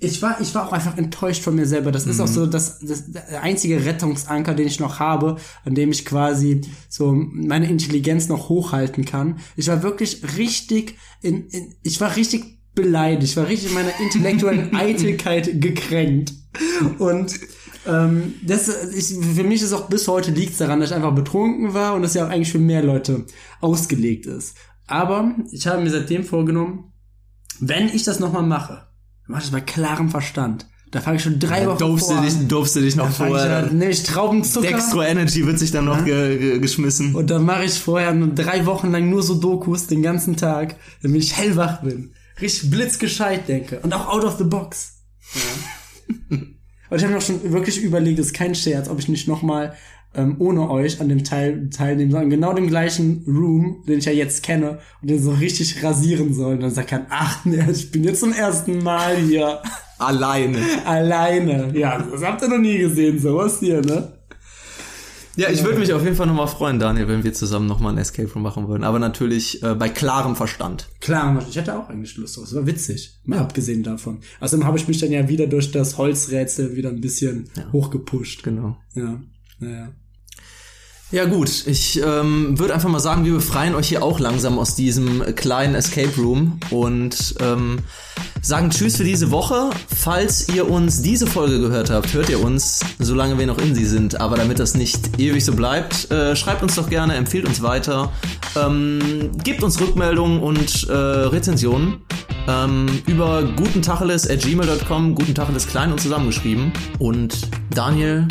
ich 0.03 0.21
war, 0.21 0.41
ich 0.41 0.53
war 0.53 0.67
auch 0.67 0.73
einfach 0.73 0.97
enttäuscht 0.97 1.43
von 1.43 1.55
mir 1.55 1.65
selber. 1.65 1.91
Das 1.91 2.05
ist 2.05 2.19
auch 2.19 2.27
so 2.27 2.45
das, 2.45 2.79
das 2.79 3.11
der 3.11 3.41
einzige 3.41 3.85
Rettungsanker, 3.85 4.53
den 4.53 4.67
ich 4.67 4.79
noch 4.79 4.99
habe, 4.99 5.37
an 5.65 5.75
dem 5.75 5.91
ich 5.91 6.05
quasi 6.05 6.61
so 6.89 7.13
meine 7.13 7.69
Intelligenz 7.69 8.27
noch 8.27 8.49
hochhalten 8.49 9.05
kann. 9.05 9.39
Ich 9.55 9.67
war 9.67 9.83
wirklich 9.83 10.21
richtig 10.37 10.97
in, 11.21 11.47
in 11.47 11.75
ich 11.83 12.01
war 12.01 12.15
richtig 12.15 12.59
beleidigt. 12.75 13.31
Ich 13.31 13.37
war 13.37 13.47
richtig 13.47 13.69
in 13.69 13.75
meiner 13.75 13.99
intellektuellen 13.99 14.75
Eitelkeit 14.75 15.61
gekränkt. 15.61 16.33
Und 16.99 17.39
ähm, 17.87 18.35
das, 18.45 18.93
ich, 18.93 19.15
für 19.17 19.43
mich 19.43 19.61
ist 19.61 19.73
auch 19.73 19.89
bis 19.89 20.07
heute 20.07 20.31
liegt 20.31 20.59
daran, 20.59 20.79
dass 20.79 20.89
ich 20.89 20.95
einfach 20.95 21.15
betrunken 21.15 21.73
war 21.73 21.95
und 21.95 22.01
das 22.01 22.13
ja 22.13 22.25
auch 22.25 22.29
eigentlich 22.29 22.51
für 22.51 22.59
mehr 22.59 22.83
Leute 22.83 23.25
ausgelegt 23.61 24.25
ist. 24.25 24.55
Aber 24.87 25.35
ich 25.51 25.67
habe 25.67 25.81
mir 25.81 25.89
seitdem 25.89 26.23
vorgenommen, 26.23 26.91
wenn 27.59 27.87
ich 27.87 28.03
das 28.03 28.19
nochmal 28.19 28.43
mache, 28.43 28.87
dann 29.27 29.37
ich 29.37 29.43
das 29.43 29.51
bei 29.51 29.61
klarem 29.61 30.09
Verstand. 30.09 30.67
Da 30.91 31.01
fange 31.01 31.17
ich 31.17 31.23
schon 31.23 31.39
drei 31.39 31.65
Wochen 31.65 31.79
Durfst 31.79 32.07
du 32.09 32.13
vor 32.13 32.23
dich, 32.23 32.35
an. 32.35 32.47
durfst 32.47 32.75
du 32.75 32.81
dich 32.81 32.95
noch 32.95 33.05
Da 33.05 33.11
fang 33.11 33.27
ich 33.29 33.33
vorher. 33.33 33.57
an, 33.57 33.77
nehme 33.77 33.91
ich 33.91 34.03
Traubenzucker 34.03 34.67
Dextro 34.67 35.01
Energy 35.01 35.43
wird 35.45 35.57
sich 35.57 35.71
dann 35.71 35.85
noch 35.85 36.05
ge 36.05 36.37
ge 36.37 36.59
geschmissen. 36.59 37.15
und 37.15 37.31
dann 37.31 37.43
mache 37.43 37.63
ich 37.65 37.73
vorher 37.73 38.13
nur 38.13 38.27
drei 38.27 38.67
Wochen 38.67 38.91
lang 38.91 39.09
nur 39.09 39.23
so 39.23 39.33
Dokus 39.33 39.87
den 39.87 40.03
ganzen 40.03 40.35
Tag, 40.35 40.75
damit 41.01 41.23
ich 41.23 41.35
hellwach 41.35 41.81
bin. 41.81 42.13
Richtig 42.39 42.69
blitzgescheit 42.69 43.47
denke. 43.47 43.79
Und 43.79 43.91
auch 43.93 44.07
out 44.07 44.23
of 44.23 44.37
the 44.37 44.43
box. 44.43 44.99
Ja. 45.33 45.41
und 46.37 46.97
ich 46.97 47.01
habe 47.01 47.13
mir 47.13 47.17
auch 47.17 47.23
schon 47.23 47.51
wirklich 47.51 47.81
überlegt, 47.81 48.19
das 48.19 48.27
ist 48.27 48.33
kein 48.33 48.53
Scherz, 48.53 48.87
ob 48.87 48.99
ich 48.99 49.07
nicht 49.07 49.27
nochmal 49.27 49.75
ähm, 50.15 50.35
ohne 50.39 50.69
euch 50.69 51.01
an 51.01 51.09
dem 51.09 51.23
Teil 51.23 51.69
teilnehmen 51.69 52.11
soll. 52.11 52.23
In 52.23 52.29
genau 52.29 52.53
dem 52.53 52.67
gleichen 52.67 53.23
Room, 53.27 53.83
den 53.87 53.99
ich 53.99 54.05
ja 54.05 54.11
jetzt 54.11 54.43
kenne, 54.43 54.79
und 55.01 55.09
den 55.09 55.21
so 55.21 55.31
richtig 55.31 55.83
rasieren 55.83 56.33
soll. 56.33 56.53
Und 56.53 56.61
dann 56.61 56.71
sagt 56.71 56.91
er, 56.91 57.05
ach 57.09 57.45
nee, 57.45 57.63
ich 57.71 57.91
bin 57.91 58.03
jetzt 58.03 58.19
zum 58.19 58.33
ersten 58.33 58.83
Mal 58.83 59.17
hier. 59.17 59.61
Alleine. 59.97 60.57
Alleine. 60.85 61.71
Ja, 61.77 61.97
das 61.97 62.23
habt 62.23 62.41
ihr 62.41 62.49
noch 62.49 62.57
nie 62.57 62.77
gesehen, 62.77 63.19
sowas 63.19 63.59
hier, 63.59 63.81
ne? 63.81 64.13
Ja, 65.35 65.49
ich 65.49 65.63
würde 65.63 65.79
mich 65.79 65.91
auf 65.93 66.03
jeden 66.03 66.15
Fall 66.15 66.27
nochmal 66.27 66.47
freuen, 66.47 66.77
Daniel, 66.77 67.07
wenn 67.07 67.23
wir 67.23 67.33
zusammen 67.33 67.65
nochmal 67.65 67.93
ein 67.93 67.97
Escape 67.97 68.31
Room 68.31 68.43
machen 68.43 68.67
würden. 68.67 68.83
Aber 68.83 68.99
natürlich 68.99 69.63
äh, 69.63 69.73
bei 69.73 69.89
klarem 69.89 70.35
Verstand. 70.35 70.89
Klar, 70.99 71.43
ich 71.49 71.55
hätte 71.55 71.75
auch 71.75 71.89
eigentlich 71.89 72.15
Lust 72.17 72.37
drauf. 72.37 72.45
Es 72.45 72.53
war 72.53 72.67
witzig. 72.67 73.19
Mal 73.25 73.39
abgesehen 73.39 73.81
davon. 73.81 74.19
Außerdem 74.41 74.65
habe 74.65 74.77
ich 74.77 74.87
mich 74.87 74.99
dann 74.99 75.11
ja 75.11 75.27
wieder 75.27 75.47
durch 75.47 75.71
das 75.71 75.97
Holzrätsel 75.97 76.75
wieder 76.75 76.89
ein 76.89 77.01
bisschen 77.01 77.49
hochgepusht. 77.71 78.43
Genau. 78.43 78.77
Ja. 78.93 79.21
Naja. 79.59 79.93
Ja 81.13 81.25
gut, 81.25 81.67
ich 81.67 82.01
ähm, 82.03 82.57
würde 82.57 82.73
einfach 82.73 82.89
mal 82.89 82.99
sagen, 82.99 83.23
wir 83.23 83.33
befreien 83.33 83.75
euch 83.75 83.87
hier 83.87 84.01
auch 84.01 84.19
langsam 84.19 84.57
aus 84.57 84.73
diesem 84.73 85.23
kleinen 85.35 85.75
Escape 85.75 86.09
Room 86.17 86.59
und 86.71 87.35
ähm, 87.39 87.77
sagen 88.41 88.71
Tschüss 88.71 88.97
für 88.97 89.03
diese 89.03 89.29
Woche. 89.29 89.69
Falls 89.95 90.49
ihr 90.49 90.67
uns 90.67 91.03
diese 91.03 91.27
Folge 91.27 91.59
gehört 91.59 91.91
habt, 91.91 92.11
hört 92.15 92.29
ihr 92.29 92.43
uns, 92.43 92.79
solange 92.97 93.37
wir 93.37 93.45
noch 93.45 93.59
in 93.59 93.75
sie 93.75 93.85
sind. 93.85 94.19
Aber 94.19 94.37
damit 94.37 94.57
das 94.57 94.73
nicht 94.73 95.19
ewig 95.19 95.45
so 95.45 95.53
bleibt, 95.53 96.09
äh, 96.09 96.35
schreibt 96.35 96.63
uns 96.63 96.73
doch 96.73 96.89
gerne, 96.89 97.13
empfiehlt 97.13 97.45
uns 97.45 97.61
weiter, 97.61 98.11
ähm, 98.55 99.29
gebt 99.43 99.61
uns 99.61 99.79
Rückmeldungen 99.79 100.41
und 100.41 100.87
äh, 100.89 100.93
Rezensionen 100.93 102.01
ähm, 102.47 102.87
über 103.05 103.43
gutentacheles.gmail.com, 103.43 105.13
gutentacheles 105.13 105.67
klein 105.67 105.91
und 105.91 106.01
zusammengeschrieben. 106.01 106.73
Und 106.97 107.37
Daniel, 107.69 108.27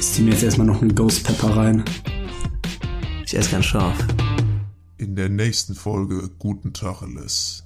Ich 0.00 0.06
zieh 0.06 0.22
mir 0.22 0.30
jetzt 0.30 0.42
erstmal 0.42 0.66
noch 0.66 0.80
einen 0.80 0.94
Ghost 0.94 1.24
Pepper 1.24 1.54
rein. 1.54 1.84
ich 3.22 3.36
esse 3.36 3.50
ganz 3.50 3.66
scharf. 3.66 3.98
In 4.96 5.14
der 5.14 5.28
nächsten 5.28 5.74
Folge 5.74 6.30
Guten 6.38 6.72
Tacheles. 6.72 7.64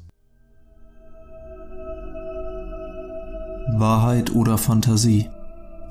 Wahrheit 3.76 4.34
oder 4.34 4.58
Fantasie? 4.58 5.30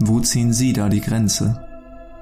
Wo 0.02 0.20
ziehen 0.20 0.52
Sie 0.52 0.74
da 0.74 0.90
die 0.90 1.00
Grenze? 1.00 1.66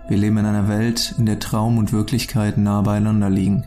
Wir 0.08 0.18
leben 0.18 0.38
in 0.38 0.46
einer 0.46 0.68
Welt, 0.68 1.16
in 1.18 1.26
der 1.26 1.40
Traum 1.40 1.80
und 1.80 1.92
Wirklichkeit 1.92 2.60
nah 2.60 2.84
beieinander 2.84 3.32
liegen, 3.32 3.66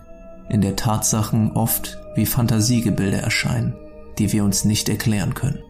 in 0.49 0.61
der 0.61 0.77
Tatsachen 0.77 1.51
oft 1.51 1.99
wie 2.15 2.27
Fantasiegebilde 2.27 3.17
erscheinen, 3.17 3.75
die 4.21 4.33
wir 4.33 4.45
uns 4.45 4.65
nicht 4.65 4.89
erklären 4.89 5.35
können. 5.35 5.64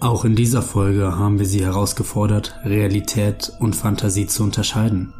Auch 0.00 0.24
in 0.24 0.36
dieser 0.36 0.62
Folge 0.62 1.18
haben 1.18 1.40
wir 1.40 1.46
Sie 1.46 1.64
herausgefordert, 1.64 2.60
Realität 2.64 3.52
und 3.58 3.74
Fantasie 3.74 4.28
zu 4.28 4.44
unterscheiden. 4.44 5.12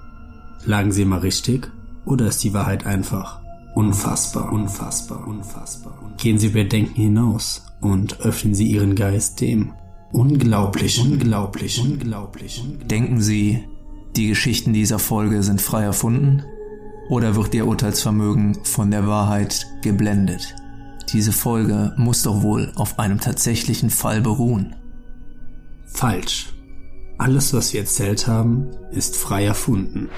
Lagen 0.64 0.92
Sie 0.92 1.04
mal 1.04 1.18
richtig 1.18 1.68
oder 2.04 2.28
ist 2.28 2.44
die 2.44 2.54
Wahrheit 2.54 2.86
einfach? 2.86 3.40
Unfassbar, 3.74 4.52
unfassbar, 4.52 5.26
unfassbar. 5.26 5.98
Gehen 6.18 6.38
Sie 6.38 6.46
über 6.46 6.62
Denken 6.62 6.94
hinaus 6.94 7.66
und 7.80 8.20
öffnen 8.20 8.54
Sie 8.54 8.68
Ihren 8.70 8.94
Geist 8.94 9.40
dem 9.40 9.72
Unglaublichen, 10.12 11.12
unglaublich, 11.12 11.82
unglaublich. 11.82 12.64
Denken 12.84 13.20
Sie, 13.20 13.64
die 14.16 14.28
Geschichten 14.28 14.72
dieser 14.72 15.00
Folge 15.00 15.42
sind 15.42 15.60
frei 15.60 15.82
erfunden? 15.82 16.44
Oder 17.10 17.34
wird 17.34 17.52
Ihr 17.52 17.66
Urteilsvermögen 17.66 18.64
von 18.64 18.90
der 18.92 19.06
Wahrheit 19.08 19.66
geblendet? 19.82 20.54
Diese 21.12 21.32
Folge 21.32 21.94
muss 21.96 22.22
doch 22.22 22.42
wohl 22.42 22.70
auf 22.76 22.98
einem 22.98 23.18
tatsächlichen 23.18 23.88
Fall 23.88 24.20
beruhen. 24.20 24.76
Falsch. 25.86 26.52
Alles, 27.16 27.52
was 27.54 27.72
wir 27.72 27.80
erzählt 27.80 28.26
haben, 28.26 28.70
ist 28.92 29.16
frei 29.16 29.44
erfunden. 29.44 30.08